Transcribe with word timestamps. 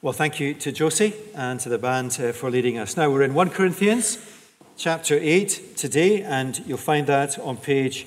Well, 0.00 0.12
thank 0.12 0.38
you 0.38 0.54
to 0.54 0.70
Josie 0.70 1.12
and 1.34 1.58
to 1.58 1.68
the 1.68 1.76
band 1.76 2.16
uh, 2.20 2.30
for 2.30 2.52
leading 2.52 2.78
us. 2.78 2.96
Now 2.96 3.10
we're 3.10 3.24
in 3.24 3.34
1 3.34 3.50
Corinthians 3.50 4.24
chapter 4.76 5.18
8 5.20 5.76
today, 5.76 6.22
and 6.22 6.56
you'll 6.68 6.78
find 6.78 7.08
that 7.08 7.36
on 7.40 7.56
page 7.56 8.06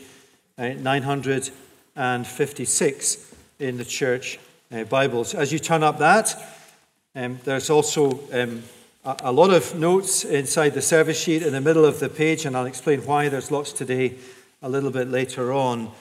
uh, 0.58 0.70
956 0.70 3.36
in 3.60 3.76
the 3.76 3.84
church 3.84 4.40
uh, 4.72 4.86
Bibles. 4.86 5.36
As 5.36 5.52
you 5.52 5.60
turn 5.60 5.84
up 5.84 6.00
that, 6.00 6.34
um, 7.14 7.42
there's 7.44 7.70
also 7.70 8.22
um, 8.32 8.64
a, 9.04 9.18
a 9.26 9.34
lot 9.34 9.50
of 9.50 9.76
notes 9.76 10.24
inside 10.24 10.70
the 10.70 10.82
service 10.82 11.22
sheet 11.22 11.44
in 11.44 11.52
the 11.52 11.60
middle 11.60 11.84
of 11.84 12.00
the 12.00 12.08
page, 12.08 12.46
and 12.46 12.56
I'll 12.56 12.68
explain 12.68 13.02
why 13.02 13.28
there's 13.28 13.52
lots 13.52 13.74
today 13.74 14.16
a 14.62 14.70
little 14.70 14.92
bit 14.92 15.10
later 15.10 15.52
on. 15.52 15.92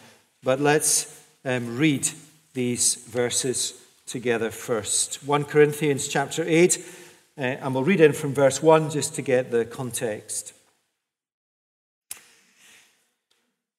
But 0.44 0.60
let's 0.60 1.20
um, 1.44 1.76
read 1.76 2.08
these 2.54 2.94
verses 2.94 3.79
together 4.10 4.50
first. 4.50 5.22
1 5.24 5.44
Corinthians 5.44 6.08
chapter 6.08 6.44
8, 6.44 6.84
uh, 7.38 7.40
and 7.40 7.74
we'll 7.74 7.84
read 7.84 8.00
in 8.00 8.12
from 8.12 8.34
verse 8.34 8.60
1 8.60 8.90
just 8.90 9.14
to 9.14 9.22
get 9.22 9.52
the 9.52 9.64
context. 9.64 10.52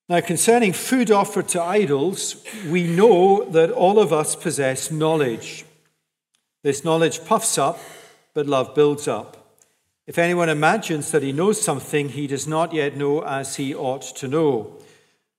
Now, 0.08 0.22
concerning 0.22 0.72
food 0.72 1.12
offered 1.12 1.50
to 1.50 1.62
idols, 1.62 2.44
we 2.70 2.88
know 2.88 3.44
that 3.52 3.72
all 3.72 4.00
of 4.00 4.14
us 4.14 4.36
possess 4.36 4.90
knowledge. 4.90 5.66
This 6.64 6.86
knowledge 6.86 7.26
puffs 7.26 7.58
up, 7.58 7.80
but 8.34 8.48
love 8.48 8.74
builds 8.74 9.10
up. 9.10 9.58
If 10.08 10.18
anyone 10.18 10.50
imagines 10.50 11.12
that 11.12 11.24
he 11.24 11.34
knows 11.34 11.62
something, 11.62 12.10
he 12.10 12.28
does 12.28 12.48
not 12.48 12.74
yet 12.74 12.96
know 12.96 13.22
as 13.22 13.58
he 13.58 13.76
ought 13.76 14.02
to 14.18 14.28
know. 14.28 14.78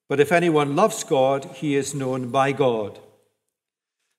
But 0.08 0.20
if 0.20 0.32
anyone 0.32 0.76
loves 0.76 1.02
God, 1.02 1.44
he 1.54 1.76
is 1.76 1.94
known 1.94 2.28
by 2.28 2.52
God. 2.52 2.98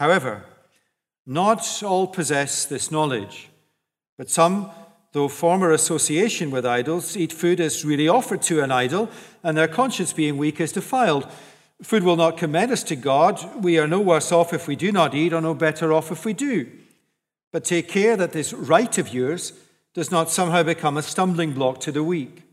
However, 0.00 0.46
not 1.26 1.82
all 1.82 2.06
possess 2.06 2.64
this 2.64 2.90
knowledge, 2.90 3.50
but 4.16 4.30
some, 4.30 4.70
though 5.12 5.28
former 5.28 5.72
association 5.72 6.50
with 6.50 6.64
idols, 6.64 7.18
eat 7.18 7.34
food 7.34 7.60
as 7.60 7.84
really 7.84 8.08
offered 8.08 8.40
to 8.42 8.62
an 8.62 8.72
idol, 8.72 9.10
and 9.42 9.58
their 9.58 9.68
conscience 9.68 10.14
being 10.14 10.38
weak 10.38 10.58
is 10.58 10.72
defiled. 10.72 11.30
Food 11.82 12.02
will 12.02 12.16
not 12.16 12.38
commend 12.38 12.72
us 12.72 12.82
to 12.84 12.96
God. 12.96 13.62
We 13.62 13.78
are 13.78 13.86
no 13.86 14.00
worse 14.00 14.32
off 14.32 14.54
if 14.54 14.66
we 14.66 14.74
do 14.74 14.90
not 14.90 15.14
eat, 15.14 15.34
or 15.34 15.42
no 15.42 15.52
better 15.52 15.92
off 15.92 16.10
if 16.10 16.24
we 16.24 16.32
do. 16.32 16.66
But 17.52 17.64
take 17.64 17.86
care 17.86 18.16
that 18.16 18.32
this 18.32 18.54
right 18.54 18.96
of 18.96 19.12
yours 19.12 19.52
does 19.92 20.10
not 20.10 20.30
somehow 20.30 20.62
become 20.62 20.96
a 20.96 21.02
stumbling 21.02 21.52
block 21.52 21.78
to 21.80 21.92
the 21.92 22.02
weak. 22.02 22.44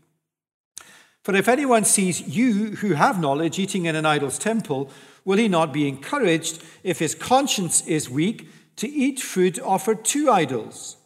For 1.24 1.34
if 1.34 1.48
anyone 1.48 1.84
sees 1.84 2.20
you 2.28 2.76
who 2.76 2.92
have 2.92 3.20
knowledge 3.20 3.58
eating 3.58 3.86
in 3.86 3.96
an 3.96 4.06
idol's 4.06 4.38
temple, 4.38 4.90
will 5.28 5.36
he 5.36 5.46
not 5.46 5.74
be 5.74 5.86
encouraged, 5.86 6.62
if 6.82 7.00
his 7.00 7.14
conscience 7.14 7.86
is 7.86 8.08
weak, 8.08 8.48
to 8.76 8.88
eat 8.88 9.20
food 9.20 9.60
offered 9.60 10.02
to 10.02 10.30
idols? 10.30 10.96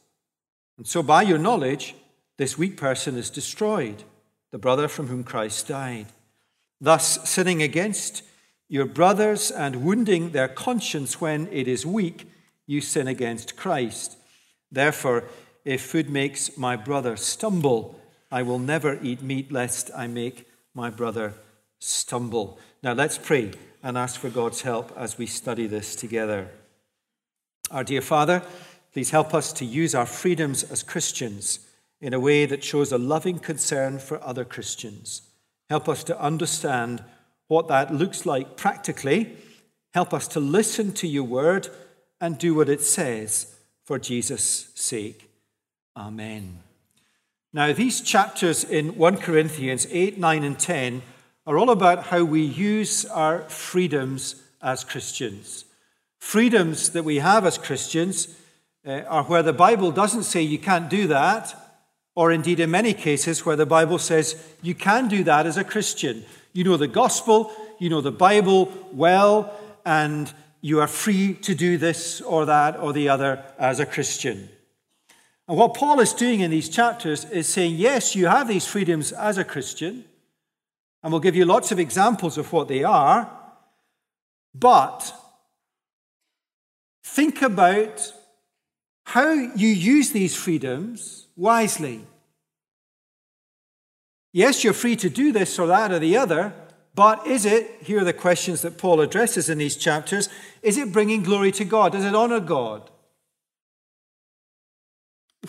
And 0.79 0.87
so, 0.87 1.03
by 1.03 1.23
your 1.23 1.39
knowledge, 1.39 1.97
this 2.39 2.57
weak 2.57 2.77
person 2.77 3.17
is 3.17 3.31
destroyed, 3.31 4.05
the 4.53 4.59
brother 4.59 4.87
from 4.87 5.09
whom 5.09 5.25
Christ 5.25 5.67
died. 5.67 6.07
Thus, 6.81 7.29
sinning 7.29 7.63
against 7.63 8.23
your 8.69 8.85
brothers 8.85 9.51
and 9.51 9.85
wounding 9.85 10.31
their 10.31 10.47
conscience 10.47 11.21
when 11.21 11.49
it 11.51 11.67
is 11.67 11.85
weak, 11.85 12.31
you 12.65 12.81
sin 12.81 13.09
against 13.09 13.57
Christ. 13.57 14.17
Therefore, 14.71 15.25
if 15.65 15.83
food 15.83 16.09
makes 16.09 16.57
my 16.57 16.77
brother 16.77 17.17
stumble, 17.17 17.99
I 18.31 18.43
will 18.43 18.61
never 18.61 19.01
eat 19.03 19.21
meat 19.21 19.51
lest 19.51 19.91
I 19.97 20.07
make 20.07 20.49
my 20.75 20.91
brother 20.91 21.35
stumble. 21.81 22.61
Now 22.85 22.93
let's 22.93 23.19
pray 23.19 23.51
and 23.83 23.99
ask 23.99 24.21
for 24.21 24.31
God's 24.31 24.63
help 24.63 24.93
as 24.97 25.19
we 25.19 25.27
study 25.27 25.67
this 25.67 25.97
together. 25.97 26.49
Our 27.71 27.85
dear 27.85 28.01
Father, 28.01 28.43
please 28.93 29.11
help 29.11 29.35
us 29.35 29.53
to 29.55 29.65
use 29.65 29.95
our 29.95 30.07
freedoms 30.07 30.63
as 30.63 30.83
Christians 30.83 31.61
in 32.01 32.15
a 32.15 32.21
way 32.21 32.47
that 32.47 32.63
shows 32.63 32.93
a 32.93 32.99
loving 32.99 33.39
concern 33.39 33.99
for 33.99 34.23
other 34.23 34.45
Christians. 34.45 35.23
Help 35.71 35.89
us 35.89 36.05
to 36.05 36.21
understand 36.21 37.03
what 37.49 37.69
that 37.69 37.95
looks 37.95 38.27
like 38.27 38.57
practically. 38.57 39.37
Help 39.95 40.13
us 40.13 40.29
to 40.29 40.41
listen 40.41 40.93
to 40.93 41.09
your 41.09 41.25
word 41.25 41.69
and 42.21 42.39
do 42.39 42.55
what 42.55 42.69
it 42.69 42.83
says 42.83 43.55
for 43.85 43.99
Jesus' 43.99 44.71
sake. 44.75 45.29
Amen. 45.97 46.61
Now, 47.53 47.73
these 47.73 48.01
chapters 48.01 48.65
in 48.65 48.97
1 48.97 49.19
Corinthians 49.19 49.87
8, 49.91 50.19
9, 50.19 50.45
and 50.45 50.59
10 50.59 51.03
are 51.47 51.59
all 51.59 51.71
about 51.71 52.05
how 52.05 52.23
we 52.25 52.43
use 52.43 53.05
our 53.07 53.41
freedoms 53.49 54.43
as 54.61 54.85
Christians. 54.85 55.65
Freedoms 56.19 56.91
that 56.91 57.05
we 57.05 57.17
have 57.17 57.45
as 57.45 57.59
Christians 57.59 58.37
uh, 58.87 59.01
are 59.09 59.25
where 59.25 59.43
the 59.43 59.53
Bible 59.53 59.91
doesn't 59.91 60.23
say 60.23 60.41
you 60.41 60.59
can't 60.59 60.89
do 60.89 61.09
that, 61.09 61.55
or 62.15 62.31
indeed 62.31 62.61
in 62.61 62.71
many 62.71 62.95
cases 62.95 63.45
where 63.45 63.57
the 63.57 63.67
Bible 63.67 63.99
says 63.99 64.43
you 64.63 64.75
can 64.75 65.09
do 65.09 65.25
that 65.25 65.47
as 65.47 65.57
a 65.57 65.65
Christian. 65.65 66.25
You 66.53 66.65
know 66.65 66.77
the 66.77 66.87
gospel, 66.87 67.51
you 67.79 67.89
know 67.89 68.01
the 68.01 68.13
Bible 68.13 68.73
well, 68.93 69.53
and 69.85 70.33
you 70.61 70.81
are 70.81 70.87
free 70.87 71.35
to 71.35 71.55
do 71.55 71.77
this 71.77 72.21
or 72.21 72.47
that 72.47 72.79
or 72.79 72.93
the 72.93 73.09
other 73.09 73.43
as 73.59 73.81
a 73.81 73.87
Christian. 73.87 74.49
And 75.49 75.59
what 75.59 75.75
Paul 75.75 75.99
is 75.99 76.13
doing 76.13 76.41
in 76.41 76.53
these 76.53 76.69
chapters 76.69 77.25
is 77.25 77.49
saying, 77.49 77.75
yes, 77.75 78.15
you 78.15 78.27
have 78.27 78.47
these 78.47 78.67
freedoms 78.67 79.11
as 79.11 79.39
a 79.39 79.45
Christian, 79.45 80.05
and 81.03 81.13
we'll 81.13 81.21
give 81.21 81.37
you 81.37 81.45
lots 81.45 81.73
of 81.73 81.79
examples 81.79 82.39
of 82.39 82.53
what 82.53 82.69
they 82.69 82.85
are. 82.85 83.31
But 84.55 85.13
think 87.05 87.43
about 87.43 88.13
how 89.05 89.33
you 89.33 89.69
use 89.69 90.13
these 90.13 90.37
freedoms 90.37 91.27
wisely. 91.37 92.05
Yes, 94.33 94.65
you're 94.65 94.73
free 94.73 94.97
to 94.97 95.11
do 95.11 95.33
this 95.33 95.59
or 95.59 95.67
that 95.67 95.93
or 95.93 95.99
the 95.99 96.17
other, 96.17 96.55
but 96.95 97.27
is 97.27 97.45
it, 97.45 97.83
here 97.83 98.01
are 98.01 98.05
the 98.05 98.13
questions 98.13 98.63
that 98.63 98.79
Paul 98.79 99.01
addresses 99.01 99.51
in 99.51 99.59
these 99.59 99.77
chapters, 99.77 100.29
is 100.63 100.79
it 100.79 100.93
bringing 100.93 101.23
glory 101.23 101.53
to 101.53 101.65
God? 101.65 101.93
Does 101.93 102.05
it 102.05 102.15
honor 102.15 102.41
God? 102.41 102.91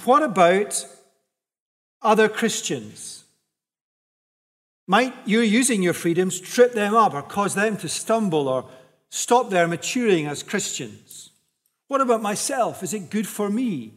What 0.03 0.23
about 0.23 0.85
other 2.01 2.27
Christians? 2.27 3.22
Might 4.87 5.13
your 5.25 5.43
using 5.43 5.81
your 5.81 5.93
freedoms 5.93 6.39
trip 6.39 6.73
them 6.73 6.93
up 6.93 7.13
or 7.13 7.21
cause 7.21 7.55
them 7.55 7.77
to 7.77 7.87
stumble 7.87 8.47
or 8.47 8.69
stop 9.09 9.49
their 9.49 9.67
maturing 9.67 10.27
as 10.27 10.43
Christians? 10.43 11.31
What 11.87 12.01
about 12.01 12.21
myself? 12.21 12.83
Is 12.83 12.93
it 12.93 13.09
good 13.09 13.27
for 13.27 13.49
me 13.49 13.93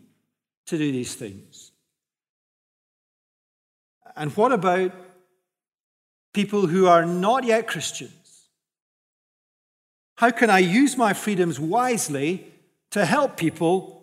to 0.66 0.78
do 0.78 0.92
these 0.92 1.14
things? 1.14 1.72
And 4.14 4.34
what 4.36 4.52
about 4.52 4.92
people 6.32 6.66
who 6.66 6.86
are 6.86 7.04
not 7.04 7.44
yet 7.44 7.66
Christians? 7.66 8.12
How 10.16 10.30
can 10.30 10.50
I 10.50 10.58
use 10.58 10.96
my 10.96 11.12
freedoms 11.12 11.60
wisely 11.60 12.46
to 12.90 13.04
help 13.04 13.36
people 13.36 14.02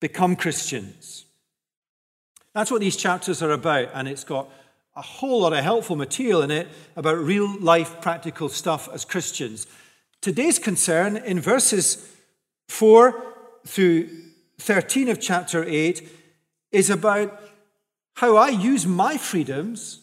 become 0.00 0.36
Christians? 0.36 1.26
That's 2.54 2.70
what 2.70 2.80
these 2.80 2.96
chapters 2.96 3.42
are 3.42 3.50
about, 3.50 3.90
and 3.94 4.08
it's 4.08 4.24
got 4.24 4.48
a 4.94 5.02
whole 5.02 5.40
lot 5.40 5.52
of 5.52 5.64
helpful 5.64 5.96
material 5.96 6.42
in 6.42 6.50
it 6.50 6.68
about 6.96 7.18
real 7.18 7.58
life 7.60 8.00
practical 8.00 8.48
stuff 8.48 8.88
as 8.92 9.04
Christians. 9.04 9.66
Today's 10.20 10.58
concern 10.58 11.16
in 11.16 11.40
verses 11.40 12.14
4 12.68 13.22
through 13.66 14.08
13 14.58 15.08
of 15.08 15.20
chapter 15.20 15.64
8 15.64 16.08
is 16.70 16.90
about 16.90 17.42
how 18.16 18.36
I 18.36 18.48
use 18.48 18.86
my 18.86 19.16
freedoms 19.16 20.00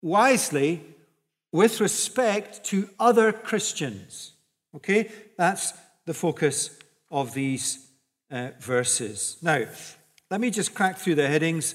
wisely 0.00 0.82
with 1.52 1.80
respect 1.80 2.64
to 2.64 2.88
other 2.98 3.32
Christians. 3.32 4.32
Okay? 4.74 5.10
That's 5.36 5.72
the 6.04 6.14
focus 6.14 6.78
of 7.10 7.34
these 7.34 7.86
uh, 8.30 8.50
verses. 8.60 9.36
Now, 9.42 9.64
let 10.30 10.40
me 10.40 10.50
just 10.50 10.74
crack 10.74 10.98
through 10.98 11.16
the 11.16 11.28
headings 11.28 11.74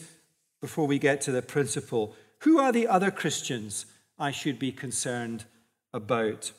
before 0.62 0.88
we 0.88 1.00
get 1.00 1.21
to 1.21 1.31
the 1.31 1.41
principle. 1.41 2.15
Who 2.41 2.59
are 2.59 2.71
the 2.71 2.88
other 2.88 3.12
Christians 3.12 3.86
I 4.18 4.31
should 4.31 4.59
be 4.59 4.71
concerned 4.71 5.45
about? 5.94 6.51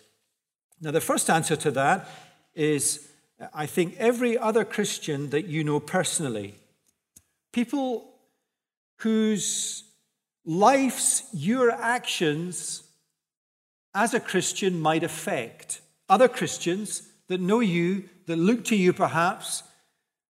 Now, 0.80 0.90
the 0.90 1.00
first 1.00 1.28
answer 1.28 1.56
to 1.56 1.70
that 1.72 2.08
is 2.54 3.08
I 3.54 3.66
think 3.66 3.96
every 3.98 4.36
other 4.36 4.64
Christian 4.64 5.30
that 5.30 5.46
you 5.46 5.64
know 5.64 5.80
personally, 5.80 6.54
people 7.52 8.12
whose 8.98 9.84
lives, 10.44 11.22
your 11.32 11.70
actions 11.70 12.82
as 13.94 14.14
a 14.14 14.20
Christian 14.20 14.80
might 14.80 15.02
affect 15.02 15.80
other 16.08 16.28
Christians 16.28 17.08
that 17.28 17.40
know 17.40 17.60
you, 17.60 18.08
that 18.26 18.36
look 18.36 18.64
to 18.66 18.76
you 18.76 18.92
perhaps, 18.92 19.62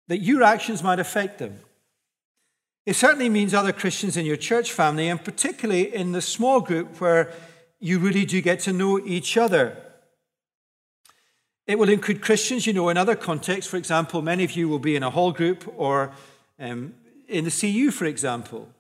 that 0.09 0.19
your 0.19 0.43
actions 0.43 0.83
might 0.83 0.99
affect 0.99 1.39
them. 1.39 1.61
It 2.89 2.97
certainly 2.97 3.29
means 3.29 3.53
other 3.53 3.75
Christians 3.75 4.17
in 4.17 4.25
your 4.25 4.39
church 4.39 4.73
family, 4.73 5.09
and 5.09 5.23
particularly 5.23 5.95
in 5.95 6.13
the 6.13 6.23
small 6.23 6.63
group 6.63 7.03
where 7.03 7.31
you 7.81 7.99
really 7.99 8.25
do 8.25 8.41
get 8.41 8.61
to 8.61 8.73
know 8.73 8.99
each 8.99 9.37
other. 9.37 9.77
It 11.67 11.79
will 11.79 11.91
include 11.91 12.23
Christians 12.23 12.67
you 12.67 12.73
know 12.73 12.89
in 12.89 12.97
other 12.97 13.15
contexts. 13.15 13.71
For 13.71 13.77
example, 13.77 14.23
many 14.23 14.43
of 14.43 14.53
you 14.53 14.71
will 14.71 14.79
be 14.79 14.97
in 14.97 15.03
a 15.03 15.11
hall 15.11 15.33
group 15.33 15.71
or 15.77 16.13
um, 16.59 16.95
in 17.29 17.45
the 17.45 17.51
CU, 17.51 17.91
for 17.91 18.07
example, 18.07 18.71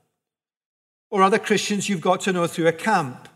or 1.10 1.22
other 1.22 1.38
Christians 1.38 1.90
you've 1.90 2.00
got 2.00 2.22
to 2.22 2.32
know 2.32 2.46
through 2.46 2.68
a 2.68 2.72
camp. 2.72 3.28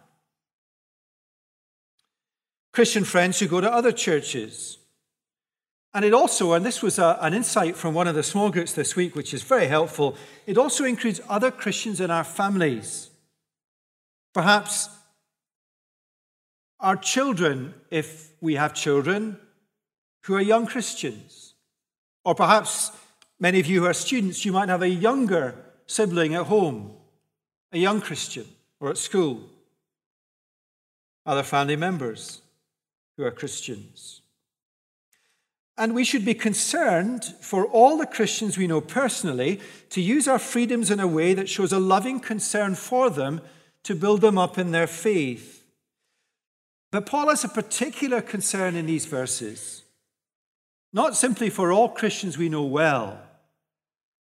Christian 2.73 3.05
friends 3.05 3.39
who 3.41 3.47
go 3.47 3.61
to 3.61 3.71
other 3.71 3.93
churches. 3.93 4.79
And 5.95 6.05
it 6.05 6.15
also, 6.15 6.55
and 6.55 6.65
this 6.65 6.83
was 6.83 6.99
a, 6.99 7.19
an 7.21 7.35
insight 7.35 7.77
from 7.77 7.95
one 7.95 8.09
of 8.09 8.15
the 8.15 8.23
small 8.23 8.51
groups 8.51 8.73
this 8.73 8.97
week, 8.97 9.15
which 9.15 9.35
is 9.35 9.43
very 9.43 9.67
helpful, 9.67 10.17
it 10.47 10.57
also 10.57 10.85
includes 10.85 11.21
other 11.29 11.51
Christians 11.51 12.01
in 12.01 12.11
our 12.11 12.25
families. 12.25 13.11
Perhaps 14.33 14.89
our 16.81 16.97
children, 16.97 17.75
if 17.91 18.33
we 18.41 18.55
have 18.55 18.75
children, 18.75 19.39
who 20.25 20.35
are 20.35 20.41
young 20.41 20.67
Christians. 20.67 21.55
Or 22.25 22.35
perhaps 22.35 22.91
many 23.39 23.61
of 23.61 23.67
you 23.67 23.81
who 23.81 23.87
are 23.87 23.95
students, 23.95 24.45
you 24.45 24.53
might 24.53 24.69
have 24.69 24.83
a 24.83 24.89
younger 24.89 25.55
sibling 25.87 26.35
at 26.35 26.47
home, 26.47 26.93
a 27.71 27.79
young 27.79 28.01
Christian, 28.01 28.47
or 28.81 28.89
at 28.91 28.99
school. 28.99 29.43
Other 31.27 31.43
family 31.43 31.77
members 31.77 32.41
who 33.17 33.25
are 33.25 33.31
Christians. 33.31 34.22
And 35.79 35.95
we 35.95 36.05
should 36.05 36.25
be 36.25 36.35
concerned 36.35 37.25
for 37.41 37.67
all 37.67 37.97
the 37.97 38.07
Christians 38.07 38.59
we 38.59 38.67
know 38.67 38.81
personally 38.81 39.61
to 39.91 40.01
use 40.01 40.29
our 40.29 40.39
freedoms 40.39 40.91
in 40.91 41.01
a 41.01 41.07
way 41.07 41.33
that 41.35 41.49
shows 41.49 41.73
a 41.73 41.79
loving 41.79 42.21
concern 42.21 42.75
for 42.75 43.09
them 43.09 43.41
to 43.85 43.95
build 43.95 44.21
them 44.21 44.39
up 44.39 44.59
in 44.59 44.71
their 44.71 44.87
faith. 44.87 45.65
But 46.91 47.07
Paul 47.07 47.31
has 47.31 47.43
a 47.43 47.49
particular 47.49 48.21
concern 48.21 48.77
in 48.77 48.85
these 48.85 49.07
verses, 49.07 49.83
not 50.93 51.17
simply 51.17 51.49
for 51.49 51.73
all 51.73 51.89
Christians 51.89 52.37
we 52.37 52.51
know 52.51 52.65
well, 52.65 53.19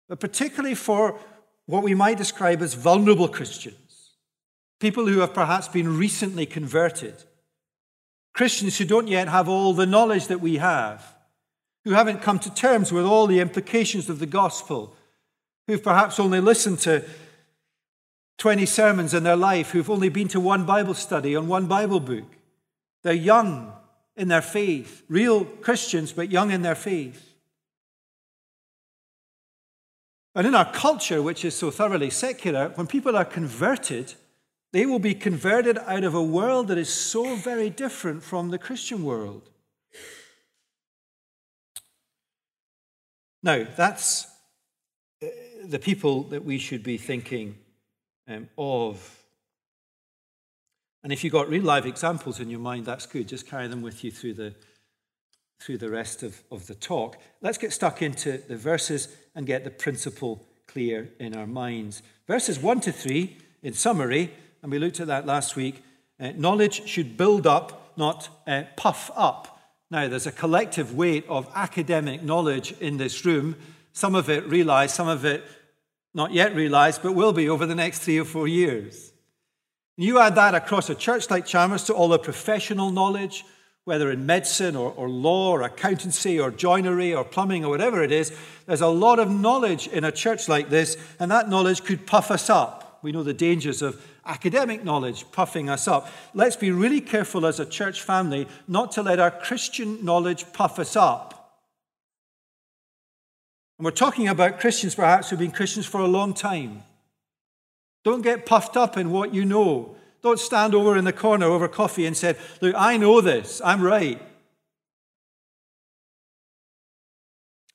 but 0.08 0.18
particularly 0.18 0.74
for 0.74 1.20
what 1.66 1.84
we 1.84 1.94
might 1.94 2.18
describe 2.18 2.62
as 2.62 2.74
vulnerable 2.74 3.28
Christians, 3.28 4.14
people 4.80 5.06
who 5.06 5.20
have 5.20 5.34
perhaps 5.34 5.68
been 5.68 5.96
recently 5.96 6.46
converted. 6.46 7.14
Christians 8.34 8.76
who 8.76 8.84
don't 8.84 9.08
yet 9.08 9.28
have 9.28 9.48
all 9.48 9.72
the 9.72 9.86
knowledge 9.86 10.26
that 10.26 10.40
we 10.40 10.56
have, 10.56 11.14
who 11.88 11.94
haven't 11.94 12.20
come 12.20 12.38
to 12.38 12.52
terms 12.52 12.92
with 12.92 13.06
all 13.06 13.26
the 13.26 13.40
implications 13.40 14.10
of 14.10 14.18
the 14.18 14.26
gospel, 14.26 14.94
who've 15.66 15.82
perhaps 15.82 16.20
only 16.20 16.38
listened 16.38 16.78
to 16.80 17.02
20 18.36 18.66
sermons 18.66 19.14
in 19.14 19.22
their 19.22 19.36
life, 19.36 19.70
who've 19.70 19.88
only 19.88 20.10
been 20.10 20.28
to 20.28 20.38
one 20.38 20.66
Bible 20.66 20.92
study 20.92 21.34
on 21.34 21.48
one 21.48 21.66
Bible 21.66 21.98
book. 21.98 22.26
They're 23.02 23.14
young 23.14 23.72
in 24.18 24.28
their 24.28 24.42
faith, 24.42 25.02
real 25.08 25.46
Christians, 25.46 26.12
but 26.12 26.30
young 26.30 26.50
in 26.50 26.60
their 26.60 26.74
faith. 26.74 27.34
And 30.34 30.46
in 30.46 30.54
our 30.54 30.70
culture, 30.70 31.22
which 31.22 31.42
is 31.42 31.54
so 31.54 31.70
thoroughly 31.70 32.10
secular, 32.10 32.68
when 32.74 32.86
people 32.86 33.16
are 33.16 33.24
converted, 33.24 34.12
they 34.72 34.84
will 34.84 34.98
be 34.98 35.14
converted 35.14 35.78
out 35.78 36.04
of 36.04 36.14
a 36.14 36.22
world 36.22 36.68
that 36.68 36.76
is 36.76 36.92
so 36.92 37.34
very 37.36 37.70
different 37.70 38.22
from 38.22 38.50
the 38.50 38.58
Christian 38.58 39.04
world. 39.04 39.48
Now, 43.48 43.66
that's 43.78 44.26
uh, 45.22 45.26
the 45.64 45.78
people 45.78 46.24
that 46.24 46.44
we 46.44 46.58
should 46.58 46.82
be 46.82 46.98
thinking 46.98 47.56
um, 48.28 48.50
of. 48.58 49.22
And 51.02 51.14
if 51.14 51.24
you've 51.24 51.32
got 51.32 51.48
real 51.48 51.62
live 51.62 51.86
examples 51.86 52.40
in 52.40 52.50
your 52.50 52.60
mind, 52.60 52.84
that's 52.84 53.06
good. 53.06 53.26
Just 53.26 53.48
carry 53.48 53.66
them 53.66 53.80
with 53.80 54.04
you 54.04 54.10
through 54.10 54.34
the, 54.34 54.54
through 55.62 55.78
the 55.78 55.88
rest 55.88 56.22
of, 56.22 56.42
of 56.52 56.66
the 56.66 56.74
talk. 56.74 57.16
Let's 57.40 57.56
get 57.56 57.72
stuck 57.72 58.02
into 58.02 58.36
the 58.36 58.56
verses 58.58 59.16
and 59.34 59.46
get 59.46 59.64
the 59.64 59.70
principle 59.70 60.44
clear 60.66 61.08
in 61.18 61.34
our 61.34 61.46
minds. 61.46 62.02
Verses 62.26 62.58
1 62.58 62.80
to 62.80 62.92
3, 62.92 63.34
in 63.62 63.72
summary, 63.72 64.30
and 64.62 64.70
we 64.70 64.78
looked 64.78 65.00
at 65.00 65.06
that 65.06 65.24
last 65.24 65.56
week. 65.56 65.82
Uh, 66.20 66.32
knowledge 66.36 66.86
should 66.86 67.16
build 67.16 67.46
up, 67.46 67.94
not 67.96 68.28
uh, 68.46 68.64
puff 68.76 69.10
up. 69.16 69.57
Now, 69.90 70.06
there's 70.08 70.26
a 70.26 70.32
collective 70.32 70.94
weight 70.94 71.24
of 71.28 71.48
academic 71.54 72.22
knowledge 72.22 72.72
in 72.80 72.98
this 72.98 73.24
room. 73.24 73.56
Some 73.92 74.14
of 74.14 74.28
it 74.28 74.46
realized, 74.46 74.94
some 74.94 75.08
of 75.08 75.24
it 75.24 75.44
not 76.14 76.32
yet 76.32 76.54
realized, 76.54 77.02
but 77.02 77.12
will 77.12 77.32
be 77.32 77.48
over 77.48 77.64
the 77.64 77.74
next 77.74 78.00
three 78.00 78.18
or 78.18 78.24
four 78.24 78.46
years. 78.46 79.12
You 79.96 80.20
add 80.20 80.34
that 80.36 80.54
across 80.54 80.90
a 80.90 80.94
church 80.94 81.30
like 81.30 81.46
Chalmers 81.46 81.84
to 81.84 81.94
all 81.94 82.08
the 82.08 82.18
professional 82.18 82.90
knowledge, 82.90 83.44
whether 83.84 84.10
in 84.10 84.26
medicine 84.26 84.76
or, 84.76 84.92
or 84.92 85.08
law 85.08 85.50
or 85.50 85.62
accountancy 85.62 86.38
or 86.38 86.50
joinery 86.50 87.14
or 87.14 87.24
plumbing 87.24 87.64
or 87.64 87.70
whatever 87.70 88.02
it 88.02 88.12
is, 88.12 88.36
there's 88.66 88.82
a 88.82 88.86
lot 88.86 89.18
of 89.18 89.30
knowledge 89.30 89.88
in 89.88 90.04
a 90.04 90.12
church 90.12 90.48
like 90.48 90.68
this, 90.68 90.96
and 91.18 91.30
that 91.30 91.48
knowledge 91.48 91.82
could 91.82 92.06
puff 92.06 92.30
us 92.30 92.50
up. 92.50 92.87
We 93.02 93.12
know 93.12 93.22
the 93.22 93.32
dangers 93.32 93.80
of 93.80 94.04
academic 94.26 94.84
knowledge 94.84 95.30
puffing 95.30 95.68
us 95.70 95.86
up. 95.86 96.10
Let's 96.34 96.56
be 96.56 96.70
really 96.70 97.00
careful 97.00 97.46
as 97.46 97.60
a 97.60 97.66
church 97.66 98.02
family 98.02 98.48
not 98.66 98.92
to 98.92 99.02
let 99.02 99.20
our 99.20 99.30
Christian 99.30 100.04
knowledge 100.04 100.52
puff 100.52 100.78
us 100.78 100.96
up. 100.96 101.38
And 103.78 103.84
we're 103.84 103.92
talking 103.92 104.26
about 104.26 104.58
Christians 104.58 104.96
perhaps 104.96 105.30
who've 105.30 105.38
been 105.38 105.52
Christians 105.52 105.86
for 105.86 106.00
a 106.00 106.08
long 106.08 106.34
time. 106.34 106.82
Don't 108.04 108.22
get 108.22 108.46
puffed 108.46 108.76
up 108.76 108.96
in 108.96 109.10
what 109.10 109.32
you 109.32 109.44
know. 109.44 109.94
Don't 110.22 110.40
stand 110.40 110.74
over 110.74 110.96
in 110.96 111.04
the 111.04 111.12
corner 111.12 111.46
over 111.46 111.68
coffee 111.68 112.06
and 112.06 112.16
say, 112.16 112.36
Look, 112.60 112.74
I 112.76 112.96
know 112.96 113.20
this, 113.20 113.60
I'm 113.64 113.82
right. 113.82 114.20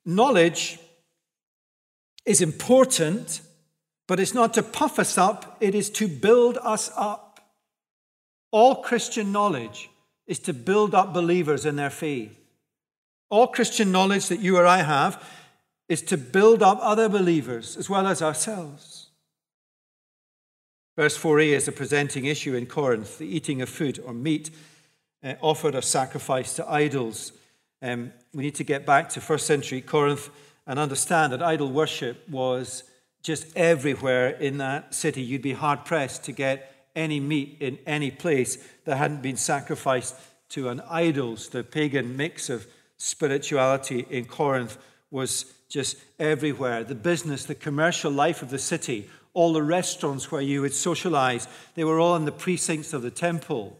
Knowledge 0.06 0.80
is 2.26 2.42
important 2.42 3.40
but 4.08 4.20
it's 4.20 4.34
not 4.34 4.54
to 4.54 4.64
puff 4.64 5.00
us 5.00 5.18
up, 5.18 5.58
it 5.60 5.76
is 5.76 5.90
to 5.92 6.08
build 6.08 6.58
us 6.62 6.92
up. 6.96 7.40
All 8.52 8.82
Christian 8.84 9.32
knowledge 9.32 9.90
is 10.28 10.40
to 10.40 10.54
build 10.54 10.94
up 10.94 11.14
believers 11.14 11.66
in 11.66 11.76
their 11.76 11.90
faith. 11.90 12.38
All 13.30 13.48
Christian 13.48 13.92
knowledge 13.92 14.28
that 14.28 14.40
you 14.40 14.58
or 14.58 14.66
I 14.66 14.80
have 14.80 15.24
is 15.90 16.02
to 16.04 16.18
build 16.18 16.62
up 16.62 16.78
other 16.82 17.10
believers 17.10 17.76
as 17.78 17.90
well 17.90 18.08
as 18.08 18.22
ourselves. 18.22 19.10
Verse 20.96 21.18
4a 21.18 21.48
is 21.48 21.68
a 21.68 21.72
presenting 21.72 22.26
issue 22.26 22.56
in 22.56 22.68
Corinth 22.68 23.18
the 23.18 23.26
eating 23.26 23.62
of 23.62 23.70
food 23.70 24.00
or 24.06 24.14
meat 24.14 24.52
uh, 25.24 25.34
offered 25.42 25.76
or 25.76 25.82
sacrificed 25.82 26.58
to 26.58 26.70
idols. 26.70 27.32
Um, 27.82 28.14
we 28.34 28.44
need 28.44 28.56
to 28.56 28.64
get 28.64 28.86
back 28.86 29.10
to 29.10 29.22
first 29.22 29.48
century 29.48 29.82
Corinth 29.82 30.30
and 30.68 30.78
understand 30.78 31.34
that 31.34 31.42
idol 31.42 31.72
worship 31.72 32.28
was 32.30 32.84
just 33.24 33.48
everywhere 33.56 34.30
in 34.30 34.58
that 34.60 34.94
city. 34.94 35.22
You'd 35.22 35.42
be 35.42 35.54
hard 35.54 35.86
pressed 35.86 36.26
to 36.26 36.32
get 36.32 36.70
any 36.96 37.20
meat 37.20 37.58
in 37.60 37.80
any 37.88 38.12
place 38.12 38.58
that 38.86 38.98
hadn't 38.98 39.22
been 39.22 39.38
sacrificed 39.38 40.16
to 40.50 40.70
an 40.70 40.82
idols. 40.90 41.50
The 41.50 41.64
pagan 41.64 42.16
mix 42.16 42.50
of 42.50 42.68
spirituality 42.98 44.06
in 44.10 44.26
Corinth 44.26 44.78
was 45.10 45.46
just 45.70 45.98
everywhere. 46.20 46.84
The 46.84 46.96
business, 46.96 47.46
the 47.46 47.56
commercial 47.56 48.12
life 48.12 48.44
of 48.44 48.50
the 48.50 48.60
city, 48.60 49.10
all 49.34 49.54
the 49.54 49.64
restaurants 49.64 50.32
where 50.32 50.42
you 50.42 50.62
would 50.62 50.74
socialize, 50.74 51.48
they 51.76 51.84
were 51.84 52.00
all 52.00 52.16
in 52.16 52.26
the 52.26 52.32
precincts 52.32 52.94
of 52.94 53.02
the 53.02 53.10
temple. 53.10 53.80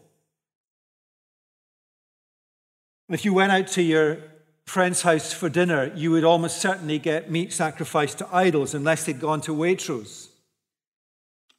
If 3.08 3.24
you 3.24 3.34
went 3.34 3.52
out 3.52 3.68
to 3.68 3.82
your 3.82 4.18
friend's 4.66 5.02
house 5.02 5.32
for 5.32 5.48
dinner, 5.48 5.92
you 5.94 6.10
would 6.10 6.24
almost 6.24 6.60
certainly 6.60 6.98
get 6.98 7.30
meat 7.30 7.52
sacrificed 7.52 8.18
to 8.18 8.28
idols 8.34 8.74
unless 8.74 9.04
they'd 9.04 9.20
gone 9.20 9.40
to 9.42 9.54
Waitrose. 9.54 10.28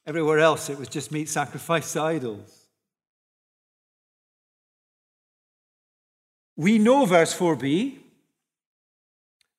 Everywhere 0.08 0.40
else, 0.40 0.70
it 0.70 0.78
was 0.78 0.88
just 0.88 1.12
meat 1.12 1.30
sacrificed 1.30 1.94
to 1.94 2.02
idols. 2.02 2.66
We 6.58 6.78
know, 6.78 7.06
verse 7.06 7.38
4b, 7.38 7.98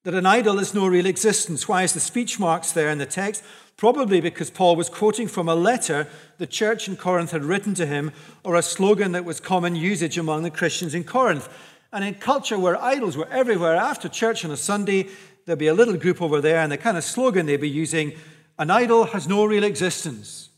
that 0.04 0.14
an 0.14 0.24
idol 0.24 0.60
is 0.60 0.72
no 0.72 0.86
real 0.86 1.06
existence. 1.06 1.68
Why 1.68 1.82
is 1.82 1.92
the 1.92 2.00
speech 2.00 2.38
marks 2.38 2.72
there 2.72 2.88
in 2.90 2.98
the 2.98 3.06
text? 3.06 3.42
Probably 3.76 4.20
because 4.20 4.50
Paul 4.50 4.76
was 4.76 4.88
quoting 4.88 5.28
from 5.28 5.48
a 5.48 5.54
letter 5.54 6.08
the 6.38 6.46
church 6.46 6.88
in 6.88 6.96
Corinth 6.96 7.32
had 7.32 7.44
written 7.44 7.74
to 7.74 7.86
him 7.86 8.12
or 8.44 8.54
a 8.54 8.62
slogan 8.62 9.12
that 9.12 9.24
was 9.24 9.40
common 9.40 9.74
usage 9.74 10.16
among 10.16 10.44
the 10.44 10.50
Christians 10.50 10.94
in 10.94 11.04
Corinth. 11.04 11.48
And 11.96 12.04
in 12.04 12.16
culture 12.16 12.58
where 12.58 12.76
idols 12.76 13.16
were 13.16 13.26
everywhere, 13.30 13.74
after 13.74 14.06
church 14.06 14.44
on 14.44 14.50
a 14.50 14.56
Sunday, 14.58 15.08
there'd 15.46 15.58
be 15.58 15.68
a 15.68 15.72
little 15.72 15.96
group 15.96 16.20
over 16.20 16.42
there, 16.42 16.58
and 16.58 16.70
the 16.70 16.76
kind 16.76 16.98
of 16.98 17.04
slogan 17.04 17.46
they'd 17.46 17.56
be 17.56 17.70
using 17.70 18.12
an 18.58 18.70
idol 18.70 19.04
has 19.04 19.26
no 19.26 19.46
real 19.46 19.64
existence. 19.64 20.50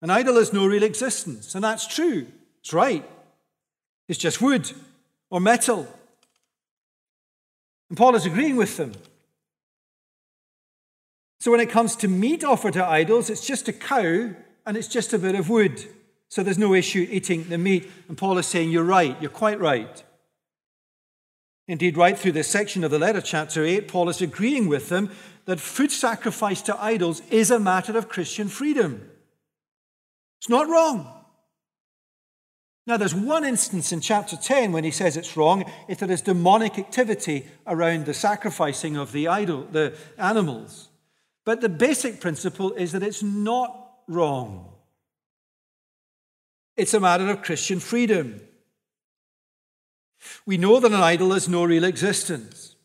An 0.00 0.10
idol 0.10 0.36
has 0.36 0.52
no 0.52 0.64
real 0.64 0.84
existence. 0.84 1.56
And 1.56 1.64
that's 1.64 1.88
true. 1.88 2.28
It's 2.60 2.72
right. 2.72 3.04
It's 4.06 4.20
just 4.20 4.40
wood 4.40 4.70
or 5.28 5.40
metal. 5.40 5.88
And 7.88 7.98
Paul 7.98 8.14
is 8.14 8.26
agreeing 8.26 8.54
with 8.54 8.76
them. 8.76 8.92
So 11.40 11.50
when 11.50 11.58
it 11.58 11.68
comes 11.68 11.96
to 11.96 12.06
meat 12.06 12.44
offered 12.44 12.74
to 12.74 12.86
idols, 12.86 13.28
it's 13.28 13.44
just 13.44 13.66
a 13.66 13.72
cow 13.72 14.36
and 14.64 14.76
it's 14.76 14.86
just 14.86 15.12
a 15.12 15.18
bit 15.18 15.34
of 15.34 15.50
wood. 15.50 15.84
So 16.32 16.42
there's 16.42 16.56
no 16.56 16.72
issue 16.72 17.06
eating 17.10 17.44
the 17.50 17.58
meat. 17.58 17.90
And 18.08 18.16
Paul 18.16 18.38
is 18.38 18.46
saying, 18.46 18.70
You're 18.70 18.84
right, 18.84 19.20
you're 19.20 19.30
quite 19.30 19.60
right. 19.60 20.02
Indeed, 21.68 21.98
right 21.98 22.18
through 22.18 22.32
this 22.32 22.48
section 22.48 22.84
of 22.84 22.90
the 22.90 22.98
letter, 22.98 23.20
chapter 23.20 23.62
8, 23.62 23.86
Paul 23.86 24.08
is 24.08 24.22
agreeing 24.22 24.66
with 24.66 24.88
them 24.88 25.10
that 25.44 25.60
food 25.60 25.92
sacrificed 25.92 26.64
to 26.66 26.82
idols 26.82 27.20
is 27.30 27.50
a 27.50 27.60
matter 27.60 27.98
of 27.98 28.08
Christian 28.08 28.48
freedom. 28.48 29.10
It's 30.40 30.48
not 30.48 30.70
wrong. 30.70 31.12
Now, 32.86 32.96
there's 32.96 33.14
one 33.14 33.44
instance 33.44 33.92
in 33.92 34.00
chapter 34.00 34.34
10 34.34 34.72
when 34.72 34.84
he 34.84 34.90
says 34.90 35.18
it's 35.18 35.36
wrong, 35.36 35.70
if 35.86 35.98
there 35.98 36.10
is 36.10 36.22
demonic 36.22 36.78
activity 36.78 37.46
around 37.66 38.06
the 38.06 38.14
sacrificing 38.14 38.96
of 38.96 39.12
the 39.12 39.28
idol, 39.28 39.68
the 39.70 39.94
animals. 40.16 40.88
But 41.44 41.60
the 41.60 41.68
basic 41.68 42.22
principle 42.22 42.72
is 42.72 42.92
that 42.92 43.02
it's 43.02 43.22
not 43.22 43.98
wrong. 44.08 44.71
It's 46.76 46.94
a 46.94 47.00
matter 47.00 47.28
of 47.28 47.42
Christian 47.42 47.80
freedom. 47.80 48.40
We 50.46 50.56
know 50.56 50.80
that 50.80 50.92
an 50.92 51.00
idol 51.00 51.32
has 51.32 51.48
no 51.48 51.64
real 51.64 51.84
existence. 51.84 52.76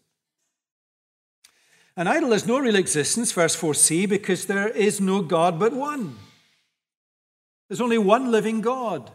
An 1.96 2.08
idol 2.08 2.32
has 2.32 2.46
no 2.46 2.60
real 2.60 2.76
existence, 2.76 3.32
verse 3.32 3.56
4c, 3.56 4.08
because 4.08 4.46
there 4.46 4.68
is 4.70 5.02
no 5.02 5.22
God 5.22 5.60
but 5.60 5.74
one. 5.74 6.16
There's 7.68 7.82
only 7.82 7.98
one 7.98 8.32
living 8.32 8.62
God. 8.62 9.10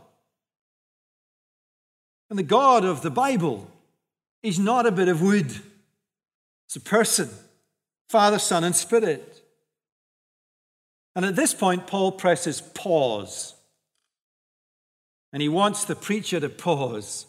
And 2.29 2.38
the 2.38 2.43
God 2.43 2.85
of 2.85 3.02
the 3.02 3.11
Bible 3.11 3.71
is 4.43 4.59
not 4.59 4.87
a 4.87 4.93
bit 4.93 5.09
of 5.09 5.23
wood, 5.23 5.55
it's 6.67 6.76
a 6.76 6.81
person 6.81 7.29
Father, 8.09 8.38
Son, 8.38 8.62
and 8.62 8.76
Spirit. 8.76 9.43
And 11.14 11.25
at 11.25 11.37
this 11.37 11.55
point, 11.55 11.87
Paul 11.87 12.12
presses 12.12 12.61
pause. 12.61 13.55
And 15.32 15.40
he 15.40 15.48
wants 15.48 15.84
the 15.84 15.96
preacher 15.96 16.40
to 16.40 16.48
pause. 16.48 17.26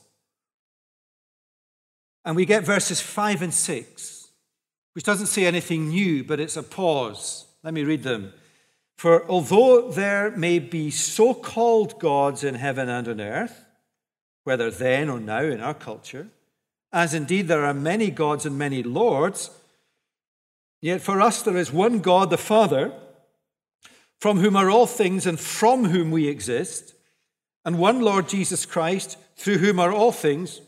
And 2.26 2.36
we 2.36 2.46
get 2.46 2.64
verses 2.64 3.02
5 3.02 3.42
and 3.42 3.54
6, 3.54 4.28
which 4.94 5.06
doesn't 5.06 5.28
say 5.28 5.46
anything 5.46 5.90
new, 5.90 6.24
but 6.24 6.40
it's 6.40 6.58
a 6.58 6.64
pause. 6.64 7.46
Let 7.64 7.74
me 7.74 7.84
read 7.84 8.04
them. 8.04 8.34
For 8.98 9.30
although 9.30 9.92
there 9.92 10.32
may 10.32 10.60
be 10.60 10.92
so 10.92 11.34
called 11.34 12.00
gods 12.00 12.44
in 12.44 12.56
heaven 12.56 12.90
and 12.90 13.08
on 13.08 13.22
earth, 13.22 13.66
whether 14.44 14.70
then 14.70 15.10
or 15.10 15.20
now 15.20 15.42
in 15.42 15.62
our 15.62 15.74
culture, 15.74 16.28
as 16.92 17.14
indeed 17.14 17.48
there 17.48 17.66
are 17.66 17.74
many 17.74 18.12
gods 18.12 18.46
and 18.46 18.58
many 18.58 18.84
lords, 18.84 19.50
yet 20.82 21.02
for 21.02 21.20
us 21.20 21.42
there 21.42 21.58
is 21.58 21.72
one 21.72 22.00
God, 22.00 22.30
the 22.30 22.38
Father, 22.38 22.94
from 24.20 24.40
whom 24.40 24.56
are 24.56 24.70
all 24.70 24.86
things 24.86 25.26
and 25.26 25.40
from 25.40 25.86
whom 25.86 26.12
we 26.12 26.28
exist, 26.28 26.94
and 27.66 27.80
one 27.80 28.02
Lord 28.02 28.28
Jesus 28.28 28.66
Christ, 28.66 29.18
through 29.36 29.58
whom 29.58 29.80
are 29.80 29.92
all 29.92 30.12
things 30.12 30.62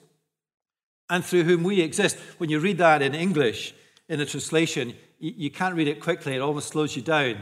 and 1.09 1.23
through 1.23 1.43
whom 1.43 1.63
we 1.63 1.81
exist. 1.81 2.17
When 2.37 2.49
you 2.49 2.59
read 2.59 2.77
that 2.79 3.01
in 3.01 3.13
English, 3.13 3.73
in 4.09 4.19
a 4.19 4.25
translation, 4.25 4.95
you 5.19 5.49
can't 5.49 5.75
read 5.75 5.87
it 5.87 5.99
quickly, 5.99 6.35
it 6.35 6.41
almost 6.41 6.69
slows 6.69 6.95
you 6.95 7.01
down. 7.01 7.37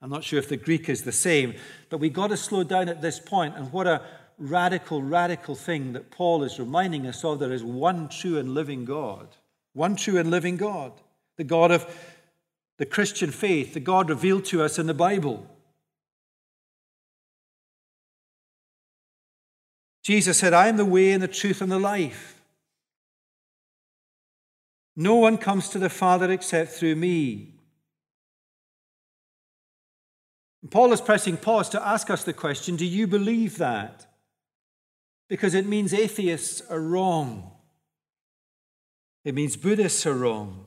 I'm 0.00 0.10
not 0.10 0.24
sure 0.24 0.38
if 0.38 0.48
the 0.48 0.56
Greek 0.56 0.88
is 0.88 1.02
the 1.02 1.12
same, 1.12 1.54
but 1.90 1.98
we've 1.98 2.12
got 2.12 2.28
to 2.28 2.36
slow 2.36 2.62
down 2.62 2.88
at 2.88 3.02
this 3.02 3.18
point. 3.18 3.56
And 3.56 3.72
what 3.72 3.86
a 3.86 4.02
radical, 4.38 5.02
radical 5.02 5.56
thing 5.56 5.92
that 5.94 6.10
Paul 6.10 6.44
is 6.44 6.58
reminding 6.58 7.06
us 7.06 7.24
of 7.24 7.40
there 7.40 7.52
is 7.52 7.64
one 7.64 8.08
true 8.08 8.38
and 8.38 8.54
living 8.54 8.84
God. 8.84 9.36
One 9.72 9.96
true 9.96 10.18
and 10.18 10.30
living 10.30 10.56
God. 10.56 10.92
The 11.36 11.44
God 11.44 11.70
of 11.70 11.86
the 12.78 12.86
Christian 12.86 13.32
faith, 13.32 13.74
the 13.74 13.80
God 13.80 14.08
revealed 14.08 14.44
to 14.46 14.62
us 14.62 14.78
in 14.78 14.86
the 14.86 14.94
Bible. 14.94 15.46
Jesus 20.08 20.38
said, 20.38 20.54
I 20.54 20.68
am 20.68 20.78
the 20.78 20.86
way 20.86 21.12
and 21.12 21.22
the 21.22 21.28
truth 21.28 21.60
and 21.60 21.70
the 21.70 21.78
life. 21.78 22.40
No 24.96 25.16
one 25.16 25.36
comes 25.36 25.68
to 25.68 25.78
the 25.78 25.90
Father 25.90 26.32
except 26.32 26.72
through 26.72 26.96
me. 26.96 27.52
Paul 30.70 30.94
is 30.94 31.02
pressing 31.02 31.36
pause 31.36 31.68
to 31.68 31.86
ask 31.86 32.08
us 32.08 32.24
the 32.24 32.32
question 32.32 32.76
do 32.76 32.86
you 32.86 33.06
believe 33.06 33.58
that? 33.58 34.06
Because 35.28 35.52
it 35.52 35.66
means 35.66 35.92
atheists 35.92 36.62
are 36.70 36.80
wrong. 36.80 37.50
It 39.26 39.34
means 39.34 39.58
Buddhists 39.58 40.06
are 40.06 40.14
wrong. 40.14 40.64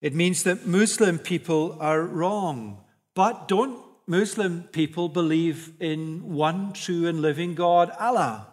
It 0.00 0.14
means 0.14 0.44
that 0.44 0.68
Muslim 0.68 1.18
people 1.18 1.76
are 1.80 2.02
wrong. 2.02 2.84
But 3.16 3.48
don't 3.48 3.85
Muslim 4.06 4.64
people 4.64 5.08
believe 5.08 5.72
in 5.80 6.32
one 6.32 6.72
true 6.72 7.06
and 7.06 7.20
living 7.20 7.54
God, 7.54 7.90
Allah? 7.98 8.48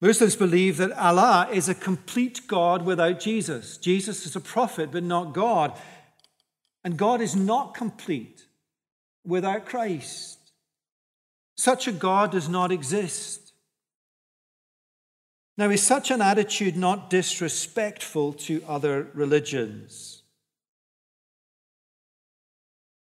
Muslims 0.00 0.36
believe 0.36 0.76
that 0.76 0.92
Allah 0.92 1.48
is 1.52 1.68
a 1.68 1.74
complete 1.74 2.46
God 2.46 2.84
without 2.84 3.18
Jesus. 3.18 3.76
Jesus 3.76 4.24
is 4.26 4.36
a 4.36 4.40
prophet, 4.40 4.92
but 4.92 5.02
not 5.02 5.34
God. 5.34 5.76
And 6.84 6.96
God 6.96 7.20
is 7.20 7.34
not 7.34 7.74
complete 7.74 8.46
without 9.24 9.66
Christ. 9.66 10.38
Such 11.56 11.88
a 11.88 11.92
God 11.92 12.30
does 12.30 12.48
not 12.48 12.70
exist. 12.70 13.52
Now, 15.56 15.68
is 15.70 15.82
such 15.82 16.12
an 16.12 16.22
attitude 16.22 16.76
not 16.76 17.10
disrespectful 17.10 18.34
to 18.34 18.62
other 18.68 19.08
religions? 19.12 20.17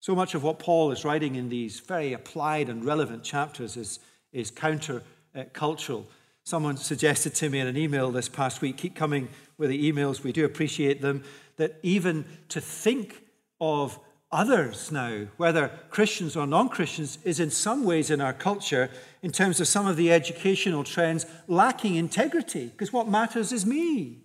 So 0.07 0.15
much 0.15 0.35
of 0.35 0.41
what 0.41 0.57
Paul 0.57 0.93
is 0.93 1.03
writing 1.03 1.35
in 1.35 1.49
these 1.49 1.81
very 1.81 2.13
applied 2.13 2.69
and 2.69 2.85
relevant 2.85 3.25
chapters 3.25 3.75
is, 3.75 3.99
is 4.31 4.49
counter 4.49 5.03
cultural. 5.51 6.07
Someone 6.45 6.77
suggested 6.77 7.35
to 7.35 7.49
me 7.49 7.59
in 7.59 7.67
an 7.67 7.75
email 7.75 8.09
this 8.09 8.29
past 8.29 8.61
week, 8.61 8.77
keep 8.77 8.95
coming 8.95 9.27
with 9.57 9.69
the 9.69 9.91
emails, 9.91 10.23
we 10.23 10.31
do 10.31 10.45
appreciate 10.45 11.01
them, 11.01 11.25
that 11.57 11.77
even 11.83 12.23
to 12.47 12.61
think 12.61 13.21
of 13.59 13.99
others 14.31 14.93
now, 14.93 15.27
whether 15.35 15.71
Christians 15.89 16.37
or 16.37 16.47
non 16.47 16.69
Christians, 16.69 17.19
is 17.25 17.41
in 17.41 17.51
some 17.51 17.83
ways 17.83 18.09
in 18.09 18.21
our 18.21 18.31
culture, 18.31 18.89
in 19.21 19.33
terms 19.33 19.59
of 19.59 19.67
some 19.67 19.87
of 19.87 19.97
the 19.97 20.13
educational 20.13 20.85
trends, 20.85 21.25
lacking 21.49 21.95
integrity. 21.95 22.67
Because 22.67 22.93
what 22.93 23.09
matters 23.09 23.51
is 23.51 23.65
me. 23.65 24.19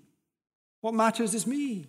What 0.81 0.95
matters 0.95 1.35
is 1.35 1.45
me. 1.45 1.89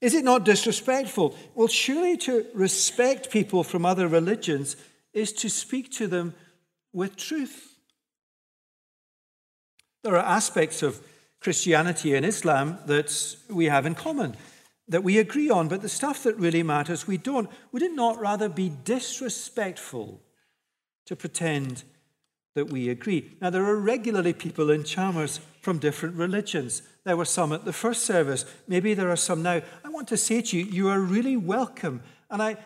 Is 0.00 0.14
it 0.14 0.24
not 0.24 0.44
disrespectful? 0.44 1.36
Well, 1.54 1.68
surely 1.68 2.16
to 2.18 2.46
respect 2.54 3.30
people 3.30 3.62
from 3.62 3.84
other 3.84 4.08
religions 4.08 4.76
is 5.12 5.32
to 5.34 5.48
speak 5.50 5.90
to 5.92 6.06
them 6.06 6.34
with 6.92 7.16
truth. 7.16 7.74
There 10.02 10.16
are 10.16 10.24
aspects 10.24 10.82
of 10.82 11.00
Christianity 11.40 12.14
and 12.14 12.24
Islam 12.24 12.78
that 12.86 13.36
we 13.48 13.66
have 13.66 13.86
in 13.86 13.94
common, 13.94 14.36
that 14.88 15.04
we 15.04 15.18
agree 15.18 15.50
on, 15.50 15.68
but 15.68 15.82
the 15.82 15.88
stuff 15.88 16.22
that 16.22 16.36
really 16.36 16.62
matters, 16.62 17.06
we 17.06 17.18
don't. 17.18 17.50
Would 17.72 17.82
it 17.82 17.94
not 17.94 18.18
rather 18.18 18.48
be 18.48 18.72
disrespectful 18.84 20.22
to 21.06 21.16
pretend 21.16 21.84
that 22.54 22.70
we 22.70 22.88
agree? 22.88 23.36
Now, 23.40 23.50
there 23.50 23.64
are 23.64 23.76
regularly 23.76 24.32
people 24.32 24.70
in 24.70 24.84
Chalmers 24.84 25.40
from 25.60 25.78
different 25.78 26.16
religions. 26.16 26.82
There 27.04 27.16
were 27.16 27.24
some 27.24 27.52
at 27.52 27.64
the 27.64 27.72
first 27.72 28.04
service. 28.04 28.44
Maybe 28.66 28.94
there 28.94 29.10
are 29.10 29.16
some 29.16 29.42
now. 29.42 29.62
I 29.84 29.88
want 29.88 30.08
to 30.08 30.16
say 30.16 30.42
to 30.42 30.58
you, 30.58 30.64
you 30.64 30.88
are 30.88 31.00
really 31.00 31.36
welcome. 31.36 32.02
And 32.30 32.42
I, 32.42 32.56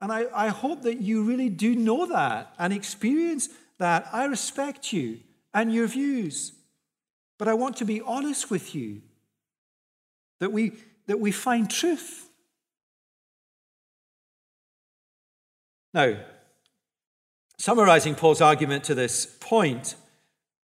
and 0.00 0.12
I, 0.12 0.26
I 0.34 0.48
hope 0.48 0.82
that 0.82 1.00
you 1.00 1.24
really 1.24 1.48
do 1.48 1.74
know 1.74 2.06
that 2.06 2.54
and 2.58 2.72
experience 2.72 3.48
that. 3.78 4.08
I 4.12 4.24
respect 4.24 4.92
you 4.92 5.20
and 5.52 5.72
your 5.72 5.86
views. 5.86 6.52
But 7.38 7.48
I 7.48 7.54
want 7.54 7.76
to 7.76 7.84
be 7.84 8.00
honest 8.00 8.50
with 8.50 8.74
you 8.74 9.02
that 10.40 10.52
we, 10.52 10.72
that 11.06 11.20
we 11.20 11.32
find 11.32 11.70
truth. 11.70 12.28
Now, 15.92 16.16
summarizing 17.66 18.14
Paul's 18.14 18.40
argument 18.40 18.84
to 18.84 18.94
this 18.94 19.26
point, 19.40 19.96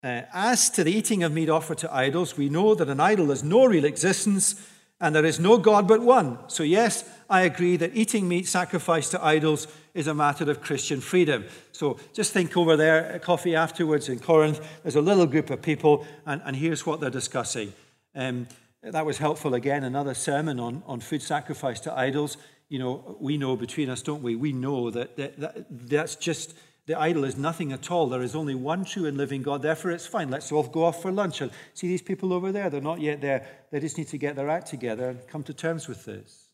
uh, 0.05 0.21
as 0.35 0.69
to 0.69 0.85
the 0.85 0.93
eating 0.93 1.23
of 1.23 1.33
meat 1.33 1.49
offered 1.49 1.79
to 1.79 1.95
idols, 1.95 2.37
we 2.37 2.51
know 2.51 2.75
that 2.75 2.91
an 2.91 3.01
idol 3.01 3.29
has 3.29 3.43
no 3.43 3.65
real 3.65 3.87
existence 3.87 4.69
and 5.01 5.15
there 5.15 5.25
is 5.25 5.41
no 5.41 5.57
God 5.57 5.89
but 5.89 6.03
one. 6.03 6.39
So, 6.49 6.63
yes, 6.63 7.09
I 7.31 7.41
agree 7.41 7.79
that 7.79 7.97
eating 7.97 8.29
meat 8.29 8.47
sacrificed 8.47 9.13
to 9.13 9.25
idols 9.25 9.67
is 9.95 10.09
a 10.09 10.13
matter 10.13 10.51
of 10.51 10.61
Christian 10.61 11.01
freedom. 11.01 11.47
So, 11.73 11.99
just 12.13 12.35
think 12.35 12.55
over 12.55 12.77
there 12.77 13.07
at 13.07 13.23
coffee 13.23 13.57
afterwards 13.57 14.11
in 14.11 14.19
Corinth. 14.19 14.61
There's 14.83 14.97
a 14.97 15.01
little 15.01 15.25
group 15.25 15.49
of 15.49 15.63
people, 15.63 16.07
and, 16.27 16.43
and 16.45 16.55
here's 16.55 16.85
what 16.85 17.01
they're 17.01 17.09
discussing. 17.09 17.73
Um, 18.15 18.47
that 18.83 19.07
was 19.07 19.17
helpful 19.17 19.55
again, 19.55 19.85
another 19.85 20.13
sermon 20.13 20.61
on, 20.61 20.83
on 20.87 21.01
food 21.01 21.23
sacrifice 21.23 21.81
to 21.81 21.99
idols. 21.99 22.37
You 22.69 22.79
know, 22.79 23.17
we 23.19 23.39
know 23.39 23.57
between 23.57 23.89
us, 23.89 24.03
don't 24.03 24.23
we? 24.23 24.37
We 24.37 24.53
know 24.53 24.91
that, 24.91 25.17
that, 25.17 25.41
that 25.41 25.67
that's 25.71 26.15
just 26.15 26.55
the 26.91 26.99
idol 26.99 27.23
is 27.23 27.37
nothing 27.37 27.71
at 27.71 27.89
all. 27.89 28.09
There 28.09 28.21
is 28.21 28.35
only 28.35 28.57
one 28.57 28.85
true 28.85 29.07
and 29.07 29.17
living 29.17 29.43
God. 29.43 29.63
Therefore, 29.63 29.93
it's 29.93 30.09
fine. 30.09 30.29
Let's 30.29 30.51
all 30.51 30.65
go 30.65 30.83
off 30.87 31.01
for 31.01 31.13
lunch. 31.13 31.41
And 31.41 31.53
see 31.73 31.87
these 31.87 32.03
people 32.03 32.33
over 32.33 32.51
there? 32.51 32.69
They're 32.69 32.81
not 32.81 33.01
yet 33.01 33.21
there. 33.21 33.47
They 33.71 33.79
just 33.79 33.97
need 33.97 34.09
to 34.09 34.19
get 34.19 34.35
their 34.35 34.51
act 34.51 34.67
together 34.67 35.11
and 35.11 35.29
come 35.29 35.45
to 35.45 35.55
terms 35.55 35.87
with 35.87 36.05
this. 36.05 36.47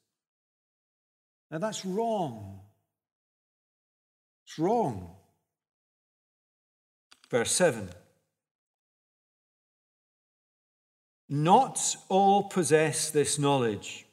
Now, 1.51 1.57
that's 1.57 1.87
wrong. 1.87 2.61
It's 4.45 4.59
wrong. 4.59 5.17
Verse 7.31 7.53
7. 7.53 7.89
Not 11.31 11.97
all 12.11 12.43
possess 12.51 13.11
this 13.11 13.39
knowledge. 13.39 14.06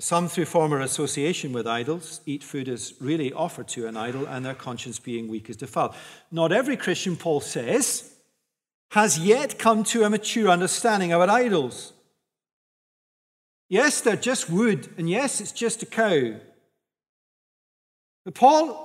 Some, 0.00 0.28
through 0.28 0.46
former 0.46 0.80
association 0.80 1.52
with 1.52 1.68
idols, 1.68 2.20
eat 2.26 2.42
food 2.42 2.68
as 2.68 2.94
really 3.00 3.32
offered 3.32 3.68
to 3.68 3.86
an 3.86 3.96
idol, 3.96 4.26
and 4.26 4.44
their 4.44 4.54
conscience 4.54 4.98
being 4.98 5.28
weak 5.28 5.48
is 5.48 5.56
defiled. 5.56 5.94
Not 6.32 6.50
every 6.50 6.76
Christian, 6.76 7.16
Paul 7.16 7.40
says, 7.40 8.12
has 8.90 9.18
yet 9.18 9.58
come 9.58 9.84
to 9.84 10.02
a 10.02 10.10
mature 10.10 10.48
understanding 10.48 11.12
about 11.12 11.30
idols. 11.30 11.92
Yes, 13.68 14.00
they're 14.00 14.16
just 14.16 14.50
wood, 14.50 14.88
and 14.98 15.08
yes, 15.08 15.40
it's 15.40 15.52
just 15.52 15.82
a 15.82 15.86
cow. 15.86 16.34
But 18.24 18.34
Paul 18.34 18.84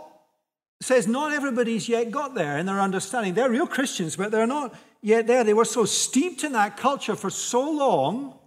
says 0.82 1.08
not 1.08 1.34
everybody's 1.34 1.90
yet 1.90 2.12
got 2.12 2.36
there 2.36 2.58
in 2.58 2.66
their 2.66 2.80
understanding. 2.80 3.34
They're 3.34 3.50
real 3.50 3.68
Christians, 3.68 4.16
but 4.16 4.32
they're 4.32 4.48
not 4.48 4.74
yet 5.02 5.28
there. 5.28 5.44
They 5.44 5.54
were 5.54 5.66
so 5.66 5.86
steeped 5.86 6.44
in 6.44 6.54
that 6.54 6.78
culture 6.78 7.16
for 7.16 7.30
so 7.30 7.70
long 7.70 8.39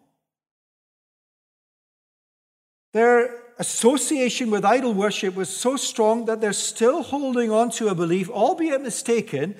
their 2.92 3.42
association 3.58 4.50
with 4.50 4.64
idol 4.64 4.94
worship 4.94 5.34
was 5.34 5.48
so 5.48 5.76
strong 5.76 6.24
that 6.26 6.40
they're 6.40 6.52
still 6.52 7.02
holding 7.02 7.50
on 7.50 7.70
to 7.70 7.88
a 7.88 7.94
belief, 7.94 8.28
albeit 8.30 8.80
mistaken, 8.80 9.54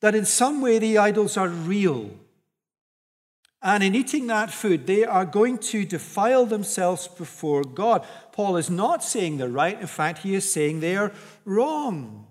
that 0.00 0.14
in 0.14 0.24
some 0.24 0.60
way 0.60 0.78
the 0.78 0.98
idols 0.98 1.36
are 1.36 1.48
real. 1.48 2.10
And 3.62 3.82
in 3.82 3.94
eating 3.94 4.26
that 4.26 4.50
food, 4.50 4.86
they 4.86 5.04
are 5.04 5.24
going 5.24 5.56
to 5.72 5.86
defile 5.86 6.44
themselves 6.44 7.08
before 7.08 7.62
God. 7.64 8.06
Paul 8.32 8.58
is 8.58 8.68
not 8.68 9.02
saying 9.02 9.38
they're 9.38 9.48
right. 9.48 9.80
In 9.80 9.86
fact, 9.86 10.18
he 10.18 10.34
is 10.34 10.52
saying 10.52 10.80
they 10.80 10.96
are 10.96 11.12
wrong. 11.46 12.26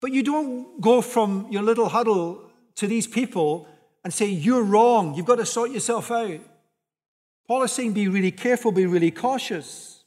But 0.00 0.12
you 0.12 0.22
don't 0.22 0.80
go 0.80 1.02
from 1.02 1.48
your 1.50 1.62
little 1.62 1.90
huddle 1.90 2.50
to 2.76 2.86
these 2.86 3.06
people 3.06 3.68
and 4.04 4.14
say, 4.14 4.26
You're 4.26 4.62
wrong. 4.62 5.14
You've 5.14 5.26
got 5.26 5.36
to 5.36 5.46
sort 5.46 5.70
yourself 5.70 6.10
out. 6.10 6.40
Paul 7.48 7.62
is 7.62 7.72
saying, 7.72 7.94
be 7.94 8.08
really 8.08 8.30
careful, 8.30 8.70
be 8.70 8.86
really 8.86 9.10
cautious. 9.10 10.04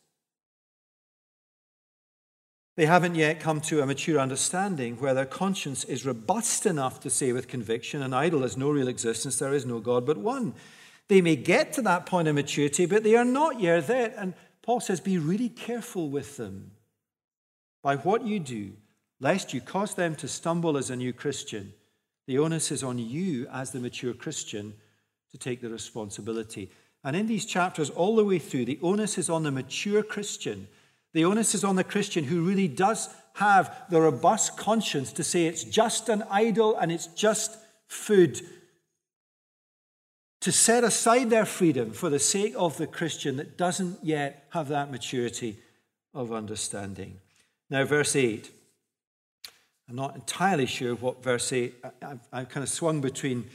They 2.77 2.86
haven't 2.86 3.15
yet 3.15 3.39
come 3.39 3.60
to 3.62 3.81
a 3.81 3.86
mature 3.86 4.19
understanding 4.19 4.95
where 4.98 5.13
their 5.13 5.25
conscience 5.25 5.83
is 5.83 6.05
robust 6.05 6.65
enough 6.65 7.00
to 7.01 7.10
say 7.10 7.33
with 7.33 7.48
conviction, 7.48 8.01
an 8.01 8.13
idol 8.13 8.43
has 8.43 8.57
no 8.57 8.69
real 8.69 8.88
existence, 8.88 9.39
there 9.39 9.53
is 9.53 9.65
no 9.65 9.79
God 9.79 10.05
but 10.05 10.17
one. 10.17 10.53
They 11.07 11.21
may 11.21 11.36
get 11.36 11.74
to 11.74 11.81
that 11.81 12.05
point 12.05 12.27
of 12.27 12.36
maturity, 12.36 12.86
but 12.86 13.03
they 13.03 13.15
are 13.15 13.25
not 13.25 13.60
yet 13.60 13.88
there. 13.88 14.13
And 14.17 14.33
Paul 14.62 14.79
says, 14.79 15.01
be 15.01 15.17
really 15.17 15.50
careful 15.50 16.10
with 16.10 16.38
them 16.38 16.71
by 17.83 17.98
what 17.98 18.25
you 18.25 18.39
do, 18.39 18.74
lest 19.19 19.53
you 19.53 19.62
cause 19.62 19.95
them 19.95 20.15
to 20.15 20.27
stumble 20.27 20.77
as 20.77 20.89
a 20.89 20.95
new 20.95 21.12
Christian. 21.12 21.74
The 22.27 22.38
onus 22.38 22.71
is 22.71 22.83
on 22.83 23.00
you, 23.00 23.48
as 23.51 23.71
the 23.71 23.79
mature 23.79 24.13
Christian, 24.13 24.75
to 25.31 25.38
take 25.38 25.62
the 25.62 25.69
responsibility. 25.69 26.69
And 27.04 27.16
in 27.16 27.28
these 27.28 27.46
chapters, 27.46 27.90
all 27.90 28.16
the 28.16 28.24
way 28.24 28.40
through, 28.40 28.66
the 28.66 28.80
onus 28.82 29.18
is 29.18 29.30
on 29.30 29.44
the 29.44 29.52
mature 29.52 30.04
Christian. 30.04 30.68
The 31.14 31.26
onus 31.26 31.56
is 31.56 31.64
on 31.64 31.76
the 31.76 31.84
Christian 31.84 32.26
who 32.26 32.42
really 32.44 32.68
does 32.68 33.10
have 33.34 33.76
the 33.90 34.02
robust 34.02 34.58
conscience 34.58 35.12
to 35.14 35.24
say 35.24 35.46
it's 35.46 35.64
just 35.64 36.10
an 36.10 36.24
idol 36.30 36.78
and 36.78 36.92
it's 36.92 37.08
just 37.08 37.58
food. 37.88 38.40
To 40.42 40.52
set 40.52 40.84
aside 40.84 41.30
their 41.30 41.46
freedom 41.46 41.92
for 41.92 42.10
the 42.10 42.20
sake 42.20 42.54
of 42.58 42.78
the 42.78 42.88
Christian 42.88 43.38
that 43.38 43.58
doesn't 43.58 44.00
yet 44.04 44.48
have 44.52 44.68
that 44.70 44.92
maturity 44.92 45.58
of 46.14 46.32
understanding. 46.32 47.20
Now, 47.70 47.86
verse 47.86 48.16
8. 48.16 48.50
I'm 49.90 49.96
not 49.96 50.16
entirely 50.16 50.68
sure 50.68 50.96
what 50.96 51.24
verse 51.24 51.52
8, 51.52 51.74
I've, 52.32 52.50
kind 52.50 52.64
of 52.64 52.70
swung 52.70 53.02
between 53.02 53.50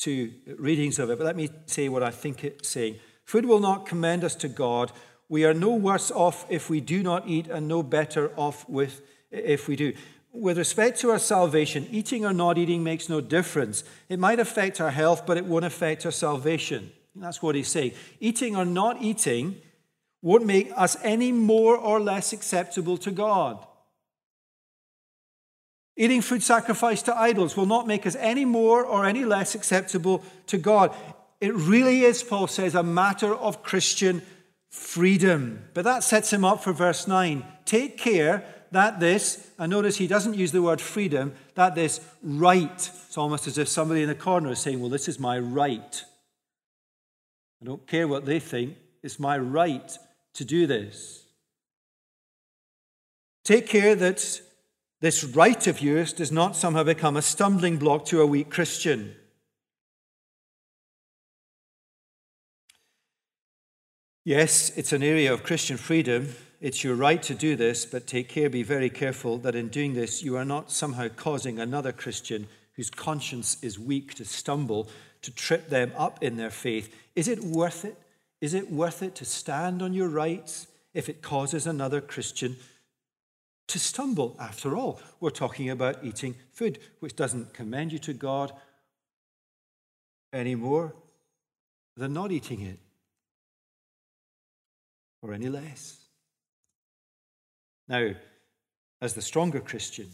two 0.00 0.32
readings 0.56 0.98
of 0.98 1.10
it, 1.10 1.18
but 1.18 1.24
let 1.24 1.36
me 1.36 1.50
say 1.66 1.88
what 1.88 2.02
I 2.02 2.10
think 2.10 2.44
it's 2.44 2.68
saying. 2.68 2.96
Food 3.24 3.44
will 3.44 3.60
not 3.60 3.86
commend 3.86 4.24
us 4.24 4.34
to 4.36 4.48
God. 4.48 4.92
We 5.28 5.44
are 5.44 5.52
no 5.52 5.74
worse 5.74 6.10
off 6.10 6.46
if 6.48 6.70
we 6.70 6.80
do 6.80 7.02
not 7.02 7.28
eat, 7.28 7.48
and 7.48 7.68
no 7.68 7.82
better 7.82 8.32
off 8.36 8.68
with 8.68 9.02
if 9.30 9.68
we 9.68 9.76
do. 9.76 9.92
With 10.32 10.58
respect 10.58 11.00
to 11.00 11.10
our 11.10 11.18
salvation, 11.18 11.86
eating 11.90 12.24
or 12.24 12.32
not 12.32 12.58
eating 12.58 12.82
makes 12.82 13.08
no 13.08 13.20
difference. 13.20 13.84
It 14.08 14.18
might 14.18 14.40
affect 14.40 14.80
our 14.80 14.90
health, 14.90 15.26
but 15.26 15.36
it 15.36 15.44
won't 15.44 15.64
affect 15.64 16.06
our 16.06 16.12
salvation. 16.12 16.92
That's 17.14 17.42
what 17.42 17.54
he's 17.54 17.68
saying. 17.68 17.92
Eating 18.20 18.56
or 18.56 18.64
not 18.64 19.02
eating 19.02 19.56
won't 20.22 20.46
make 20.46 20.70
us 20.76 20.96
any 21.02 21.32
more 21.32 21.76
or 21.76 22.00
less 22.00 22.32
acceptable 22.32 22.96
to 22.98 23.10
God. 23.10 23.66
Eating 26.00 26.22
food 26.22 26.44
sacrificed 26.44 27.06
to 27.06 27.18
idols 27.18 27.56
will 27.56 27.66
not 27.66 27.88
make 27.88 28.06
us 28.06 28.14
any 28.20 28.44
more 28.44 28.84
or 28.84 29.04
any 29.04 29.24
less 29.24 29.56
acceptable 29.56 30.22
to 30.46 30.56
God. 30.56 30.94
It 31.40 31.52
really 31.52 32.02
is, 32.02 32.22
Paul 32.22 32.46
says, 32.46 32.76
a 32.76 32.84
matter 32.84 33.34
of 33.34 33.64
Christian 33.64 34.22
freedom. 34.70 35.64
But 35.74 35.82
that 35.84 36.04
sets 36.04 36.32
him 36.32 36.44
up 36.44 36.62
for 36.62 36.72
verse 36.72 37.08
9. 37.08 37.44
Take 37.64 37.98
care 37.98 38.44
that 38.70 39.00
this, 39.00 39.50
and 39.58 39.70
notice 39.70 39.96
he 39.96 40.06
doesn't 40.06 40.34
use 40.34 40.52
the 40.52 40.62
word 40.62 40.80
freedom, 40.80 41.34
that 41.56 41.74
this 41.74 42.00
right, 42.22 42.70
it's 42.70 43.18
almost 43.18 43.48
as 43.48 43.58
if 43.58 43.66
somebody 43.66 44.02
in 44.02 44.08
the 44.08 44.14
corner 44.14 44.52
is 44.52 44.60
saying, 44.60 44.78
Well, 44.78 44.90
this 44.90 45.08
is 45.08 45.18
my 45.18 45.36
right. 45.36 46.04
I 47.60 47.64
don't 47.64 47.88
care 47.88 48.06
what 48.06 48.24
they 48.24 48.38
think, 48.38 48.76
it's 49.02 49.18
my 49.18 49.36
right 49.36 49.98
to 50.34 50.44
do 50.44 50.68
this. 50.68 51.24
Take 53.42 53.66
care 53.66 53.96
that 53.96 54.42
this 55.00 55.22
right 55.22 55.66
of 55.66 55.80
yours 55.80 56.12
does 56.12 56.32
not 56.32 56.56
somehow 56.56 56.82
become 56.82 57.16
a 57.16 57.22
stumbling 57.22 57.76
block 57.76 58.04
to 58.06 58.20
a 58.20 58.26
weak 58.26 58.50
Christian. 58.50 59.14
Yes, 64.24 64.70
it's 64.76 64.92
an 64.92 65.02
area 65.02 65.32
of 65.32 65.42
Christian 65.42 65.76
freedom. 65.76 66.34
It's 66.60 66.82
your 66.82 66.96
right 66.96 67.22
to 67.22 67.34
do 67.34 67.54
this, 67.54 67.86
but 67.86 68.06
take 68.06 68.28
care, 68.28 68.50
be 68.50 68.64
very 68.64 68.90
careful 68.90 69.38
that 69.38 69.54
in 69.54 69.68
doing 69.68 69.94
this, 69.94 70.22
you 70.22 70.36
are 70.36 70.44
not 70.44 70.72
somehow 70.72 71.08
causing 71.08 71.58
another 71.58 71.92
Christian 71.92 72.48
whose 72.74 72.90
conscience 72.90 73.56
is 73.62 73.78
weak 73.78 74.14
to 74.14 74.24
stumble, 74.24 74.88
to 75.22 75.30
trip 75.30 75.68
them 75.68 75.92
up 75.96 76.22
in 76.22 76.36
their 76.36 76.50
faith. 76.50 76.94
Is 77.14 77.28
it 77.28 77.42
worth 77.42 77.84
it? 77.84 77.96
Is 78.40 78.54
it 78.54 78.70
worth 78.70 79.02
it 79.02 79.14
to 79.16 79.24
stand 79.24 79.80
on 79.80 79.92
your 79.92 80.08
rights 80.08 80.66
if 80.92 81.08
it 81.08 81.22
causes 81.22 81.66
another 81.66 82.00
Christian 82.00 82.56
to 83.68 83.78
stumble. 83.78 84.36
After 84.40 84.76
all, 84.76 85.00
we're 85.20 85.30
talking 85.30 85.70
about 85.70 86.04
eating 86.04 86.34
food, 86.52 86.78
which 87.00 87.16
doesn't 87.16 87.54
commend 87.54 87.92
you 87.92 87.98
to 88.00 88.12
God 88.12 88.52
any 90.32 90.54
more 90.54 90.94
than 91.96 92.12
not 92.12 92.32
eating 92.32 92.60
it, 92.60 92.78
or 95.22 95.32
any 95.32 95.48
less. 95.48 95.96
Now, 97.88 98.10
as 99.00 99.14
the 99.14 99.22
stronger 99.22 99.60
Christian, 99.60 100.08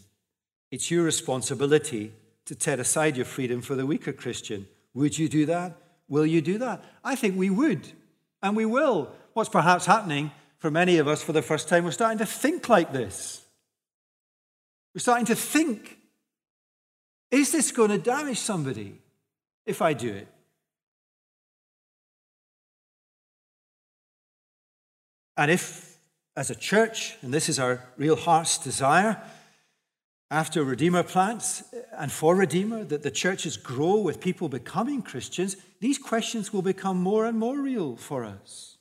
it's 0.71 0.89
your 0.89 1.03
responsibility 1.03 2.13
to 2.45 2.55
set 2.57 2.79
aside 2.79 3.15
your 3.15 3.25
freedom 3.25 3.61
for 3.61 3.75
the 3.75 3.85
weaker 3.85 4.13
Christian. 4.13 4.67
Would 4.93 5.17
you 5.17 5.27
do 5.27 5.45
that? 5.47 5.75
Will 6.07 6.25
you 6.25 6.41
do 6.41 6.57
that? 6.59 6.83
I 7.03 7.15
think 7.15 7.37
we 7.37 7.49
would, 7.49 7.91
and 8.41 8.55
we 8.55 8.65
will. 8.65 9.11
What's 9.33 9.49
perhaps 9.49 9.85
happening 9.85 10.31
for 10.57 10.71
many 10.71 10.97
of 10.97 11.07
us 11.07 11.21
for 11.21 11.33
the 11.33 11.41
first 11.41 11.67
time, 11.69 11.83
we're 11.83 11.91
starting 11.91 12.17
to 12.19 12.25
think 12.25 12.69
like 12.69 12.91
this. 12.91 13.44
We're 14.95 14.99
starting 14.99 15.25
to 15.25 15.35
think 15.35 15.97
is 17.29 17.51
this 17.51 17.71
going 17.73 17.89
to 17.89 17.97
damage 17.97 18.39
somebody 18.39 19.01
if 19.65 19.81
I 19.81 19.91
do 19.91 20.13
it? 20.13 20.27
And 25.35 25.51
if, 25.51 25.97
as 26.37 26.49
a 26.49 26.55
church, 26.55 27.17
and 27.21 27.33
this 27.33 27.49
is 27.49 27.59
our 27.59 27.83
real 27.97 28.15
heart's 28.15 28.57
desire, 28.57 29.21
after 30.31 30.63
Redeemer 30.63 31.03
plants 31.03 31.63
and 31.97 32.09
for 32.09 32.35
Redeemer, 32.35 32.85
that 32.85 33.03
the 33.03 33.11
churches 33.11 33.57
grow 33.57 33.97
with 33.97 34.21
people 34.21 34.47
becoming 34.47 35.01
Christians, 35.01 35.57
these 35.81 35.97
questions 35.97 36.53
will 36.53 36.61
become 36.61 37.01
more 37.01 37.25
and 37.25 37.37
more 37.37 37.59
real 37.59 37.97
for 37.97 38.23
us. 38.23 38.77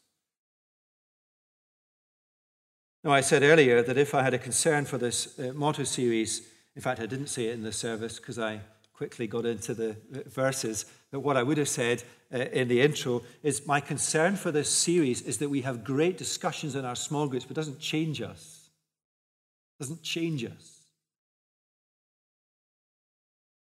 Now, 3.05 3.13
I 3.13 3.21
said 3.21 3.43
earlier 3.43 3.83
that 3.83 3.99
if 3.99 4.15
I 4.15 4.23
had 4.23 4.33
a 4.33 4.39
concern 4.39 4.87
for 4.87 4.97
this 4.97 5.39
uh, 5.39 5.53
motto 5.55 5.85
series, 5.85 6.49
in 6.75 6.81
fact, 6.81 7.01
I 7.01 7.07
didn't 7.07 7.27
say 7.27 7.47
it 7.47 7.53
in 7.53 7.63
the 7.63 7.71
service 7.71 8.19
because 8.19 8.39
I 8.39 8.61
quickly 8.95 9.27
got 9.27 9.45
into 9.45 9.75
the 9.75 9.95
verses, 10.27 10.87
but 11.11 11.21
what 11.21 11.37
I 11.37 11.43
would 11.43 11.59
have 11.59 11.69
said 11.69 12.03
uh, 12.33 12.39
in 12.39 12.69
the 12.69 12.81
intro 12.81 13.23
is 13.43 13.67
my 13.67 13.79
concern 13.79 14.37
for 14.37 14.51
this 14.51 14.71
series 14.71 15.21
is 15.21 15.37
that 15.39 15.51
we 15.51 15.61
have 15.61 15.85
great 15.85 16.17
discussions 16.17 16.77
in 16.77 16.87
our 16.87 16.95
small 16.95 17.29
groups, 17.29 17.45
but 17.45 17.51
it 17.51 17.61
doesn't 17.61 17.79
change 17.79 18.23
us. 18.23 18.71
It 19.79 19.83
doesn't 19.83 20.03
change 20.03 20.43
us. 20.43 20.81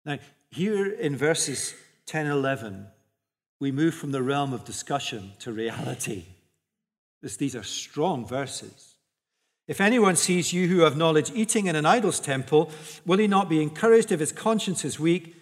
Now, 0.05 0.19
here 0.51 0.91
in 0.91 1.15
verses 1.15 1.75
10 2.07 2.27
and 2.27 2.35
11, 2.35 2.89
we 3.61 3.71
move 3.71 3.95
from 3.95 4.11
the 4.11 4.23
realm 4.23 4.53
of 4.53 4.65
discussion 4.65 5.33
to 5.41 5.53
reality. 5.53 6.25
This, 7.23 7.37
these 7.37 7.55
are 7.55 7.63
strong 7.63 8.27
verses. 8.27 8.97
If 9.69 9.83
anyone 9.83 10.17
sees 10.17 10.55
you 10.55 10.67
who 10.67 10.81
have 10.81 10.97
knowledge 10.97 11.31
eating 11.35 11.67
in 11.67 11.77
an 11.77 11.85
idol's 11.85 12.21
temple, 12.21 12.71
will 13.05 13.19
he 13.19 13.29
not 13.29 13.51
be 13.51 13.63
encouraged 13.63 14.11
if 14.11 14.19
his 14.19 14.33
conscience 14.33 14.83
is 14.83 14.99
weak 14.99 15.37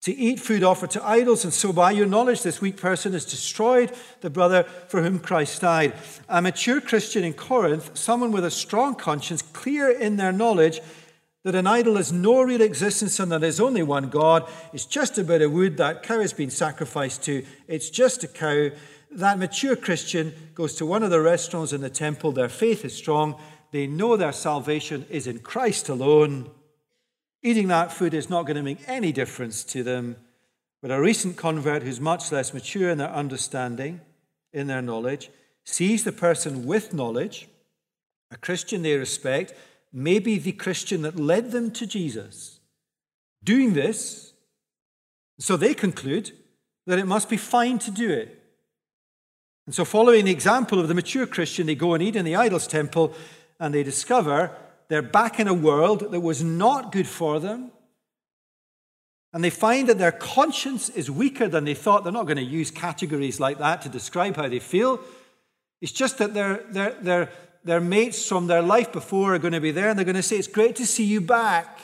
to 0.00 0.14
eat 0.16 0.40
food 0.40 0.64
offered 0.64 0.90
to 0.92 1.06
idols? 1.06 1.44
And 1.44 1.52
so, 1.52 1.70
by 1.70 1.90
your 1.90 2.06
knowledge, 2.06 2.42
this 2.42 2.62
weak 2.62 2.78
person 2.78 3.12
has 3.12 3.26
destroyed 3.26 3.92
the 4.22 4.30
brother 4.30 4.62
for 4.62 5.02
whom 5.02 5.18
Christ 5.18 5.60
died. 5.60 5.92
A 6.30 6.40
mature 6.40 6.80
Christian 6.80 7.24
in 7.24 7.34
Corinth, 7.34 7.90
someone 7.96 8.32
with 8.32 8.46
a 8.46 8.50
strong 8.50 8.94
conscience, 8.94 9.42
clear 9.42 9.90
in 9.90 10.16
their 10.16 10.32
knowledge 10.32 10.80
that 11.44 11.54
an 11.54 11.66
idol 11.66 11.96
has 11.96 12.10
no 12.10 12.40
real 12.40 12.62
existence 12.62 13.20
and 13.20 13.30
that 13.30 13.42
there's 13.42 13.60
only 13.60 13.82
one 13.82 14.08
God, 14.08 14.48
it's 14.72 14.86
just 14.86 15.18
a 15.18 15.24
bit 15.24 15.42
of 15.42 15.52
wood 15.52 15.76
that 15.76 16.02
cow 16.02 16.20
has 16.20 16.32
been 16.32 16.50
sacrificed 16.50 17.22
to, 17.24 17.44
it's 17.66 17.90
just 17.90 18.24
a 18.24 18.28
cow. 18.28 18.70
That 19.10 19.38
mature 19.38 19.76
Christian 19.76 20.34
goes 20.54 20.74
to 20.74 20.86
one 20.86 21.02
of 21.02 21.10
the 21.10 21.20
restaurants 21.20 21.72
in 21.72 21.80
the 21.80 21.90
temple, 21.90 22.32
their 22.32 22.48
faith 22.48 22.84
is 22.84 22.94
strong 22.94 23.40
they 23.70 23.86
know 23.86 24.16
their 24.16 24.32
salvation 24.32 25.06
is 25.10 25.26
in 25.26 25.40
Christ 25.40 25.88
alone. 25.88 26.50
Eating 27.42 27.68
that 27.68 27.92
food 27.92 28.14
is 28.14 28.30
not 28.30 28.46
going 28.46 28.56
to 28.56 28.62
make 28.62 28.88
any 28.88 29.12
difference 29.12 29.62
to 29.64 29.82
them. 29.82 30.16
But 30.80 30.90
a 30.90 31.00
recent 31.00 31.36
convert 31.36 31.82
who's 31.82 32.00
much 32.00 32.30
less 32.30 32.54
mature 32.54 32.90
in 32.90 32.98
their 32.98 33.10
understanding, 33.10 34.00
in 34.52 34.68
their 34.68 34.82
knowledge, 34.82 35.30
sees 35.64 36.04
the 36.04 36.12
person 36.12 36.64
with 36.66 36.94
knowledge, 36.94 37.48
a 38.30 38.36
Christian 38.36 38.82
they 38.82 38.96
respect, 38.96 39.54
maybe 39.92 40.38
the 40.38 40.52
Christian 40.52 41.02
that 41.02 41.18
led 41.18 41.50
them 41.50 41.70
to 41.72 41.86
Jesus, 41.86 42.60
doing 43.42 43.74
this. 43.74 44.32
So 45.38 45.56
they 45.56 45.74
conclude 45.74 46.32
that 46.86 46.98
it 46.98 47.06
must 47.06 47.28
be 47.28 47.36
fine 47.36 47.78
to 47.80 47.90
do 47.90 48.10
it. 48.10 48.34
And 49.66 49.74
so, 49.74 49.84
following 49.84 50.24
the 50.24 50.30
example 50.30 50.80
of 50.80 50.88
the 50.88 50.94
mature 50.94 51.26
Christian, 51.26 51.66
they 51.66 51.74
go 51.74 51.92
and 51.92 52.02
eat 52.02 52.16
in 52.16 52.24
the 52.24 52.36
idol's 52.36 52.66
temple 52.66 53.12
and 53.60 53.74
they 53.74 53.82
discover 53.82 54.52
they're 54.88 55.02
back 55.02 55.38
in 55.38 55.48
a 55.48 55.54
world 55.54 56.12
that 56.12 56.20
was 56.20 56.42
not 56.42 56.92
good 56.92 57.06
for 57.06 57.38
them. 57.40 57.70
And 59.32 59.44
they 59.44 59.50
find 59.50 59.88
that 59.88 59.98
their 59.98 60.12
conscience 60.12 60.88
is 60.88 61.10
weaker 61.10 61.48
than 61.48 61.64
they 61.64 61.74
thought. 61.74 62.02
They're 62.02 62.12
not 62.12 62.26
going 62.26 62.38
to 62.38 62.42
use 62.42 62.70
categories 62.70 63.38
like 63.38 63.58
that 63.58 63.82
to 63.82 63.88
describe 63.90 64.36
how 64.36 64.48
they 64.48 64.58
feel. 64.58 65.00
It's 65.82 65.92
just 65.92 66.18
that 66.18 66.32
their, 66.32 66.64
their, 66.70 66.90
their, 67.02 67.32
their 67.62 67.80
mates 67.80 68.26
from 68.26 68.46
their 68.46 68.62
life 68.62 68.90
before 68.90 69.34
are 69.34 69.38
going 69.38 69.52
to 69.52 69.60
be 69.60 69.70
there 69.70 69.90
and 69.90 69.98
they're 69.98 70.06
going 70.06 70.16
to 70.16 70.22
say, 70.22 70.36
It's 70.36 70.48
great 70.48 70.76
to 70.76 70.86
see 70.86 71.04
you 71.04 71.20
back. 71.20 71.78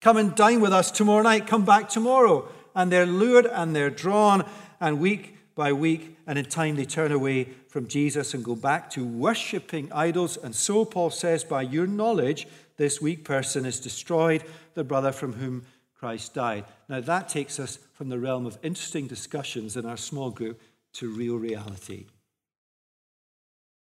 Come 0.00 0.16
and 0.16 0.34
dine 0.34 0.60
with 0.60 0.72
us 0.72 0.90
tomorrow 0.90 1.22
night. 1.22 1.46
Come 1.46 1.64
back 1.64 1.88
tomorrow. 1.88 2.48
And 2.74 2.92
they're 2.92 3.06
lured 3.06 3.46
and 3.46 3.74
they're 3.74 3.90
drawn, 3.90 4.44
and 4.80 5.00
week 5.00 5.36
by 5.54 5.72
week, 5.72 6.13
and 6.26 6.38
in 6.38 6.44
time 6.46 6.76
they 6.76 6.84
turn 6.84 7.12
away 7.12 7.44
from 7.68 7.86
Jesus 7.86 8.34
and 8.34 8.44
go 8.44 8.56
back 8.56 8.90
to 8.90 9.04
worshipping 9.04 9.92
idols. 9.92 10.36
And 10.36 10.54
so 10.54 10.84
Paul 10.84 11.10
says, 11.10 11.44
by 11.44 11.62
your 11.62 11.86
knowledge, 11.86 12.46
this 12.76 13.00
weak 13.00 13.24
person 13.24 13.64
has 13.64 13.80
destroyed 13.80 14.44
the 14.74 14.84
brother 14.84 15.12
from 15.12 15.34
whom 15.34 15.64
Christ 15.94 16.34
died. 16.34 16.64
Now 16.88 17.00
that 17.00 17.28
takes 17.28 17.58
us 17.58 17.78
from 17.94 18.08
the 18.08 18.18
realm 18.18 18.46
of 18.46 18.58
interesting 18.62 19.06
discussions 19.06 19.76
in 19.76 19.86
our 19.86 19.96
small 19.96 20.30
group 20.30 20.60
to 20.94 21.10
real 21.10 21.36
reality. 21.36 22.06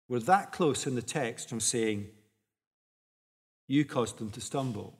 We're 0.07 0.19
that 0.19 0.51
close 0.51 0.85
in 0.85 0.95
the 0.95 1.01
text 1.01 1.49
from 1.49 1.59
saying, 1.59 2.07
You 3.67 3.85
caused 3.85 4.19
them 4.19 4.29
to 4.31 4.41
stumble. 4.41 4.97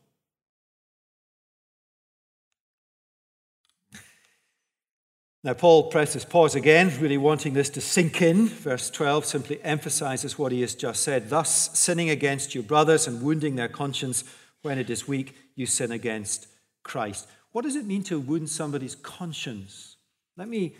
Now, 5.46 5.54
Paul 5.54 5.92
presses 5.92 6.26
pause 6.26 6.56
again, 6.56 6.92
really 7.00 7.20
wanting 7.20 7.54
this 7.54 7.70
to 7.70 7.82
sink 7.82 8.20
in. 8.20 8.48
Verse 8.48 8.90
12 8.90 9.26
simply 9.26 9.62
emphasizes 9.64 10.40
what 10.40 10.52
he 10.52 10.62
has 10.62 10.74
just 10.74 11.04
said. 11.04 11.30
Thus, 11.30 11.78
sinning 11.78 12.10
against 12.10 12.56
your 12.56 12.64
brothers 12.64 13.06
and 13.06 13.22
wounding 13.22 13.56
their 13.56 13.68
conscience 13.68 14.24
when 14.64 14.80
it 14.80 14.90
is 14.90 15.08
weak, 15.08 15.36
you 15.54 15.68
sin 15.68 15.92
against 15.92 16.48
Christ. 16.82 17.28
What 17.52 17.62
does 17.62 17.76
it 17.76 17.86
mean 17.86 18.02
to 18.06 18.20
wound 18.20 18.50
somebody's 18.50 18.96
conscience? 18.96 19.98
Let 20.36 20.48
me 20.48 20.74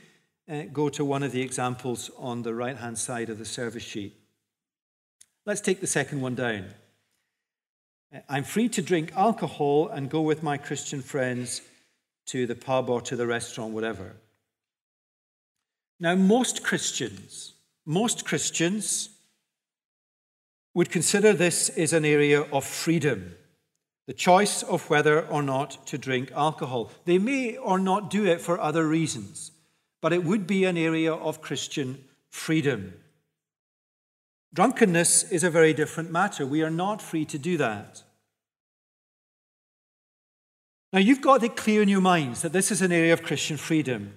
uh, 0.50 0.64
go 0.74 0.90
to 0.90 1.06
one 1.06 1.22
of 1.22 1.32
the 1.32 1.44
examples 1.44 2.10
on 2.18 2.42
the 2.42 2.56
right 2.56 2.76
hand 2.76 2.98
side 2.98 3.30
of 3.30 3.38
the 3.38 3.46
service 3.46 3.84
sheet. 3.84 4.18
Let's 5.46 5.62
take 5.62 5.80
the 5.80 5.86
second 5.86 6.22
one 6.22 6.34
down. 6.34 6.66
Uh, 8.12 8.22
I'm 8.28 8.44
free 8.44 8.70
to 8.70 8.82
drink 8.82 9.14
alcohol 9.16 9.90
and 9.90 10.10
go 10.10 10.22
with 10.22 10.42
my 10.42 10.58
Christian 10.58 11.04
friends 11.04 11.62
to 12.30 12.48
the 12.48 12.56
pub 12.56 12.90
or 12.90 13.00
to 13.02 13.16
the 13.16 13.28
restaurant, 13.28 13.72
whatever. 13.72 14.16
Now, 16.00 16.16
most 16.16 16.64
Christians, 16.64 17.54
most 17.86 18.26
Christians 18.26 19.10
would 20.74 20.92
consider 20.92 21.32
this 21.32 21.70
is 21.70 21.94
an 21.94 22.04
area 22.04 22.42
of 22.42 22.66
freedom, 22.66 23.36
the 24.08 24.14
choice 24.14 24.62
of 24.62 24.90
whether 24.90 25.26
or 25.26 25.42
not 25.42 25.88
to 25.88 25.98
drink 25.98 26.32
alcohol. 26.34 26.92
They 27.06 27.18
may 27.18 27.56
or 27.56 27.80
not 27.80 28.10
do 28.10 28.26
it 28.26 28.42
for 28.42 28.60
other 28.60 28.86
reasons, 28.88 29.52
but 30.02 30.12
it 30.12 30.26
would 30.26 30.46
be 30.46 30.66
an 30.66 30.78
area 30.78 31.14
of 31.14 31.42
Christian 31.42 32.04
freedom. 32.30 32.94
Drunkenness 34.54 35.32
is 35.32 35.44
a 35.44 35.50
very 35.50 35.74
different 35.74 36.12
matter. 36.12 36.46
We 36.46 36.62
are 36.62 36.70
not 36.70 37.02
free 37.02 37.26
to 37.26 37.38
do 37.38 37.58
that. 37.58 38.04
Now, 40.92 41.00
you've 41.00 41.22
got 41.22 41.44
it 41.44 41.58
clear 41.58 41.82
in 41.82 41.90
your 41.90 42.02
minds 42.02 42.42
that 42.42 42.54
this 42.54 42.72
is 42.72 42.82
an 42.82 42.92
area 42.92 43.12
of 43.12 43.24
Christian 43.24 43.58
freedom. 43.58 44.14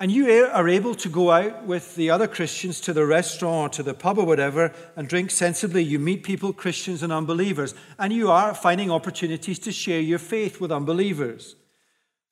And 0.00 0.10
you 0.10 0.46
are 0.46 0.66
able 0.66 0.94
to 0.94 1.10
go 1.10 1.30
out 1.30 1.66
with 1.66 1.94
the 1.94 2.08
other 2.08 2.26
Christians 2.26 2.80
to 2.80 2.94
the 2.94 3.04
restaurant 3.04 3.74
or 3.74 3.76
to 3.76 3.82
the 3.82 3.92
pub 3.92 4.16
or 4.16 4.24
whatever 4.24 4.72
and 4.96 5.06
drink 5.06 5.30
sensibly. 5.30 5.84
You 5.84 5.98
meet 5.98 6.22
people, 6.22 6.54
Christians 6.54 7.02
and 7.02 7.12
unbelievers, 7.12 7.74
and 7.98 8.10
you 8.10 8.30
are 8.30 8.54
finding 8.54 8.90
opportunities 8.90 9.58
to 9.58 9.72
share 9.72 10.00
your 10.00 10.18
faith 10.18 10.58
with 10.58 10.72
unbelievers. 10.72 11.54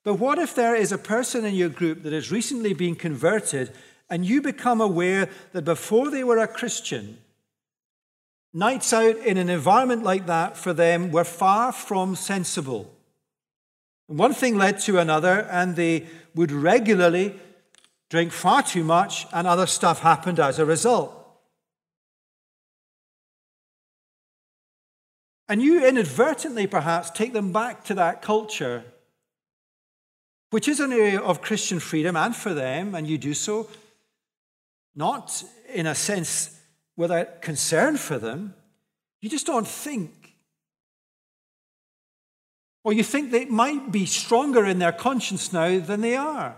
But 0.02 0.14
what 0.14 0.38
if 0.38 0.54
there 0.54 0.74
is 0.74 0.92
a 0.92 0.96
person 0.98 1.44
in 1.44 1.54
your 1.54 1.68
group 1.68 2.04
that 2.04 2.14
has 2.14 2.32
recently 2.32 2.72
been 2.72 2.94
converted 2.94 3.70
and 4.08 4.24
you 4.24 4.40
become 4.40 4.80
aware 4.80 5.28
that 5.52 5.66
before 5.66 6.10
they 6.10 6.24
were 6.24 6.38
a 6.38 6.48
Christian, 6.48 7.18
nights 8.54 8.94
out 8.94 9.18
in 9.18 9.36
an 9.36 9.50
environment 9.50 10.02
like 10.02 10.24
that 10.24 10.56
for 10.56 10.72
them 10.72 11.10
were 11.10 11.22
far 11.22 11.72
from 11.72 12.16
sensible? 12.16 12.90
And 14.08 14.18
one 14.18 14.32
thing 14.32 14.56
led 14.56 14.80
to 14.80 14.98
another, 14.98 15.46
and 15.50 15.76
they 15.76 16.06
would 16.34 16.50
regularly 16.50 17.38
drink 18.10 18.32
far 18.32 18.62
too 18.62 18.84
much, 18.84 19.26
and 19.32 19.46
other 19.46 19.66
stuff 19.66 20.00
happened 20.00 20.40
as 20.40 20.58
a 20.58 20.64
result. 20.64 21.14
And 25.48 25.62
you 25.62 25.86
inadvertently, 25.86 26.66
perhaps, 26.66 27.10
take 27.10 27.32
them 27.32 27.52
back 27.52 27.84
to 27.84 27.94
that 27.94 28.20
culture, 28.20 28.84
which 30.50 30.68
is 30.68 30.80
an 30.80 30.92
area 30.92 31.20
of 31.20 31.42
Christian 31.42 31.80
freedom, 31.80 32.16
and 32.16 32.36
for 32.36 32.52
them, 32.52 32.94
and 32.94 33.06
you 33.06 33.18
do 33.18 33.34
so 33.34 33.68
not 34.94 35.42
in 35.72 35.86
a 35.86 35.94
sense 35.94 36.60
without 36.96 37.40
concern 37.40 37.96
for 37.96 38.18
them. 38.18 38.54
You 39.20 39.30
just 39.30 39.46
don't 39.46 39.66
think. 39.66 40.34
Or 42.84 42.92
you 42.92 43.02
think 43.02 43.30
they 43.30 43.44
might 43.44 43.92
be 43.92 44.06
stronger 44.06 44.64
in 44.64 44.78
their 44.78 44.92
conscience 44.92 45.52
now 45.52 45.78
than 45.78 46.00
they 46.00 46.16
are. 46.16 46.56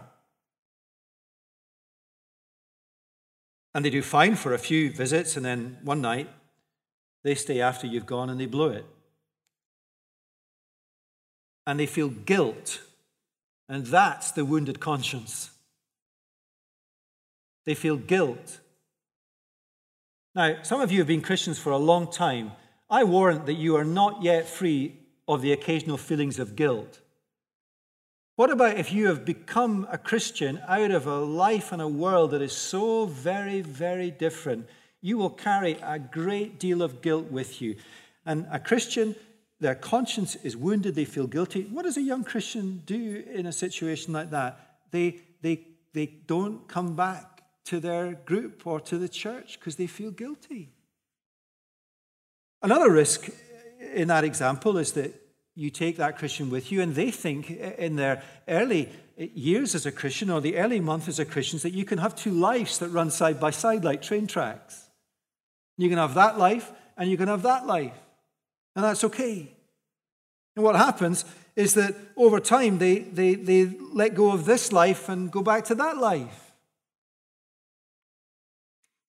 And 3.74 3.84
they 3.84 3.90
do 3.90 4.02
fine 4.02 4.34
for 4.34 4.52
a 4.52 4.58
few 4.58 4.90
visits, 4.90 5.36
and 5.36 5.44
then 5.44 5.78
one 5.82 6.00
night 6.00 6.28
they 7.22 7.34
stay 7.34 7.60
after 7.60 7.86
you've 7.86 8.06
gone 8.06 8.30
and 8.30 8.40
they 8.40 8.46
blow 8.46 8.70
it. 8.70 8.86
And 11.66 11.78
they 11.78 11.86
feel 11.86 12.08
guilt. 12.08 12.80
And 13.68 13.86
that's 13.86 14.32
the 14.32 14.44
wounded 14.44 14.80
conscience. 14.80 15.50
They 17.66 17.74
feel 17.74 17.96
guilt. 17.96 18.60
Now, 20.34 20.62
some 20.62 20.80
of 20.80 20.90
you 20.90 20.98
have 20.98 21.06
been 21.06 21.20
Christians 21.20 21.58
for 21.58 21.70
a 21.70 21.78
long 21.78 22.10
time, 22.10 22.52
I 22.88 23.04
warrant 23.04 23.46
that 23.46 23.54
you 23.54 23.76
are 23.76 23.84
not 23.84 24.22
yet 24.22 24.48
free 24.48 24.96
of 25.28 25.42
the 25.42 25.52
occasional 25.52 25.96
feelings 25.96 26.38
of 26.40 26.56
guilt. 26.56 27.00
What 28.40 28.50
about 28.50 28.78
if 28.78 28.90
you 28.90 29.08
have 29.08 29.26
become 29.26 29.86
a 29.90 29.98
Christian 29.98 30.62
out 30.66 30.92
of 30.92 31.06
a 31.06 31.18
life 31.18 31.72
and 31.72 31.82
a 31.82 31.86
world 31.86 32.30
that 32.30 32.40
is 32.40 32.54
so 32.54 33.04
very, 33.04 33.60
very 33.60 34.10
different? 34.10 34.66
You 35.02 35.18
will 35.18 35.28
carry 35.28 35.72
a 35.82 35.98
great 35.98 36.58
deal 36.58 36.80
of 36.80 37.02
guilt 37.02 37.30
with 37.30 37.60
you. 37.60 37.76
And 38.24 38.46
a 38.50 38.58
Christian, 38.58 39.14
their 39.60 39.74
conscience 39.74 40.36
is 40.36 40.56
wounded, 40.56 40.94
they 40.94 41.04
feel 41.04 41.26
guilty. 41.26 41.64
What 41.64 41.82
does 41.82 41.98
a 41.98 42.00
young 42.00 42.24
Christian 42.24 42.82
do 42.86 43.22
in 43.30 43.44
a 43.44 43.52
situation 43.52 44.14
like 44.14 44.30
that? 44.30 44.58
They, 44.90 45.20
they, 45.42 45.66
they 45.92 46.06
don't 46.06 46.66
come 46.66 46.96
back 46.96 47.42
to 47.66 47.78
their 47.78 48.14
group 48.24 48.66
or 48.66 48.80
to 48.80 48.96
the 48.96 49.10
church 49.10 49.58
because 49.60 49.76
they 49.76 49.86
feel 49.86 50.12
guilty. 50.12 50.70
Another 52.62 52.90
risk 52.90 53.28
in 53.92 54.08
that 54.08 54.24
example 54.24 54.78
is 54.78 54.92
that 54.92 55.19
you 55.54 55.70
take 55.70 55.96
that 55.96 56.18
Christian 56.18 56.50
with 56.50 56.70
you, 56.72 56.80
and 56.80 56.94
they 56.94 57.10
think 57.10 57.50
in 57.50 57.96
their 57.96 58.22
early 58.48 58.88
years 59.16 59.74
as 59.74 59.84
a 59.84 59.92
Christian 59.92 60.30
or 60.30 60.40
the 60.40 60.56
early 60.56 60.80
months 60.80 61.08
as 61.08 61.18
a 61.18 61.24
Christian 61.24 61.58
that 61.60 61.74
you 61.74 61.84
can 61.84 61.98
have 61.98 62.14
two 62.14 62.30
lives 62.30 62.78
that 62.78 62.88
run 62.88 63.10
side 63.10 63.38
by 63.38 63.50
side 63.50 63.84
like 63.84 64.00
train 64.00 64.26
tracks. 64.26 64.88
You 65.76 65.88
can 65.88 65.98
have 65.98 66.14
that 66.14 66.38
life 66.38 66.70
and 66.96 67.10
you 67.10 67.16
can 67.16 67.28
have 67.28 67.42
that 67.42 67.66
life, 67.66 67.98
and 68.74 68.84
that's 68.84 69.04
okay. 69.04 69.54
And 70.56 70.64
what 70.64 70.76
happens 70.76 71.24
is 71.56 71.74
that 71.74 71.94
over 72.16 72.40
time 72.40 72.78
they, 72.78 73.00
they, 73.00 73.34
they 73.34 73.64
let 73.92 74.14
go 74.14 74.32
of 74.32 74.44
this 74.44 74.72
life 74.72 75.08
and 75.08 75.30
go 75.30 75.42
back 75.42 75.64
to 75.66 75.74
that 75.74 75.96
life. 75.96 76.52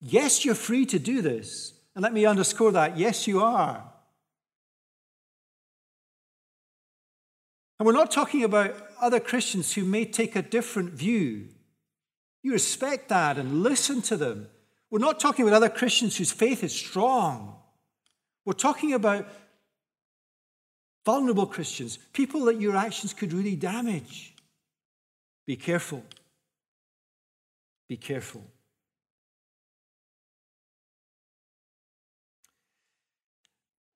Yes, 0.01 0.43
you're 0.43 0.55
free 0.55 0.85
to 0.87 0.99
do 0.99 1.21
this. 1.21 1.73
And 1.93 2.03
let 2.03 2.13
me 2.13 2.25
underscore 2.25 2.71
that. 2.71 2.97
Yes, 2.97 3.27
you 3.27 3.41
are. 3.41 3.90
And 7.81 7.85
we're 7.87 7.93
not 7.93 8.11
talking 8.11 8.43
about 8.43 8.75
other 9.01 9.19
Christians 9.19 9.73
who 9.73 9.83
may 9.83 10.05
take 10.05 10.35
a 10.35 10.43
different 10.43 10.91
view. 10.93 11.47
You 12.43 12.51
respect 12.53 13.09
that 13.09 13.39
and 13.39 13.63
listen 13.63 14.03
to 14.03 14.17
them. 14.17 14.49
We're 14.91 14.99
not 14.99 15.19
talking 15.19 15.47
about 15.47 15.55
other 15.55 15.67
Christians 15.67 16.15
whose 16.15 16.31
faith 16.31 16.63
is 16.63 16.75
strong. 16.75 17.55
We're 18.45 18.53
talking 18.53 18.93
about 18.93 19.27
vulnerable 21.07 21.47
Christians, 21.47 21.97
people 22.13 22.45
that 22.45 22.61
your 22.61 22.75
actions 22.75 23.15
could 23.15 23.33
really 23.33 23.55
damage. 23.55 24.35
Be 25.47 25.55
careful. 25.55 26.03
Be 27.89 27.97
careful. 27.97 28.43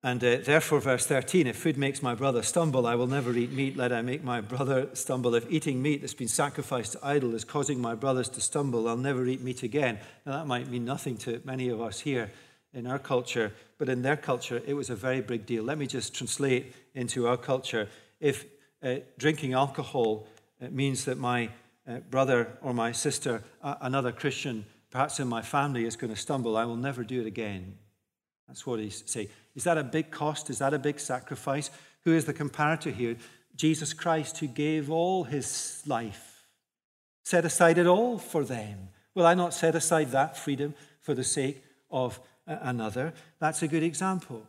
And 0.06 0.22
uh, 0.22 0.36
therefore, 0.36 0.78
verse 0.78 1.04
13 1.04 1.48
if 1.48 1.56
food 1.56 1.76
makes 1.76 2.00
my 2.00 2.14
brother 2.14 2.40
stumble, 2.44 2.86
I 2.86 2.94
will 2.94 3.08
never 3.08 3.36
eat 3.36 3.50
meat. 3.50 3.76
Let 3.76 3.92
I 3.92 4.02
make 4.02 4.22
my 4.22 4.40
brother 4.40 4.88
stumble. 4.92 5.34
If 5.34 5.50
eating 5.50 5.82
meat 5.82 6.00
that's 6.00 6.14
been 6.14 6.28
sacrificed 6.28 6.92
to 6.92 7.00
idol 7.02 7.34
is 7.34 7.42
causing 7.42 7.80
my 7.80 7.96
brothers 7.96 8.28
to 8.28 8.40
stumble, 8.40 8.88
I'll 8.88 8.96
never 8.96 9.26
eat 9.26 9.40
meat 9.40 9.64
again. 9.64 9.98
Now, 10.24 10.38
that 10.38 10.46
might 10.46 10.70
mean 10.70 10.84
nothing 10.84 11.16
to 11.18 11.42
many 11.44 11.70
of 11.70 11.80
us 11.80 11.98
here 11.98 12.30
in 12.72 12.86
our 12.86 13.00
culture, 13.00 13.52
but 13.78 13.88
in 13.88 14.02
their 14.02 14.16
culture, 14.16 14.62
it 14.64 14.74
was 14.74 14.90
a 14.90 14.94
very 14.94 15.22
big 15.22 15.44
deal. 15.44 15.64
Let 15.64 15.76
me 15.76 15.88
just 15.88 16.14
translate 16.14 16.72
into 16.94 17.26
our 17.26 17.36
culture. 17.36 17.88
If 18.20 18.44
uh, 18.84 18.98
drinking 19.18 19.54
alcohol 19.54 20.28
uh, 20.62 20.68
means 20.70 21.04
that 21.06 21.18
my 21.18 21.50
uh, 21.88 21.98
brother 22.12 22.56
or 22.62 22.72
my 22.72 22.92
sister, 22.92 23.42
another 23.60 24.12
Christian, 24.12 24.66
perhaps 24.88 25.18
in 25.18 25.26
my 25.26 25.42
family, 25.42 25.84
is 25.84 25.96
going 25.96 26.14
to 26.14 26.20
stumble, 26.20 26.56
I 26.56 26.64
will 26.64 26.76
never 26.76 27.02
do 27.02 27.22
it 27.22 27.26
again. 27.26 27.78
That's 28.46 28.66
what 28.66 28.80
he's 28.80 29.02
saying. 29.06 29.28
Is 29.54 29.64
that 29.64 29.78
a 29.78 29.84
big 29.84 30.10
cost? 30.10 30.50
Is 30.50 30.58
that 30.58 30.74
a 30.74 30.78
big 30.78 31.00
sacrifice? 31.00 31.70
Who 32.04 32.12
is 32.14 32.24
the 32.24 32.34
comparator 32.34 32.92
here? 32.92 33.16
Jesus 33.56 33.92
Christ, 33.92 34.38
who 34.38 34.46
gave 34.46 34.90
all 34.90 35.24
his 35.24 35.82
life, 35.86 36.46
set 37.24 37.44
aside 37.44 37.78
it 37.78 37.86
all 37.86 38.18
for 38.18 38.44
them. 38.44 38.88
Will 39.14 39.26
I 39.26 39.34
not 39.34 39.54
set 39.54 39.74
aside 39.74 40.10
that 40.10 40.36
freedom 40.36 40.74
for 41.00 41.14
the 41.14 41.24
sake 41.24 41.64
of 41.90 42.20
another? 42.46 43.14
That's 43.38 43.62
a 43.62 43.68
good 43.68 43.82
example. 43.82 44.46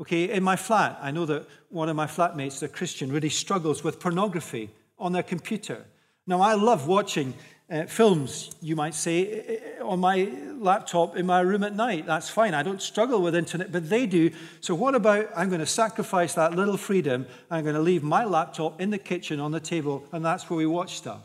Okay, 0.00 0.30
in 0.30 0.42
my 0.42 0.56
flat, 0.56 0.98
I 1.00 1.12
know 1.12 1.26
that 1.26 1.46
one 1.68 1.88
of 1.88 1.94
my 1.94 2.06
flatmates, 2.06 2.62
a 2.62 2.68
Christian, 2.68 3.12
really 3.12 3.28
struggles 3.28 3.84
with 3.84 4.00
pornography 4.00 4.70
on 4.98 5.12
their 5.12 5.22
computer. 5.22 5.84
Now, 6.26 6.40
I 6.40 6.54
love 6.54 6.88
watching 6.88 7.34
uh, 7.70 7.84
films, 7.84 8.50
you 8.60 8.74
might 8.74 8.94
say, 8.94 9.60
on 9.84 10.00
my 10.00 10.32
laptop 10.58 11.16
in 11.16 11.26
my 11.26 11.40
room 11.40 11.62
at 11.62 11.74
night. 11.74 12.06
That's 12.06 12.28
fine. 12.28 12.54
I 12.54 12.62
don't 12.62 12.82
struggle 12.82 13.22
with 13.22 13.34
internet, 13.34 13.70
but 13.70 13.88
they 13.88 14.06
do. 14.06 14.30
So, 14.60 14.74
what 14.74 14.94
about 14.94 15.28
I'm 15.36 15.48
going 15.48 15.60
to 15.60 15.66
sacrifice 15.66 16.34
that 16.34 16.54
little 16.54 16.76
freedom? 16.76 17.26
I'm 17.50 17.64
going 17.64 17.76
to 17.76 17.82
leave 17.82 18.02
my 18.02 18.24
laptop 18.24 18.80
in 18.80 18.90
the 18.90 18.98
kitchen 18.98 19.40
on 19.40 19.52
the 19.52 19.60
table, 19.60 20.04
and 20.12 20.24
that's 20.24 20.48
where 20.48 20.56
we 20.56 20.66
watch 20.66 20.96
stuff. 20.96 21.22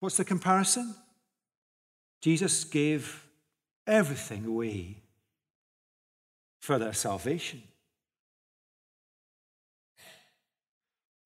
What's 0.00 0.16
the 0.16 0.24
comparison? 0.24 0.94
Jesus 2.20 2.64
gave 2.64 3.26
everything 3.86 4.46
away 4.46 4.96
for 6.58 6.78
their 6.78 6.92
salvation. 6.92 7.62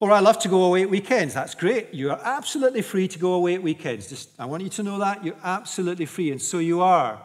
Or 0.00 0.10
I 0.12 0.20
love 0.20 0.38
to 0.40 0.48
go 0.48 0.64
away 0.64 0.82
at 0.82 0.90
weekends. 0.90 1.34
That's 1.34 1.54
great. 1.54 1.94
You 1.94 2.10
are 2.10 2.20
absolutely 2.22 2.82
free 2.82 3.08
to 3.08 3.18
go 3.18 3.34
away 3.34 3.54
at 3.54 3.62
weekends. 3.62 4.08
Just 4.08 4.30
I 4.38 4.44
want 4.46 4.62
you 4.62 4.68
to 4.70 4.82
know 4.82 4.98
that 4.98 5.24
you're 5.24 5.38
absolutely 5.42 6.06
free, 6.06 6.30
and 6.30 6.42
so 6.42 6.58
you 6.58 6.80
are. 6.82 7.24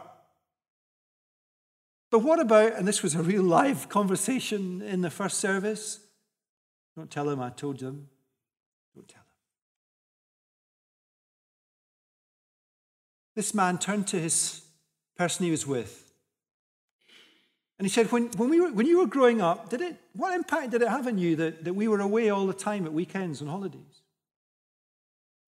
But 2.10 2.20
what 2.20 2.40
about, 2.40 2.74
and 2.74 2.88
this 2.88 3.02
was 3.02 3.14
a 3.14 3.22
real 3.22 3.42
live 3.42 3.88
conversation 3.88 4.82
in 4.82 5.00
the 5.00 5.10
first 5.10 5.38
service? 5.38 6.00
Don't 6.96 7.10
tell 7.10 7.26
them 7.26 7.40
I 7.40 7.50
told 7.50 7.78
them. 7.78 8.08
Don't 8.94 9.08
tell 9.08 9.22
them. 9.22 9.26
This 13.36 13.54
man 13.54 13.78
turned 13.78 14.06
to 14.08 14.18
his 14.18 14.62
person 15.16 15.44
he 15.44 15.50
was 15.50 15.66
with 15.66 16.09
and 17.80 17.86
he 17.86 17.90
said, 17.90 18.12
when, 18.12 18.26
when, 18.32 18.50
we 18.50 18.60
were, 18.60 18.70
when 18.70 18.84
you 18.84 18.98
were 18.98 19.06
growing 19.06 19.40
up, 19.40 19.70
did 19.70 19.80
it, 19.80 19.96
what 20.12 20.34
impact 20.34 20.72
did 20.72 20.82
it 20.82 20.88
have 20.88 21.06
on 21.06 21.16
you 21.16 21.34
that, 21.36 21.64
that 21.64 21.72
we 21.72 21.88
were 21.88 22.00
away 22.00 22.28
all 22.28 22.46
the 22.46 22.52
time 22.52 22.84
at 22.84 22.92
weekends 22.92 23.40
and 23.40 23.48
holidays? 23.48 24.02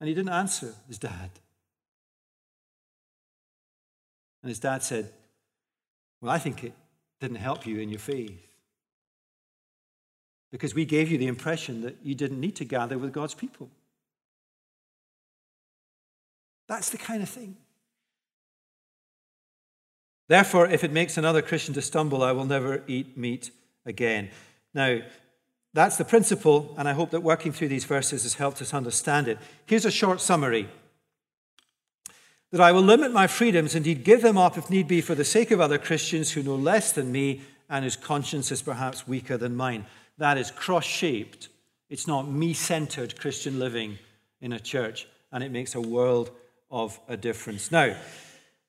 And 0.01 0.09
he 0.09 0.14
didn't 0.14 0.33
answer 0.33 0.73
his 0.88 0.97
dad. 0.97 1.29
And 4.42 4.49
his 4.49 4.59
dad 4.59 4.83
said, 4.83 5.12
Well, 6.23 6.31
I 6.31 6.38
think 6.38 6.64
it 6.64 6.73
didn't 7.21 7.37
help 7.37 7.66
you 7.66 7.81
in 7.81 7.90
your 7.90 7.99
faith. 7.99 8.49
Because 10.51 10.75
we 10.75 10.87
gave 10.87 11.11
you 11.11 11.18
the 11.18 11.27
impression 11.27 11.83
that 11.83 11.99
you 12.03 12.14
didn't 12.14 12.40
need 12.40 12.57
to 12.57 12.64
gather 12.64 12.97
with 12.97 13.12
God's 13.12 13.35
people. 13.35 13.68
That's 16.66 16.88
the 16.88 16.97
kind 16.97 17.23
of 17.23 17.29
thing. 17.29 17.59
Therefore, 20.33 20.66
if 20.66 20.83
it 20.83 20.92
makes 20.92 21.18
another 21.18 21.42
Christian 21.42 21.75
to 21.75 21.83
stumble, 21.83 22.23
I 22.23 22.33
will 22.33 22.47
never 22.47 22.83
eat 22.87 23.18
meat 23.18 23.51
again. 23.85 24.31
Now, 24.73 25.01
that's 25.75 25.99
the 25.99 26.07
principle, 26.07 26.75
and 26.79 26.88
I 26.88 26.95
hope 26.95 27.11
that 27.11 27.21
working 27.21 27.53
through 27.53 27.68
these 27.68 27.85
verses 27.85 28.23
has 28.23 28.33
helped 28.33 28.62
us 28.62 28.73
understand 28.73 29.29
it. 29.29 29.37
Here's 29.66 29.85
a 29.85 29.90
short 29.90 30.23
summary 30.23 30.71
that 32.51 32.62
I 32.62 32.73
will 32.73 32.81
limit 32.81 33.12
my 33.12 33.27
freedoms, 33.27 33.75
indeed 33.75 34.05
give 34.05 34.23
them 34.23 34.38
up 34.38 34.57
if 34.57 34.71
need 34.71 34.88
be, 34.88 35.03
for 35.03 35.14
the 35.14 35.23
sake 35.23 35.51
of 35.51 35.61
other 35.61 35.77
Christians 35.77 36.31
who 36.31 36.42
know 36.42 36.57
less 36.57 36.92
than 36.92 37.12
me 37.12 37.42
and 37.68 37.85
whose 37.85 37.97
conscience 37.97 38.51
is 38.51 38.62
perhaps 38.62 39.07
weaker 39.07 39.37
than 39.37 39.55
mine. 39.55 39.85
That 40.16 40.38
is 40.38 40.51
cross 40.51 40.87
shaped. 40.87 41.51
It's 41.90 42.07
not 42.07 42.27
me 42.27 42.55
centered 42.55 43.21
Christian 43.21 43.59
living 43.59 43.99
in 44.40 44.55
a 44.55 44.61
church, 44.61 45.07
and 45.31 45.45
it 45.45 45.53
makes 45.53 45.75
a 45.75 45.81
world 45.83 46.31
of 46.71 46.99
a 47.07 47.18
difference. 47.18 47.71
Now, 47.71 47.95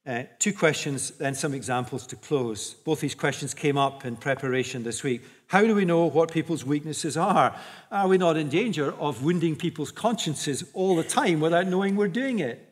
uh, 0.05 0.23
two 0.37 0.51
questions, 0.51 1.11
then 1.11 1.33
some 1.33 1.53
examples 1.53 2.05
to 2.07 2.17
close. 2.17 2.73
Both 2.73 2.99
these 2.99 3.15
questions 3.15 3.53
came 3.53 3.77
up 3.77 4.05
in 4.05 4.17
preparation 4.17 4.83
this 4.83 5.01
week. 5.01 5.21
How 5.47 5.61
do 5.61 5.73
we 5.73 5.85
know 5.85 6.05
what 6.07 6.31
people's 6.31 6.65
weaknesses 6.65 7.15
are? 7.15 7.55
Are 7.89 8.07
we 8.07 8.17
not 8.17 8.35
in 8.35 8.49
danger 8.49 8.93
of 8.99 9.23
wounding 9.23 9.55
people's 9.55 9.91
consciences 9.91 10.65
all 10.73 10.97
the 10.97 11.03
time 11.03 11.39
without 11.39 11.67
knowing 11.67 11.95
we're 11.95 12.09
doing 12.09 12.39
it? 12.39 12.69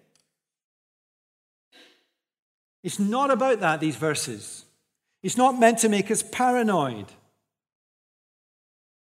It's 2.84 3.00
not 3.00 3.32
about 3.32 3.62
that, 3.62 3.80
these 3.80 3.96
verses. 3.96 4.66
It's 5.24 5.38
not 5.38 5.60
meant 5.60 5.78
to 5.80 5.90
make 5.90 6.12
us 6.12 6.24
paranoid. 6.24 7.06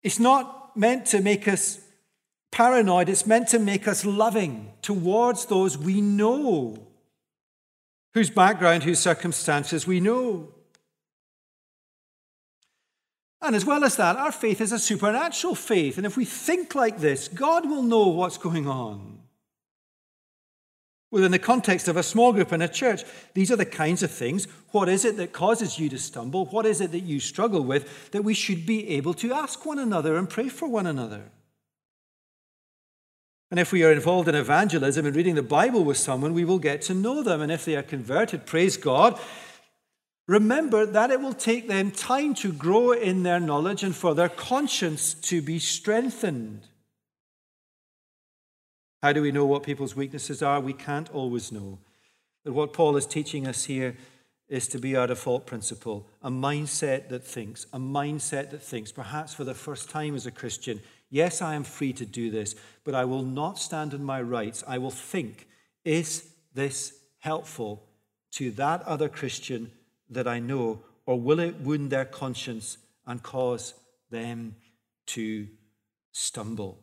It's 0.03 0.21
not 0.21 0.77
meant 0.77 1.07
to 1.07 1.21
make 1.21 1.47
us 1.47 1.81
paranoid. 2.53 3.09
It's 3.09 3.27
meant 3.27 3.49
to 3.49 3.59
make 3.59 3.87
us 3.87 4.05
loving 4.05 4.73
towards 4.81 5.47
those 5.47 5.77
we 5.77 6.01
know 6.01 6.87
whose 8.15 8.31
background, 8.31 8.85
whose 8.85 9.01
circumstances 9.01 9.87
we 9.87 10.01
know. 10.01 10.49
And 13.43 13.55
as 13.55 13.67
well 13.67 13.85
as 13.85 13.97
that, 13.97 14.17
our 14.17 14.33
faith 14.33 14.61
is 14.61 14.73
a 14.73 14.79
supernatural 14.79 15.55
faith. 15.55 15.99
And 15.99 16.07
if 16.07 16.17
we 16.17 16.25
think 16.25 16.75
like 16.75 17.01
this, 17.01 17.29
God 17.29 17.69
will 17.69 17.83
know 17.83 18.09
what's 18.09 18.39
going 18.39 18.67
on. 18.67 19.19
Within 21.11 21.31
the 21.31 21.39
context 21.39 21.87
of 21.87 21.97
a 21.97 22.03
small 22.03 22.33
group 22.33 22.53
in 22.53 22.63
a 22.63 22.69
church, 22.69 23.05
these 23.35 23.53
are 23.53 23.57
the 23.57 23.67
kinds 23.67 24.03
of 24.03 24.11
things. 24.11 24.47
What 24.71 24.89
is 24.89 25.05
it 25.05 25.17
that 25.19 25.33
causes 25.33 25.79
you 25.79 25.89
to 25.91 25.99
stumble? 25.99 26.47
What 26.47 26.67
is 26.67 26.81
it 26.81 26.91
that 26.93 27.01
you 27.01 27.21
struggle 27.21 27.63
with 27.63 28.11
that 28.13 28.25
we 28.25 28.35
should 28.35 28.65
be 28.65 28.89
able 28.91 29.15
to 29.15 29.33
ask 29.33 29.65
one 29.67 29.79
another 29.79 30.17
and 30.17 30.29
pray 30.29 30.49
for 30.49 30.67
one 30.67 30.87
another? 30.87 31.31
And 33.51 33.61
if 33.61 33.73
we 33.73 33.85
are 33.85 33.93
involved 33.93 34.29
in 34.29 34.35
evangelism 34.35 35.07
and 35.07 35.15
reading 35.15 35.35
the 35.35 35.43
Bible 35.43 35.85
with 35.85 35.97
someone, 35.97 36.35
we 36.35 36.45
will 36.45 36.59
get 36.59 36.83
to 36.83 36.95
know 36.95 37.23
them. 37.23 37.41
And 37.41 37.53
if 37.53 37.65
they 37.65 37.77
are 37.77 37.83
converted, 37.83 38.47
praise 38.47 38.77
God. 38.77 39.19
Remember 40.27 40.87
that 40.87 41.11
it 41.11 41.21
will 41.21 41.35
take 41.35 41.69
them 41.69 41.91
time 41.91 42.35
to 42.37 42.53
grow 42.53 42.93
in 42.93 43.23
their 43.23 43.41
knowledge 43.41 43.83
and 43.83 43.95
for 43.95 44.15
their 44.15 44.31
conscience 44.31 45.13
to 45.15 45.43
be 45.43 45.59
strengthened. 45.59 46.63
How 49.03 49.13
do 49.13 49.21
we 49.21 49.33
know 49.33 49.45
what 49.45 49.63
people's 49.63 49.95
weaknesses 49.95 50.43
are? 50.43 50.61
We 50.61 50.73
can't 50.73 51.13
always 51.13 51.53
know. 51.53 51.79
But 52.43 52.55
what 52.55 52.73
Paul 52.73 52.97
is 52.97 53.07
teaching 53.07 53.47
us 53.47 53.65
here 53.65 53.97
is 54.49 54.67
to 54.69 54.79
be 54.79 54.97
our 54.97 55.07
default 55.07 55.47
principle 55.47 56.07
a 56.23 56.31
mindset 56.31 57.09
that 57.11 57.23
thinks, 57.25 57.67
a 57.73 57.79
mindset 57.79 58.51
that 58.51 58.63
thinks, 58.63 58.93
perhaps 58.93 59.35
for 59.35 59.45
the 59.45 59.55
first 59.55 59.91
time 59.91 60.15
as 60.15 60.25
a 60.25 60.31
Christian, 60.31 60.81
yes, 61.15 61.41
I 61.41 61.55
am 61.55 61.63
free 61.63 61.93
to 61.93 62.05
do 62.05 62.31
this, 62.31 62.57
but 62.83 62.95
I 62.95 63.05
will 63.05 63.23
not 63.23 63.59
stand 63.59 63.95
in 63.95 64.03
my 64.03 64.21
rights. 64.21 64.65
I 64.67 64.79
will 64.79 64.91
think, 64.91 65.47
is 65.85 66.29
this 66.53 66.93
helpful 67.21 67.85
to 68.33 68.51
that 68.53 68.83
other 68.83 69.09
Christian 69.09 69.71
that 70.11 70.27
I 70.27 70.41
know, 70.41 70.83
or 71.07 71.19
will 71.21 71.39
it 71.39 71.61
wound 71.61 71.91
their 71.91 72.05
conscience 72.05 72.79
and 73.07 73.23
cause 73.23 73.75
them 74.11 74.57
to 75.07 75.47
stumble? 76.11 76.81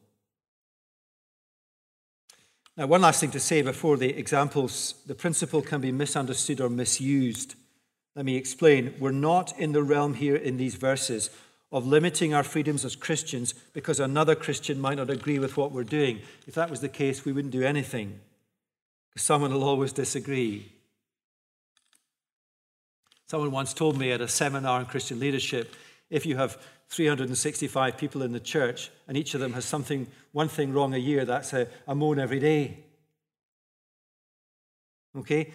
Now, 2.78 2.88
one 2.88 3.02
last 3.02 3.20
thing 3.20 3.32
to 3.32 3.40
say 3.40 3.62
before 3.62 3.98
the 3.98 4.18
examples 4.18 4.96
the 5.06 5.14
principle 5.14 5.62
can 5.62 5.82
be 5.82 5.92
misunderstood 5.92 6.62
or 6.62 6.70
misused. 6.70 7.56
Let 8.16 8.26
me 8.26 8.38
explain. 8.38 8.96
We're 8.98 9.12
not 9.12 9.58
in 9.60 9.74
the 9.74 9.84
realm 9.84 10.14
here 10.14 10.38
in 10.38 10.56
these 10.56 10.76
verses 10.76 11.30
of 11.72 11.88
limiting 11.88 12.34
our 12.34 12.44
freedoms 12.44 12.84
as 12.84 12.96
Christians 12.96 13.54
because 13.74 14.00
another 14.00 14.36
Christian 14.36 14.80
might 14.80 14.98
not 14.98 15.10
agree 15.10 15.40
with 15.40 15.56
what 15.56 15.72
we're 15.72 15.84
doing. 15.84 16.20
If 16.48 16.56
that 16.56 16.70
was 16.70 16.82
the 16.82 16.90
case, 16.90 17.24
we 17.24 17.32
wouldn't 17.32 17.54
do 17.54 17.64
anything 17.64 18.20
because 19.10 19.24
someone 19.24 19.54
will 19.54 19.64
always 19.64 19.94
disagree. 19.94 20.72
Someone 23.28 23.52
once 23.52 23.74
told 23.74 23.98
me 23.98 24.12
at 24.12 24.20
a 24.20 24.28
seminar 24.28 24.80
on 24.80 24.86
Christian 24.86 25.20
leadership 25.20 25.74
if 26.10 26.26
you 26.26 26.36
have 26.36 26.58
365 26.90 27.98
people 27.98 28.22
in 28.22 28.34
the 28.34 28.40
church, 28.42 28.92
and 29.08 29.16
each 29.16 29.34
of 29.34 29.40
them 29.40 29.54
has 29.54 29.64
something, 29.64 30.08
one 30.34 30.50
thing 30.50 30.74
wrong 30.74 30.94
a 30.94 30.98
year, 30.98 31.24
that's 31.24 31.54
a, 31.54 31.68
a 31.88 31.96
moan 31.96 32.20
every 32.20 32.40
day. 32.40 32.84
Okay? 35.18 35.54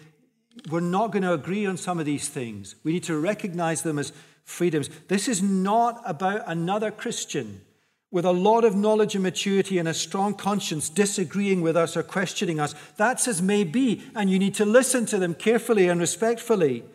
We're 0.71 0.79
not 0.79 1.11
going 1.11 1.21
to 1.21 1.33
agree 1.33 1.67
on 1.67 1.77
some 1.77 1.99
of 1.99 2.07
these 2.07 2.27
things. 2.27 2.75
We 2.83 2.91
need 2.93 3.03
to 3.03 3.19
recognize 3.19 3.83
them 3.83 3.99
as 3.99 4.11
freedoms. 4.47 4.89
This 5.09 5.27
is 5.27 5.43
not 5.43 6.01
about 6.05 6.41
another 6.47 6.89
Christian 6.89 7.61
with 8.09 8.23
a 8.23 8.31
lot 8.31 8.63
of 8.63 8.77
knowledge 8.77 9.13
and 9.13 9.23
maturity 9.23 9.77
and 9.77 9.89
a 9.89 9.93
strong 9.93 10.33
conscience 10.33 10.87
disagreeing 10.87 11.61
with 11.61 11.75
us 11.75 11.97
or 11.97 12.01
questioning 12.01 12.57
us. 12.57 12.73
That's 12.95 13.27
as 13.27 13.41
may 13.41 13.65
be, 13.65 14.01
and 14.15 14.29
you 14.29 14.39
need 14.39 14.55
to 14.55 14.65
listen 14.65 15.05
to 15.07 15.19
them 15.19 15.33
carefully 15.33 15.89
and 15.89 15.99
respectfully. 15.99 16.85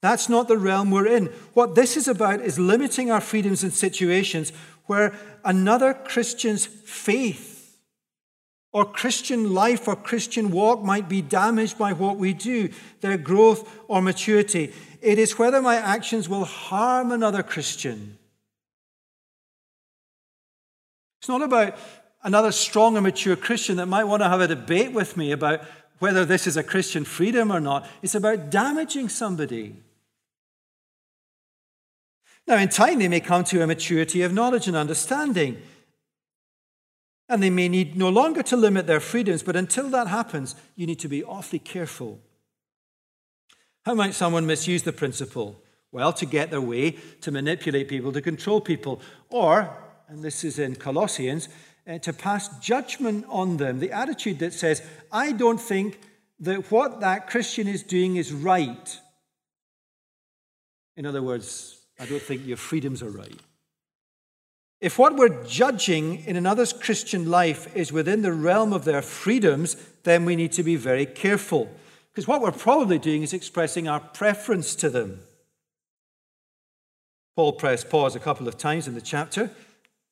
That's 0.00 0.28
not 0.28 0.48
the 0.48 0.58
realm 0.58 0.90
we're 0.90 1.06
in. 1.06 1.26
What 1.54 1.76
this 1.76 1.96
is 1.96 2.08
about 2.08 2.40
is 2.40 2.58
limiting 2.58 3.12
our 3.12 3.20
freedoms 3.20 3.62
in 3.62 3.70
situations 3.70 4.52
where 4.86 5.14
another 5.44 5.94
Christian's 5.94 6.66
faith 6.66 7.58
or 8.72 8.84
Christian 8.84 9.54
life 9.54 9.88
or 9.88 9.96
Christian 9.96 10.50
walk 10.50 10.82
might 10.82 11.08
be 11.08 11.22
damaged 11.22 11.78
by 11.78 11.92
what 11.92 12.16
we 12.16 12.32
do, 12.32 12.70
their 13.00 13.16
growth 13.16 13.68
or 13.88 14.02
maturity. 14.02 14.72
It 15.00 15.18
is 15.18 15.38
whether 15.38 15.62
my 15.62 15.76
actions 15.76 16.28
will 16.28 16.44
harm 16.44 17.12
another 17.12 17.42
Christian. 17.42 18.18
It's 21.20 21.28
not 21.28 21.42
about 21.42 21.76
another 22.22 22.52
strong 22.52 22.96
and 22.96 23.04
mature 23.04 23.36
Christian 23.36 23.76
that 23.76 23.86
might 23.86 24.04
want 24.04 24.22
to 24.22 24.28
have 24.28 24.40
a 24.40 24.48
debate 24.48 24.92
with 24.92 25.16
me 25.16 25.32
about 25.32 25.62
whether 25.98 26.24
this 26.24 26.46
is 26.46 26.56
a 26.56 26.62
Christian 26.62 27.04
freedom 27.04 27.52
or 27.52 27.60
not. 27.60 27.88
It's 28.02 28.14
about 28.14 28.50
damaging 28.50 29.08
somebody. 29.08 29.76
Now, 32.46 32.56
in 32.56 32.68
time, 32.68 32.98
they 32.98 33.08
may 33.08 33.20
come 33.20 33.44
to 33.44 33.62
a 33.62 33.66
maturity 33.66 34.22
of 34.22 34.32
knowledge 34.32 34.68
and 34.68 34.76
understanding. 34.76 35.60
And 37.28 37.42
they 37.42 37.50
may 37.50 37.68
need 37.68 37.96
no 37.96 38.08
longer 38.08 38.42
to 38.44 38.56
limit 38.56 38.86
their 38.86 39.00
freedoms, 39.00 39.42
but 39.42 39.54
until 39.54 39.90
that 39.90 40.06
happens, 40.06 40.54
you 40.74 40.86
need 40.86 40.98
to 41.00 41.08
be 41.08 41.22
awfully 41.22 41.58
careful. 41.58 42.20
How 43.88 43.94
might 43.94 44.12
someone 44.12 44.44
misuse 44.44 44.82
the 44.82 44.92
principle? 44.92 45.62
Well, 45.92 46.12
to 46.12 46.26
get 46.26 46.50
their 46.50 46.60
way, 46.60 46.98
to 47.22 47.30
manipulate 47.30 47.88
people, 47.88 48.12
to 48.12 48.20
control 48.20 48.60
people, 48.60 49.00
or, 49.30 49.74
and 50.08 50.22
this 50.22 50.44
is 50.44 50.58
in 50.58 50.74
Colossians, 50.74 51.48
uh, 51.88 51.96
to 52.00 52.12
pass 52.12 52.50
judgment 52.58 53.24
on 53.30 53.56
them. 53.56 53.80
The 53.80 53.92
attitude 53.92 54.40
that 54.40 54.52
says, 54.52 54.82
I 55.10 55.32
don't 55.32 55.58
think 55.58 56.00
that 56.40 56.70
what 56.70 57.00
that 57.00 57.30
Christian 57.30 57.66
is 57.66 57.82
doing 57.82 58.16
is 58.16 58.30
right. 58.30 59.00
In 60.94 61.06
other 61.06 61.22
words, 61.22 61.80
I 61.98 62.04
don't 62.04 62.20
think 62.20 62.46
your 62.46 62.58
freedoms 62.58 63.02
are 63.02 63.08
right. 63.08 63.40
If 64.82 64.98
what 64.98 65.16
we're 65.16 65.42
judging 65.44 66.26
in 66.26 66.36
another's 66.36 66.74
Christian 66.74 67.30
life 67.30 67.74
is 67.74 67.90
within 67.90 68.20
the 68.20 68.34
realm 68.34 68.74
of 68.74 68.84
their 68.84 69.00
freedoms, 69.00 69.76
then 70.02 70.26
we 70.26 70.36
need 70.36 70.52
to 70.52 70.62
be 70.62 70.76
very 70.76 71.06
careful. 71.06 71.70
Because 72.18 72.26
what 72.26 72.42
we're 72.42 72.50
probably 72.50 72.98
doing 72.98 73.22
is 73.22 73.32
expressing 73.32 73.86
our 73.86 74.00
preference 74.00 74.74
to 74.74 74.90
them. 74.90 75.20
Paul 77.36 77.52
pressed 77.52 77.88
pause 77.90 78.16
a 78.16 78.18
couple 78.18 78.48
of 78.48 78.58
times 78.58 78.88
in 78.88 78.96
the 78.96 79.00
chapter. 79.00 79.52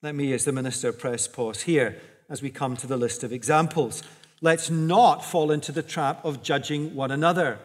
Let 0.02 0.14
me, 0.14 0.32
as 0.32 0.44
the 0.44 0.52
minister, 0.52 0.92
press 0.92 1.26
pause 1.26 1.62
here 1.62 2.00
as 2.28 2.42
we 2.42 2.50
come 2.50 2.76
to 2.76 2.86
the 2.86 2.96
list 2.96 3.24
of 3.24 3.32
examples. 3.32 4.04
Let's 4.40 4.70
not 4.70 5.24
fall 5.24 5.50
into 5.50 5.72
the 5.72 5.82
trap 5.82 6.24
of 6.24 6.44
judging 6.44 6.94
one 6.94 7.10
another. 7.10 7.58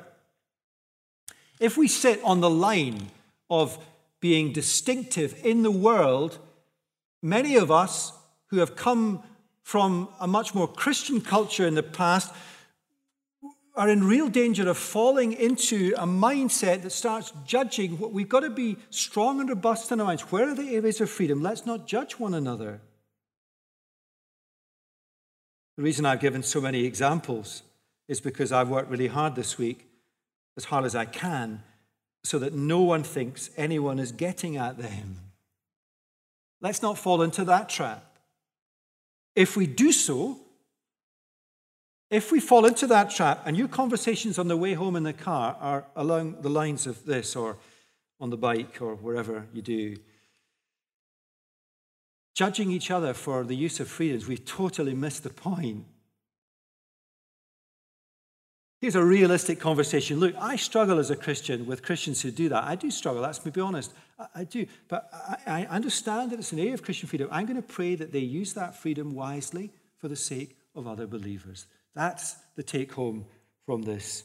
If 1.59 1.77
we 1.77 1.87
sit 1.87 2.19
on 2.23 2.41
the 2.41 2.49
line 2.49 3.11
of 3.47 3.77
being 4.21 4.53
distinctive 4.53 5.39
in 5.45 5.61
the 5.61 5.69
world, 5.69 6.39
many 7.21 7.57
of 7.57 7.69
us 7.69 8.11
who 8.47 8.57
have 8.57 8.75
come 8.75 9.21
from 9.61 10.09
a 10.19 10.25
much 10.25 10.55
more 10.55 10.67
Christian 10.67 11.21
culture 11.21 11.67
in 11.67 11.75
the 11.75 11.83
past 11.83 12.33
are 13.75 13.89
in 13.89 14.03
real 14.03 14.27
danger 14.27 14.69
of 14.69 14.77
falling 14.77 15.33
into 15.33 15.93
a 15.97 16.05
mindset 16.05 16.81
that 16.83 16.91
starts 16.91 17.31
judging. 17.45 17.97
We've 18.11 18.27
got 18.27 18.41
to 18.41 18.49
be 18.49 18.77
strong 18.89 19.39
and 19.39 19.49
robust 19.49 19.91
in 19.91 19.99
our 20.01 20.05
minds. 20.07 20.23
Where 20.23 20.49
are 20.49 20.55
the 20.55 20.75
areas 20.75 20.99
of 20.99 21.09
freedom? 21.09 21.41
Let's 21.41 21.65
not 21.65 21.87
judge 21.87 22.19
one 22.19 22.33
another. 22.33 22.81
The 25.77 25.83
reason 25.83 26.05
I've 26.05 26.19
given 26.19 26.43
so 26.43 26.59
many 26.59 26.85
examples 26.85 27.63
is 28.07 28.19
because 28.19 28.51
I've 28.51 28.69
worked 28.69 28.91
really 28.91 29.07
hard 29.07 29.35
this 29.35 29.57
week, 29.57 29.87
as 30.57 30.65
hard 30.65 30.83
as 30.83 30.95
I 30.95 31.05
can, 31.05 31.63
so 32.23 32.37
that 32.39 32.53
no 32.53 32.81
one 32.81 33.03
thinks 33.03 33.49
anyone 33.55 33.99
is 33.99 34.11
getting 34.11 34.57
at 34.57 34.77
them. 34.77 35.17
Let's 36.59 36.81
not 36.81 36.97
fall 36.97 37.21
into 37.21 37.45
that 37.45 37.69
trap. 37.69 38.03
If 39.33 39.55
we 39.55 39.65
do 39.65 39.93
so, 39.93 40.39
if 42.11 42.29
we 42.29 42.41
fall 42.41 42.65
into 42.65 42.85
that 42.87 43.09
trap 43.09 43.41
and 43.45 43.55
your 43.55 43.69
conversations 43.69 44.37
on 44.37 44.49
the 44.49 44.57
way 44.57 44.73
home 44.73 44.97
in 44.97 45.03
the 45.03 45.13
car 45.13 45.55
are 45.61 45.85
along 45.95 46.41
the 46.41 46.49
lines 46.49 46.85
of 46.85 47.05
this 47.05 47.37
or 47.37 47.57
on 48.19 48.29
the 48.29 48.37
bike 48.37 48.81
or 48.81 48.95
wherever 48.95 49.47
you 49.53 49.61
do, 49.61 49.95
judging 52.35 52.69
each 52.69 52.91
other 52.91 53.13
for 53.13 53.45
the 53.45 53.55
use 53.55 53.79
of 53.79 53.87
freedoms, 53.87 54.27
we've 54.27 54.43
totally 54.43 54.93
missed 54.93 55.23
the 55.23 55.29
point. 55.29 55.85
Here's 58.81 58.95
a 58.95 59.05
realistic 59.05 59.59
conversation. 59.59 60.19
Look, 60.19 60.35
I 60.37 60.57
struggle 60.57 60.99
as 60.99 61.11
a 61.11 61.15
Christian 61.15 61.65
with 61.65 61.81
Christians 61.81 62.21
who 62.21 62.31
do 62.31 62.49
that. 62.49 62.65
I 62.65 62.75
do 62.75 62.91
struggle, 62.91 63.21
let's 63.21 63.39
be 63.39 63.61
honest. 63.61 63.93
I, 64.19 64.25
I 64.35 64.43
do. 64.43 64.65
But 64.89 65.09
I, 65.13 65.61
I 65.61 65.65
understand 65.67 66.31
that 66.31 66.39
it's 66.39 66.51
an 66.51 66.59
area 66.59 66.73
of 66.73 66.83
Christian 66.83 67.07
freedom. 67.07 67.29
I'm 67.31 67.45
going 67.45 67.61
to 67.61 67.67
pray 67.67 67.95
that 67.95 68.11
they 68.11 68.19
use 68.19 68.53
that 68.53 68.75
freedom 68.75 69.13
wisely 69.13 69.71
for 69.97 70.09
the 70.09 70.15
sake 70.15 70.57
of 70.75 70.87
other 70.87 71.05
believers. 71.05 71.67
That's 71.95 72.35
the 72.55 72.63
take 72.63 72.93
home 72.93 73.25
from 73.65 73.81
this 73.83 74.23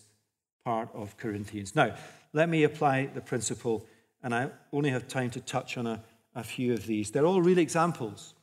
part 0.64 0.89
of 0.95 1.17
Corinthians. 1.17 1.75
Now, 1.75 1.95
let 2.33 2.49
me 2.49 2.64
apply 2.64 3.07
the 3.07 3.21
principle, 3.21 3.87
and 4.23 4.35
I 4.35 4.51
only 4.73 4.91
have 4.91 5.09
time 5.09 5.31
to 5.31 5.41
touch 5.41 5.79
on 5.79 5.87
a, 5.87 6.03
a 6.35 6.43
few 6.43 6.73
of 6.73 6.87
these. 6.87 7.11
They're 7.11 7.27
all 7.27 7.43
real 7.43 7.59
examples 7.59 8.35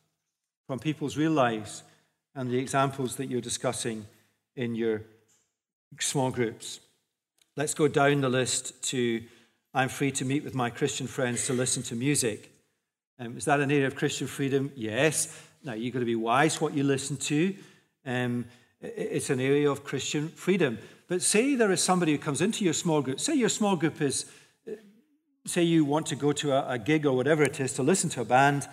from 0.68 0.80
people's 0.80 1.18
real 1.18 1.32
lives 1.32 1.84
and 2.36 2.50
the 2.50 2.58
examples 2.58 3.18
that 3.18 3.28
you're 3.28 3.42
discussing 3.42 4.06
in 4.56 4.76
your 4.76 5.02
small 6.00 6.32
groups. 6.32 6.80
Let's 7.56 7.74
go 7.74 7.88
down 7.88 8.22
the 8.22 8.30
list 8.30 8.84
to 8.86 9.24
I'm 9.76 9.90
free 9.90 10.12
to 10.12 10.26
meet 10.26 10.44
with 10.44 10.54
my 10.54 10.70
Christian 10.70 11.08
friends 11.08 11.48
to 11.48 11.54
listen 11.54 11.82
to 11.84 11.96
music. 11.96 12.52
Um, 13.18 13.38
is 13.38 13.46
that 13.46 13.60
an 13.60 13.72
area 13.72 13.88
of 13.88 13.96
Christian 13.96 14.28
freedom? 14.28 14.72
Yes. 14.76 15.36
Now, 15.64 15.74
you've 15.74 15.94
got 15.94 16.02
to 16.02 16.06
be 16.06 16.16
wise 16.16 16.62
what 16.62 16.76
you 16.76 16.84
listen 16.84 17.18
to. 17.18 17.56
Um, 18.06 18.46
It's 18.84 19.30
an 19.30 19.40
area 19.40 19.72
of 19.72 19.86
Christian 19.86 20.28
freedom. 20.28 20.78
But 21.08 21.22
say 21.22 21.56
there 21.56 21.72
is 21.72 21.82
somebody 21.82 22.12
who 22.12 22.18
comes 22.18 22.42
into 22.42 22.66
your 22.66 22.74
small 22.74 23.02
group. 23.02 23.20
Say 23.20 23.36
your 23.36 23.50
small 23.50 23.78
group 23.78 24.02
is, 24.02 24.26
uh, 24.68 24.74
say 25.46 25.64
you 25.64 25.86
want 25.86 26.06
to 26.08 26.16
go 26.16 26.34
to 26.34 26.52
a, 26.52 26.74
a 26.74 26.80
gig 26.80 27.06
or 27.06 27.14
whatever 27.14 27.44
it 27.44 27.60
is 27.60 27.74
to 27.74 27.84
listen 27.84 28.10
to 28.12 28.22
a 28.22 28.26
band, 28.26 28.68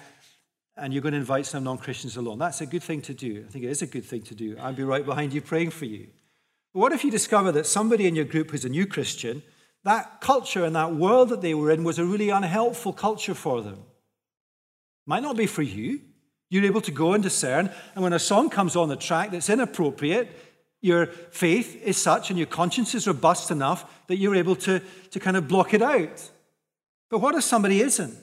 and 0.77 0.93
you're 0.93 1.03
going 1.03 1.13
to 1.13 1.19
invite 1.19 1.47
some 1.47 1.63
non 1.63 1.79
Christians 1.79 2.17
along. 2.17 2.39
That's 2.39 2.61
a 2.61 2.67
good 2.67 2.83
thing 2.83 3.03
to 3.03 3.15
do. 3.15 3.45
I 3.47 3.53
think 3.53 3.65
it 3.65 3.71
is 3.71 3.83
a 3.83 3.87
good 3.87 4.05
thing 4.05 4.23
to 4.23 4.35
do. 4.35 4.57
I'll 4.59 4.73
be 4.73 4.83
right 4.83 5.05
behind 5.07 5.33
you 5.33 5.41
praying 5.41 5.71
for 5.71 5.85
you. 5.85 6.09
But 6.73 6.81
what 6.81 6.93
if 6.93 7.05
you 7.05 7.11
discover 7.11 7.53
that 7.53 7.67
somebody 7.67 8.07
in 8.07 8.17
your 8.17 8.25
group 8.25 8.51
who's 8.51 8.65
a 8.65 8.69
new 8.69 8.87
Christian, 8.87 9.43
that 9.85 10.21
culture 10.21 10.65
and 10.65 10.75
that 10.75 10.95
world 10.95 11.29
that 11.29 11.41
they 11.41 11.55
were 11.55 11.71
in 11.71 11.85
was 11.85 11.99
a 11.99 12.05
really 12.05 12.31
unhelpful 12.31 12.93
culture 12.93 13.35
for 13.35 13.63
them? 13.63 13.85
Might 15.07 15.23
not 15.23 15.37
be 15.37 15.47
for 15.47 15.63
you. 15.63 16.01
You're 16.51 16.65
able 16.65 16.81
to 16.83 16.91
go 16.91 17.15
and 17.15 17.23
discern, 17.23 17.71
and 17.95 18.03
when 18.03 18.13
a 18.13 18.19
song 18.19 18.51
comes 18.51 18.77
on 18.77 18.89
the 18.89 18.97
track 18.97 19.31
that's 19.31 19.49
inappropriate, 19.49 20.29
your 20.81 21.07
faith 21.07 21.81
is 21.83 21.97
such 21.97 22.31
and 22.31 22.39
your 22.39 22.47
conscience 22.47 22.95
is 22.95 23.07
robust 23.07 23.51
enough 23.51 24.07
that 24.09 24.17
you're 24.17 24.35
able 24.35 24.57
to, 24.57 24.81
to 25.11 25.21
kind 25.21 25.37
of 25.37 25.47
block 25.47 25.75
it 25.75 25.83
out. 25.83 26.31
But 27.11 27.21
what 27.21 27.35
if 27.35 27.45
somebody 27.45 27.81
isn't? 27.81 28.17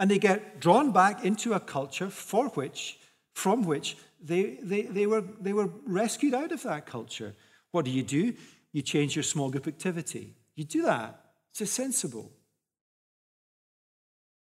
And 0.00 0.10
they 0.10 0.18
get 0.18 0.60
drawn 0.60 0.92
back 0.92 1.24
into 1.24 1.54
a 1.54 1.60
culture 1.60 2.08
for 2.08 2.48
which, 2.50 2.98
from 3.34 3.64
which 3.64 3.96
they, 4.22 4.58
they, 4.62 4.82
they, 4.82 5.06
were, 5.06 5.24
they 5.40 5.52
were 5.52 5.70
rescued 5.84 6.34
out 6.34 6.52
of 6.52 6.62
that 6.62 6.86
culture. 6.86 7.34
What 7.72 7.84
do 7.84 7.90
you 7.90 8.02
do? 8.02 8.34
You 8.72 8.82
change 8.82 9.16
your 9.16 9.22
small 9.22 9.50
group 9.50 9.66
activity. 9.66 10.34
You 10.54 10.64
do 10.64 10.82
that. 10.82 11.20
It's 11.58 11.70
sensible. 11.70 12.30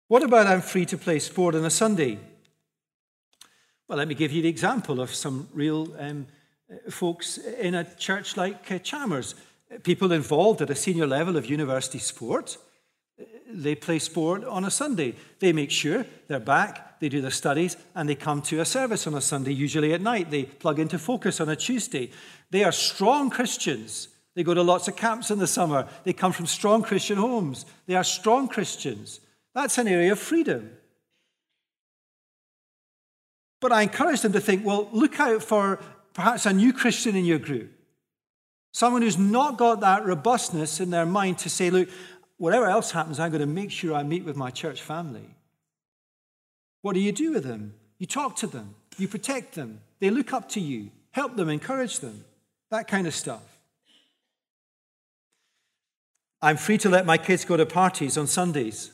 What 0.08 0.24
about 0.24 0.48
I'm 0.48 0.62
free 0.62 0.86
to 0.88 0.98
play 0.98 1.20
sport 1.20 1.56
on 1.56 1.66
a 1.66 1.70
Sunday? 1.70 2.20
Well, 3.88 4.00
let 4.00 4.08
me 4.08 4.16
give 4.16 4.32
you 4.32 4.42
the 4.42 4.50
example 4.50 5.00
of 5.00 5.14
some 5.14 5.48
real 5.54 5.96
um, 6.00 6.26
folks 6.90 7.38
in 7.38 7.76
a 7.76 7.84
church 7.84 8.36
like 8.36 8.72
uh, 8.72 8.80
Chalmers. 8.80 9.36
People 9.84 10.12
involved 10.12 10.62
at 10.64 10.72
a 10.72 10.76
senior 10.76 11.06
level 11.06 11.38
of 11.38 11.46
university 11.46 12.00
sport. 12.00 12.58
They 13.48 13.76
play 13.76 14.00
sport 14.00 14.44
on 14.44 14.66
a 14.66 14.72
Sunday. 14.72 15.14
They 15.40 15.54
make 15.54 15.70
sure 15.70 16.04
they're 16.28 16.40
back, 16.40 17.00
they 17.00 17.10
do 17.10 17.22
their 17.22 17.30
studies, 17.30 17.78
and 17.94 18.10
they 18.10 18.16
come 18.16 18.42
to 18.44 18.60
a 18.60 18.66
service 18.66 19.06
on 19.06 19.14
a 19.14 19.22
Sunday, 19.22 19.54
usually 19.54 19.94
at 19.94 20.02
night. 20.02 20.32
They 20.32 20.46
plug 20.46 20.80
into 20.80 20.98
focus 20.98 21.40
on 21.40 21.50
a 21.50 21.56
Tuesday. 21.56 22.10
They 22.50 22.64
are 22.64 22.72
strong 22.72 23.30
Christians. 23.30 24.08
They 24.34 24.44
go 24.44 24.56
to 24.56 24.64
lots 24.64 24.88
of 24.88 24.96
camps 24.96 25.30
in 25.30 25.38
the 25.38 25.46
summer. 25.46 25.88
They 26.04 26.14
come 26.14 26.32
from 26.32 26.48
strong 26.48 26.82
Christian 26.82 27.18
homes. 27.18 27.68
They 27.86 27.94
are 27.94 28.04
strong 28.04 28.48
Christians. 28.48 29.20
That's 29.54 29.78
an 29.78 29.88
area 29.88 30.14
of 30.14 30.20
freedom. 30.20 30.72
But 33.62 33.72
I 33.72 33.82
encourage 33.82 34.22
them 34.22 34.34
to 34.34 34.42
think 34.42 34.66
well, 34.66 34.90
look 34.92 35.20
out 35.20 35.44
for 35.44 35.80
perhaps 36.14 36.46
a 36.46 36.54
new 36.54 36.74
Christian 36.74 37.16
in 37.16 37.26
your 37.26 37.40
group. 37.40 37.72
Someone 38.72 39.02
who's 39.02 39.18
not 39.18 39.58
got 39.58 39.80
that 39.82 40.06
robustness 40.06 40.80
in 40.80 40.90
their 40.90 41.06
mind 41.06 41.38
to 41.40 41.50
say, 41.50 41.70
look, 41.70 41.88
whatever 42.38 42.66
else 42.66 42.92
happens, 42.92 43.20
I'm 43.20 43.32
going 43.32 43.40
to 43.42 43.48
make 43.48 43.72
sure 43.72 43.96
I 43.96 44.04
meet 44.04 44.26
with 44.26 44.36
my 44.36 44.52
church 44.52 44.82
family. 44.82 45.30
What 46.82 46.94
do 46.94 47.00
you 47.00 47.12
do 47.12 47.32
with 47.32 47.46
them? 47.46 47.74
You 47.98 48.06
talk 48.06 48.36
to 48.38 48.48
them, 48.48 48.76
you 48.98 49.08
protect 49.08 49.56
them, 49.56 49.80
they 50.00 50.10
look 50.10 50.34
up 50.34 50.50
to 50.50 50.60
you, 50.60 50.92
help 51.12 51.36
them, 51.36 51.50
encourage 51.50 52.00
them, 52.00 52.26
that 52.70 52.88
kind 52.88 53.08
of 53.08 53.16
stuff. 53.16 53.58
I'm 56.42 56.58
free 56.58 56.78
to 56.80 56.90
let 56.90 57.06
my 57.06 57.18
kids 57.18 57.46
go 57.46 57.58
to 57.58 57.66
parties 57.66 58.18
on 58.18 58.28
Sundays. 58.28 58.92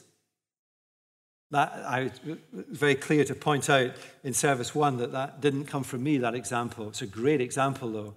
That 1.52 1.74
I 1.86 2.04
was 2.04 2.38
very 2.54 2.96
clear 2.96 3.24
to 3.26 3.36
point 3.36 3.70
out 3.70 3.92
in 4.24 4.34
service 4.34 4.74
one 4.74 4.98
that 4.98 5.12
that 5.12 5.42
didn't 5.42 5.66
come 5.66 5.84
from 5.84 6.04
me. 6.04 6.18
That 6.18 6.34
example. 6.34 6.88
It's 6.88 7.02
a 7.02 7.08
great 7.08 7.42
example, 7.42 7.92
though, 7.92 8.16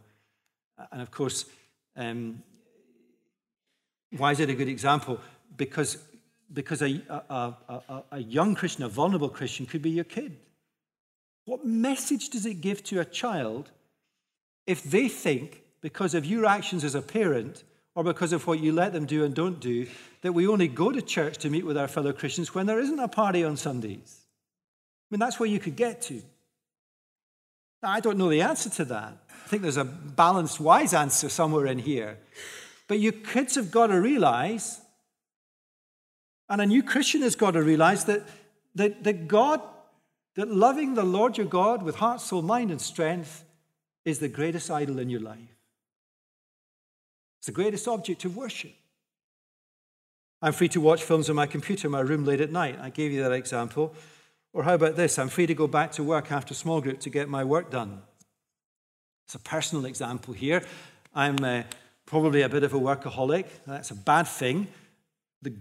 and 0.92 1.02
of 1.02 1.10
course, 1.10 1.44
um, 1.96 2.42
why 4.16 4.30
is 4.30 4.40
it 4.40 4.50
a 4.50 4.54
good 4.54 4.68
example? 4.68 5.20
Because 5.56 5.98
because 6.52 6.82
a, 6.82 7.02
a, 7.08 7.54
a, 7.68 8.02
a 8.12 8.18
young 8.20 8.54
Christian, 8.54 8.84
a 8.84 8.88
vulnerable 8.88 9.28
Christian, 9.28 9.66
could 9.66 9.82
be 9.82 9.90
your 9.90 10.04
kid. 10.04 10.36
What 11.44 11.64
message 11.64 12.30
does 12.30 12.46
it 12.46 12.60
give 12.60 12.84
to 12.84 13.00
a 13.00 13.04
child 13.04 13.70
if 14.66 14.82
they 14.82 15.08
think, 15.08 15.62
because 15.80 16.14
of 16.14 16.24
your 16.24 16.46
actions 16.46 16.84
as 16.84 16.94
a 16.94 17.02
parent, 17.02 17.64
or 17.94 18.02
because 18.02 18.32
of 18.32 18.46
what 18.46 18.58
you 18.58 18.72
let 18.72 18.92
them 18.92 19.06
do 19.06 19.24
and 19.24 19.34
don't 19.34 19.60
do, 19.60 19.86
that 20.22 20.32
we 20.32 20.46
only 20.46 20.68
go 20.68 20.90
to 20.90 21.00
church 21.00 21.38
to 21.38 21.50
meet 21.50 21.64
with 21.64 21.76
our 21.76 21.88
fellow 21.88 22.12
Christians 22.12 22.54
when 22.54 22.66
there 22.66 22.80
isn't 22.80 22.98
a 22.98 23.08
party 23.08 23.44
on 23.44 23.56
Sundays. 23.56 24.20
I 25.10 25.14
mean, 25.14 25.20
that's 25.20 25.38
where 25.38 25.48
you 25.48 25.60
could 25.60 25.76
get 25.76 26.02
to. 26.02 26.22
Now, 27.82 27.90
I 27.90 28.00
don't 28.00 28.18
know 28.18 28.30
the 28.30 28.40
answer 28.40 28.70
to 28.70 28.84
that. 28.86 29.18
I 29.28 29.48
think 29.48 29.62
there's 29.62 29.76
a 29.76 29.84
balanced, 29.84 30.58
wise 30.58 30.94
answer 30.94 31.28
somewhere 31.28 31.66
in 31.66 31.78
here. 31.78 32.18
But 32.88 32.98
you 32.98 33.12
kids 33.12 33.54
have 33.54 33.70
got 33.70 33.88
to 33.88 34.00
realize, 34.00 34.80
and 36.48 36.60
a 36.60 36.66
new 36.66 36.82
Christian 36.82 37.22
has 37.22 37.36
got 37.36 37.52
to 37.52 37.62
realize 37.62 38.06
that, 38.06 38.22
that, 38.74 39.04
that 39.04 39.28
God, 39.28 39.60
that 40.36 40.48
loving 40.48 40.94
the 40.94 41.04
Lord 41.04 41.36
your 41.38 41.46
God 41.46 41.82
with 41.82 41.96
heart, 41.96 42.20
soul, 42.20 42.42
mind, 42.42 42.70
and 42.70 42.80
strength 42.80 43.44
is 44.04 44.18
the 44.18 44.28
greatest 44.28 44.70
idol 44.70 44.98
in 44.98 45.10
your 45.10 45.20
life. 45.20 45.53
It's 47.44 47.48
the 47.48 47.62
greatest 47.62 47.86
object 47.88 48.24
of 48.24 48.38
worship. 48.38 48.72
I'm 50.40 50.54
free 50.54 50.70
to 50.70 50.80
watch 50.80 51.02
films 51.02 51.28
on 51.28 51.36
my 51.36 51.44
computer 51.44 51.88
in 51.88 51.92
my 51.92 52.00
room 52.00 52.24
late 52.24 52.40
at 52.40 52.50
night. 52.50 52.78
I 52.80 52.88
gave 52.88 53.12
you 53.12 53.22
that 53.22 53.32
example. 53.32 53.94
Or 54.54 54.62
how 54.62 54.72
about 54.72 54.96
this? 54.96 55.18
I'm 55.18 55.28
free 55.28 55.46
to 55.48 55.52
go 55.52 55.66
back 55.66 55.92
to 55.92 56.02
work 56.02 56.32
after 56.32 56.54
small 56.54 56.80
group 56.80 57.00
to 57.00 57.10
get 57.10 57.28
my 57.28 57.44
work 57.44 57.70
done. 57.70 58.00
It's 59.26 59.34
a 59.34 59.40
personal 59.40 59.84
example 59.84 60.32
here. 60.32 60.64
I'm 61.14 61.36
uh, 61.44 61.64
probably 62.06 62.40
a 62.40 62.48
bit 62.48 62.62
of 62.62 62.72
a 62.72 62.80
workaholic. 62.80 63.44
That's 63.66 63.90
a 63.90 63.94
bad 63.94 64.26
thing. 64.26 64.68
The, 65.42 65.52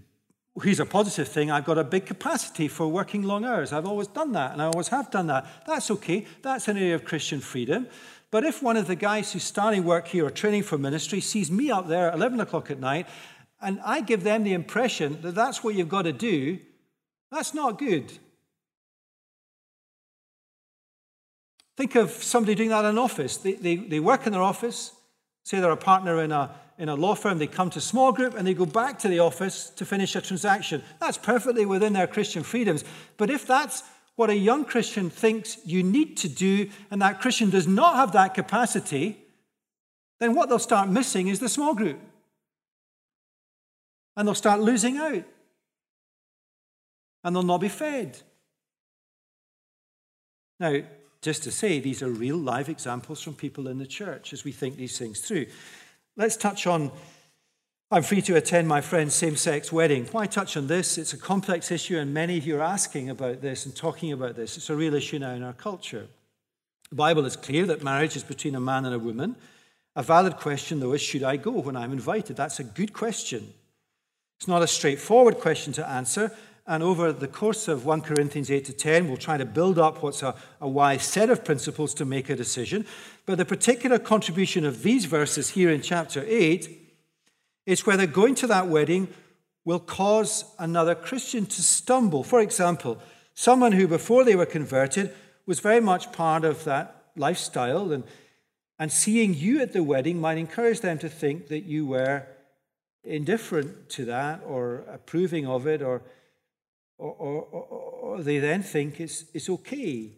here's 0.63 0.79
a 0.79 0.85
positive 0.85 1.27
thing 1.27 1.51
I've 1.51 1.65
got 1.65 1.77
a 1.77 1.83
big 1.83 2.05
capacity 2.05 2.69
for 2.69 2.87
working 2.87 3.23
long 3.23 3.43
hours. 3.43 3.73
I've 3.73 3.87
always 3.87 4.07
done 4.07 4.31
that, 4.31 4.53
and 4.53 4.61
I 4.61 4.67
always 4.67 4.87
have 4.87 5.11
done 5.11 5.27
that. 5.27 5.45
That's 5.67 5.91
okay. 5.91 6.27
That's 6.43 6.69
an 6.69 6.77
area 6.77 6.95
of 6.95 7.03
Christian 7.03 7.41
freedom. 7.41 7.87
But 8.33 8.45
if 8.45 8.63
one 8.63 8.77
of 8.77 8.87
the 8.87 8.95
guys 8.95 9.31
who's 9.31 9.43
starting 9.43 9.83
work 9.83 10.07
here 10.07 10.25
or 10.25 10.31
training 10.31 10.63
for 10.63 10.79
ministry 10.79 11.21
sees 11.21 11.51
me 11.51 11.69
up 11.69 11.87
there 11.87 12.07
at 12.07 12.15
11 12.15 12.39
o'clock 12.39 12.71
at 12.71 12.79
night, 12.79 13.07
and 13.61 13.79
I 13.85 14.01
give 14.01 14.23
them 14.23 14.43
the 14.43 14.53
impression 14.53 15.21
that 15.21 15.35
that's 15.35 15.63
what 15.63 15.75
you've 15.75 15.87
got 15.87 16.01
to 16.01 16.13
do, 16.13 16.57
that's 17.31 17.53
not 17.53 17.77
good. 17.77 18.11
Think 21.77 21.93
of 21.93 22.09
somebody 22.09 22.55
doing 22.55 22.69
that 22.69 22.85
in 22.85 22.85
an 22.87 22.97
office. 22.97 23.37
They, 23.37 23.53
they, 23.53 23.75
they 23.75 23.99
work 23.99 24.25
in 24.25 24.33
their 24.33 24.41
office, 24.41 24.93
say 25.43 25.59
they're 25.59 25.69
a 25.69 25.77
partner 25.77 26.23
in 26.23 26.31
a, 26.31 26.55
in 26.79 26.89
a 26.89 26.95
law 26.95 27.13
firm, 27.13 27.37
they 27.37 27.45
come 27.45 27.69
to 27.69 27.79
small 27.79 28.11
group 28.11 28.33
and 28.35 28.47
they 28.47 28.55
go 28.55 28.65
back 28.65 28.97
to 28.99 29.09
the 29.09 29.19
office 29.19 29.69
to 29.75 29.85
finish 29.85 30.15
a 30.15 30.21
transaction. 30.21 30.81
That's 30.99 31.19
perfectly 31.19 31.67
within 31.67 31.93
their 31.93 32.07
Christian 32.07 32.41
freedoms. 32.41 32.83
But 33.17 33.29
if 33.29 33.45
that's 33.45 33.83
what 34.15 34.29
a 34.29 34.35
young 34.35 34.65
Christian 34.65 35.09
thinks 35.09 35.57
you 35.65 35.83
need 35.83 36.17
to 36.17 36.29
do, 36.29 36.69
and 36.91 37.01
that 37.01 37.19
Christian 37.19 37.49
does 37.49 37.67
not 37.67 37.95
have 37.95 38.11
that 38.13 38.33
capacity, 38.33 39.17
then 40.19 40.35
what 40.35 40.49
they'll 40.49 40.59
start 40.59 40.89
missing 40.89 41.27
is 41.27 41.39
the 41.39 41.49
small 41.49 41.73
group. 41.73 41.99
And 44.15 44.27
they'll 44.27 44.35
start 44.35 44.61
losing 44.61 44.97
out. 44.97 45.23
And 47.23 47.35
they'll 47.35 47.43
not 47.43 47.61
be 47.61 47.69
fed. 47.69 48.21
Now, 50.59 50.81
just 51.21 51.43
to 51.43 51.51
say, 51.51 51.79
these 51.79 52.03
are 52.03 52.09
real 52.09 52.37
live 52.37 52.69
examples 52.69 53.21
from 53.21 53.33
people 53.33 53.67
in 53.67 53.79
the 53.79 53.87
church 53.87 54.33
as 54.33 54.43
we 54.43 54.51
think 54.51 54.75
these 54.75 54.99
things 54.99 55.21
through. 55.21 55.47
Let's 56.15 56.37
touch 56.37 56.67
on 56.67 56.91
I'm 57.93 58.01
free 58.01 58.23
to 58.23 58.35
attend 58.37 58.67
my 58.67 58.81
friend's 58.81 59.13
same 59.13 59.35
sex 59.35 59.71
wedding. 59.71 60.07
Why 60.11 60.25
touch 60.25 60.57
on 60.57 60.65
this? 60.65 60.97
It's 60.97 61.13
a 61.13 61.17
complex 61.17 61.69
issue, 61.69 61.99
and 61.99 62.11
many 62.11 62.39
of 62.39 62.47
you 62.47 62.57
are 62.57 62.63
asking 62.63 63.11
about 63.11 63.41
this 63.41 63.67
and 63.67 63.75
talking 63.75 64.11
about 64.11 64.35
this. 64.35 64.57
It's 64.57 64.71
a 64.71 64.75
real 64.75 64.95
issue 64.95 65.19
now 65.19 65.33
in 65.33 65.43
our 65.43 65.53
culture. 65.53 66.07
The 66.89 66.95
Bible 66.95 67.23
is 67.23 67.35
clear 67.35 67.67
that 67.67 67.83
marriage 67.83 68.15
is 68.15 68.23
between 68.23 68.55
a 68.55 68.59
man 68.59 68.85
and 68.85 68.95
a 68.95 68.99
woman. 68.99 69.35
A 69.95 70.01
valid 70.01 70.37
question, 70.37 70.79
though, 70.79 70.93
is 70.93 71.03
should 71.03 71.21
I 71.21 71.37
go 71.37 71.51
when 71.51 71.75
I'm 71.75 71.91
invited? 71.91 72.35
That's 72.35 72.59
a 72.59 72.63
good 72.63 72.93
question. 72.93 73.53
It's 74.39 74.47
not 74.47 74.63
a 74.63 74.67
straightforward 74.67 75.37
question 75.37 75.71
to 75.73 75.87
answer, 75.87 76.31
and 76.65 76.81
over 76.81 77.13
the 77.13 77.27
course 77.27 77.67
of 77.67 77.85
1 77.85 78.01
Corinthians 78.01 78.49
8 78.49 78.65
to 78.65 78.73
10, 78.73 79.07
we'll 79.07 79.17
try 79.17 79.37
to 79.37 79.45
build 79.45 79.77
up 79.77 80.01
what's 80.01 80.23
a, 80.23 80.33
a 80.59 80.67
wise 80.67 81.03
set 81.03 81.29
of 81.29 81.45
principles 81.45 81.93
to 81.93 82.05
make 82.05 82.31
a 82.31 82.35
decision. 82.35 82.87
But 83.27 83.37
the 83.37 83.45
particular 83.45 83.99
contribution 83.99 84.65
of 84.65 84.81
these 84.81 85.05
verses 85.05 85.51
here 85.51 85.69
in 85.69 85.83
chapter 85.83 86.25
8 86.27 86.79
it's 87.65 87.85
whether 87.85 88.05
going 88.05 88.35
to 88.35 88.47
that 88.47 88.67
wedding 88.67 89.07
will 89.65 89.79
cause 89.79 90.45
another 90.59 90.95
Christian 90.95 91.45
to 91.45 91.61
stumble. 91.61 92.23
For 92.23 92.41
example, 92.41 92.99
someone 93.33 93.71
who 93.71 93.87
before 93.87 94.23
they 94.25 94.35
were 94.35 94.45
converted 94.45 95.13
was 95.45 95.59
very 95.59 95.79
much 95.79 96.11
part 96.11 96.43
of 96.43 96.63
that 96.65 97.03
lifestyle, 97.15 97.91
and, 97.91 98.03
and 98.79 98.91
seeing 98.91 99.33
you 99.33 99.61
at 99.61 99.71
the 99.71 99.83
wedding 99.83 100.19
might 100.19 100.37
encourage 100.37 100.81
them 100.81 100.97
to 100.99 101.09
think 101.09 101.47
that 101.47 101.63
you 101.63 101.85
were 101.85 102.25
indifferent 103.03 103.89
to 103.89 104.05
that 104.05 104.41
or 104.45 104.83
approving 104.87 105.45
of 105.45 105.67
it, 105.67 105.81
or, 105.81 106.01
or, 106.97 107.11
or, 107.11 107.43
or 107.43 108.21
they 108.21 108.39
then 108.39 108.63
think 108.63 108.99
it's, 108.99 109.25
it's 109.33 109.49
okay. 109.49 110.11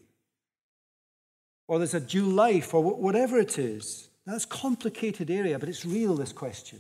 or 1.68 1.80
there's 1.80 1.94
a 1.94 2.00
dual 2.00 2.30
life, 2.30 2.74
or 2.74 2.84
whatever 2.84 3.38
it 3.40 3.58
is. 3.58 4.10
That's 4.26 4.46
a 4.46 4.48
complicated 4.48 5.30
area, 5.30 5.60
but 5.60 5.70
it's 5.70 5.86
real, 5.86 6.16
this 6.16 6.34
question. 6.34 6.80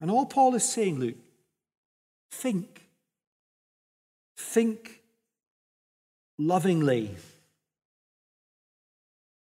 And 0.00 0.10
all 0.10 0.26
Paul 0.26 0.54
is 0.54 0.68
saying, 0.68 0.98
Luke, 0.98 1.16
think. 2.30 2.82
Think 4.36 5.00
lovingly, 6.38 7.16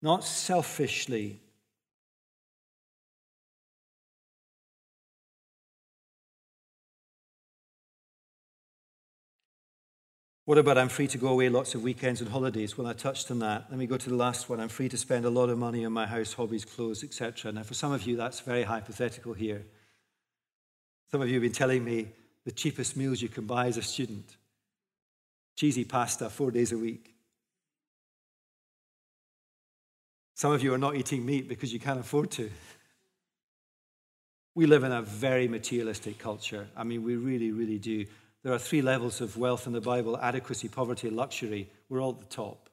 not 0.03 0.25
selfishly. 0.25 1.41
What 10.47 10.59
about 10.59 10.79
I'm 10.79 10.89
free 10.89 11.07
to 11.07 11.19
go 11.19 11.29
away 11.29 11.49
lots 11.49 11.77
of 11.77 11.83
weekends 11.83 12.21
and 12.21 12.29
holidays? 12.29 12.77
Well, 12.77 12.89
I 12.89 12.93
touched 12.93 13.31
on 13.31 13.39
that. 13.39 13.67
Let 13.71 13.79
me 13.79 13.87
go 13.87 13.97
to 13.97 14.09
the 14.09 14.17
last 14.17 14.49
one. 14.49 14.59
I'm 14.59 14.69
free 14.69 14.89
to 14.89 14.97
spend 14.97 15.25
a 15.25 15.31
lot 15.31 15.49
of 15.49 15.59
money 15.59 15.85
on 15.85 15.93
my 15.93 16.07
house, 16.07 16.33
hobbies, 16.33 16.65
clothes, 16.65 17.05
etc. 17.05 17.53
Now, 17.53 17.63
for 17.63 17.75
some 17.75 17.93
of 17.93 18.03
you, 18.03 18.17
that's 18.17 18.41
very 18.41 18.65
hypothetical 18.65 19.33
here. 19.33 19.65
Some 21.11 21.23
of 21.23 21.29
you 21.29 21.35
have 21.35 21.43
been 21.43 21.53
telling 21.53 21.85
me 21.85 22.09
the 22.45 22.53
cheapest 22.53 22.97
meals 22.97 23.21
you 23.21 23.29
can 23.29 23.47
buy 23.47 23.67
as 23.67 23.77
a 23.77 23.83
student 23.83 24.37
cheesy 25.57 25.85
pasta 25.85 26.31
four 26.31 26.51
days 26.51 26.73
a 26.73 26.79
week. 26.79 27.15
Some 30.35 30.53
of 30.53 30.63
you 30.63 30.73
are 30.73 30.79
not 30.79 30.97
eating 30.97 31.27
meat 31.27 31.51
because 31.51 31.71
you 31.71 31.79
can't 31.79 32.01
afford 32.01 32.31
to. 32.31 32.51
We 34.55 34.65
live 34.65 34.85
in 34.85 34.93
a 34.93 35.03
very 35.03 35.49
materialistic 35.49 36.19
culture. 36.19 36.67
I 36.75 36.85
mean, 36.85 37.03
we 37.03 37.17
really, 37.17 37.51
really 37.51 37.79
do. 37.79 38.07
There 38.43 38.55
are 38.55 38.59
three 38.59 38.81
levels 38.81 39.21
of 39.21 39.37
wealth 39.37 39.67
in 39.67 39.75
the 39.75 39.83
Bible 39.83 40.17
adequacy, 40.17 40.69
poverty, 40.69 41.11
luxury. 41.11 41.69
We're 41.91 42.01
all 42.01 42.13
at 42.13 42.21
the 42.21 42.35
top. 42.35 42.71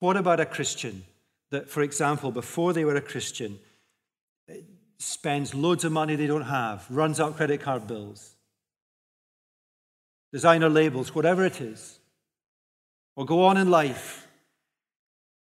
What 0.00 0.16
about 0.16 0.40
a 0.40 0.46
Christian 0.46 1.04
that, 1.50 1.68
for 1.70 1.82
example, 1.82 2.32
before 2.32 2.72
they 2.72 2.84
were 2.84 2.96
a 2.96 3.00
Christian, 3.00 3.60
spends 5.00 5.54
loads 5.54 5.82
of 5.84 5.92
money 5.92 6.14
they 6.14 6.26
don't 6.26 6.42
have, 6.42 6.86
runs 6.90 7.18
out 7.18 7.36
credit 7.36 7.60
card 7.60 7.86
bills, 7.86 8.34
designer 10.32 10.68
labels, 10.68 11.14
whatever 11.14 11.44
it 11.44 11.60
is, 11.60 11.98
or 13.16 13.24
go 13.24 13.44
on 13.44 13.56
in 13.56 13.70
life? 13.70 14.28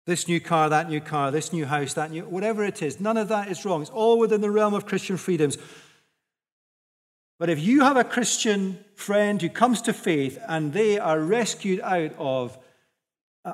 This 0.05 0.27
new 0.27 0.39
car, 0.39 0.69
that 0.69 0.89
new 0.89 1.01
car, 1.01 1.29
this 1.29 1.53
new 1.53 1.65
house, 1.65 1.93
that 1.93 2.09
new, 2.09 2.23
whatever 2.23 2.63
it 2.63 2.81
is, 2.81 2.99
none 2.99 3.17
of 3.17 3.27
that 3.27 3.49
is 3.49 3.63
wrong. 3.65 3.81
It's 3.81 3.91
all 3.91 4.17
within 4.17 4.41
the 4.41 4.49
realm 4.49 4.73
of 4.73 4.85
Christian 4.85 5.17
freedoms. 5.17 5.57
But 7.37 7.49
if 7.49 7.59
you 7.59 7.81
have 7.81 7.97
a 7.97 8.03
Christian 8.03 8.83
friend 8.95 9.41
who 9.41 9.49
comes 9.49 9.81
to 9.83 9.93
faith 9.93 10.39
and 10.47 10.73
they 10.73 10.97
are 10.97 11.19
rescued 11.19 11.81
out 11.81 12.13
of 12.17 12.57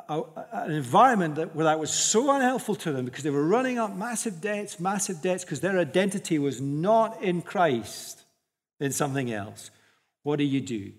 a, 0.07 0.13
a, 0.13 0.47
an 0.51 0.71
environment 0.71 1.35
that, 1.35 1.55
where 1.55 1.65
that 1.65 1.79
was 1.79 1.91
so 1.91 2.31
unhelpful 2.31 2.75
to 2.75 2.91
them 2.91 3.05
because 3.05 3.23
they 3.23 3.29
were 3.29 3.45
running 3.45 3.77
up 3.77 3.95
massive 3.95 4.41
debts, 4.41 4.79
massive 4.79 5.21
debts, 5.21 5.43
because 5.43 5.59
their 5.59 5.79
identity 5.79 6.39
was 6.39 6.61
not 6.61 7.21
in 7.21 7.41
Christ, 7.41 8.23
in 8.79 8.91
something 8.91 9.31
else, 9.31 9.71
what 10.23 10.37
do 10.37 10.43
you 10.43 10.61
do? 10.61 10.91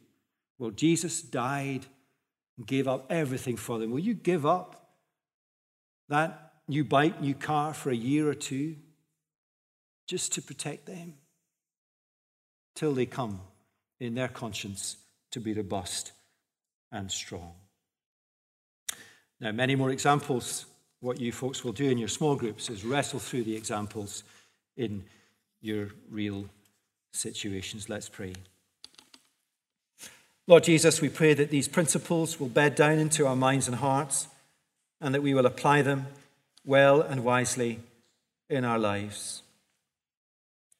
Well, 0.58 0.70
Jesus 0.70 1.20
died 1.20 1.86
and 2.56 2.66
gave 2.66 2.88
up 2.88 3.06
everything 3.10 3.56
for 3.56 3.78
them. 3.78 3.90
Will 3.90 4.00
you 4.00 4.14
give 4.14 4.46
up 4.46 4.90
that 6.08 6.52
new 6.68 6.84
bike, 6.84 7.20
new 7.20 7.34
car 7.34 7.74
for 7.74 7.90
a 7.90 7.96
year 7.96 8.28
or 8.28 8.34
two 8.34 8.76
just 10.06 10.32
to 10.34 10.42
protect 10.42 10.86
them? 10.86 11.14
till 12.76 12.92
they 12.92 13.06
come 13.06 13.40
in 13.98 14.14
their 14.14 14.28
conscience 14.28 14.98
to 15.32 15.40
be 15.40 15.54
robust 15.54 16.12
and 16.92 17.10
strong. 17.10 17.54
Now, 19.40 19.52
many 19.52 19.74
more 19.74 19.90
examples. 19.90 20.66
What 21.00 21.20
you 21.20 21.30
folks 21.30 21.62
will 21.62 21.72
do 21.72 21.90
in 21.90 21.98
your 21.98 22.08
small 22.08 22.36
groups 22.36 22.70
is 22.70 22.84
wrestle 22.84 23.20
through 23.20 23.44
the 23.44 23.54
examples 23.54 24.24
in 24.76 25.04
your 25.60 25.90
real 26.10 26.46
situations. 27.12 27.88
Let's 27.88 28.08
pray. 28.08 28.32
Lord 30.46 30.64
Jesus, 30.64 31.00
we 31.00 31.08
pray 31.08 31.34
that 31.34 31.50
these 31.50 31.68
principles 31.68 32.38
will 32.38 32.48
bed 32.48 32.74
down 32.74 32.98
into 32.98 33.26
our 33.26 33.36
minds 33.36 33.66
and 33.66 33.76
hearts 33.76 34.28
and 35.00 35.14
that 35.14 35.22
we 35.22 35.34
will 35.34 35.46
apply 35.46 35.82
them 35.82 36.06
well 36.64 37.00
and 37.00 37.24
wisely 37.24 37.80
in 38.48 38.64
our 38.64 38.78
lives. 38.78 39.42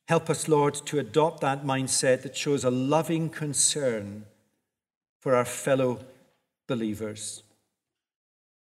Help 0.09 0.31
us, 0.31 0.49
Lord, 0.49 0.75
to 0.87 1.01
adopt 1.01 1.41
that 1.41 1.65
mindset 1.65 2.23
that 2.23 2.37
shows 2.37 2.65
a 2.65 2.71
loving 2.71 3.29
concern 3.29 4.25
for 5.21 5.35
our 5.35 5.45
fellow 5.45 5.99
believers. 6.69 7.43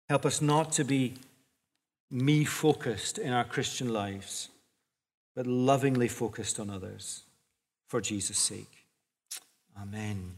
Help 0.09 0.27
us 0.27 0.41
not 0.41 0.73
to 0.73 0.85
be 0.85 1.15
me 2.11 2.45
focused 2.45 3.19
in 3.19 3.33
our 3.33 3.45
Christian 3.45 3.93
lives, 3.93 4.49
but 5.35 5.47
lovingly 5.47 6.09
focused 6.09 6.61
on 6.61 6.71
others 6.71 7.23
for 7.89 8.01
Jesus' 8.01 8.39
sake. 8.39 8.87
Amen. 9.81 10.35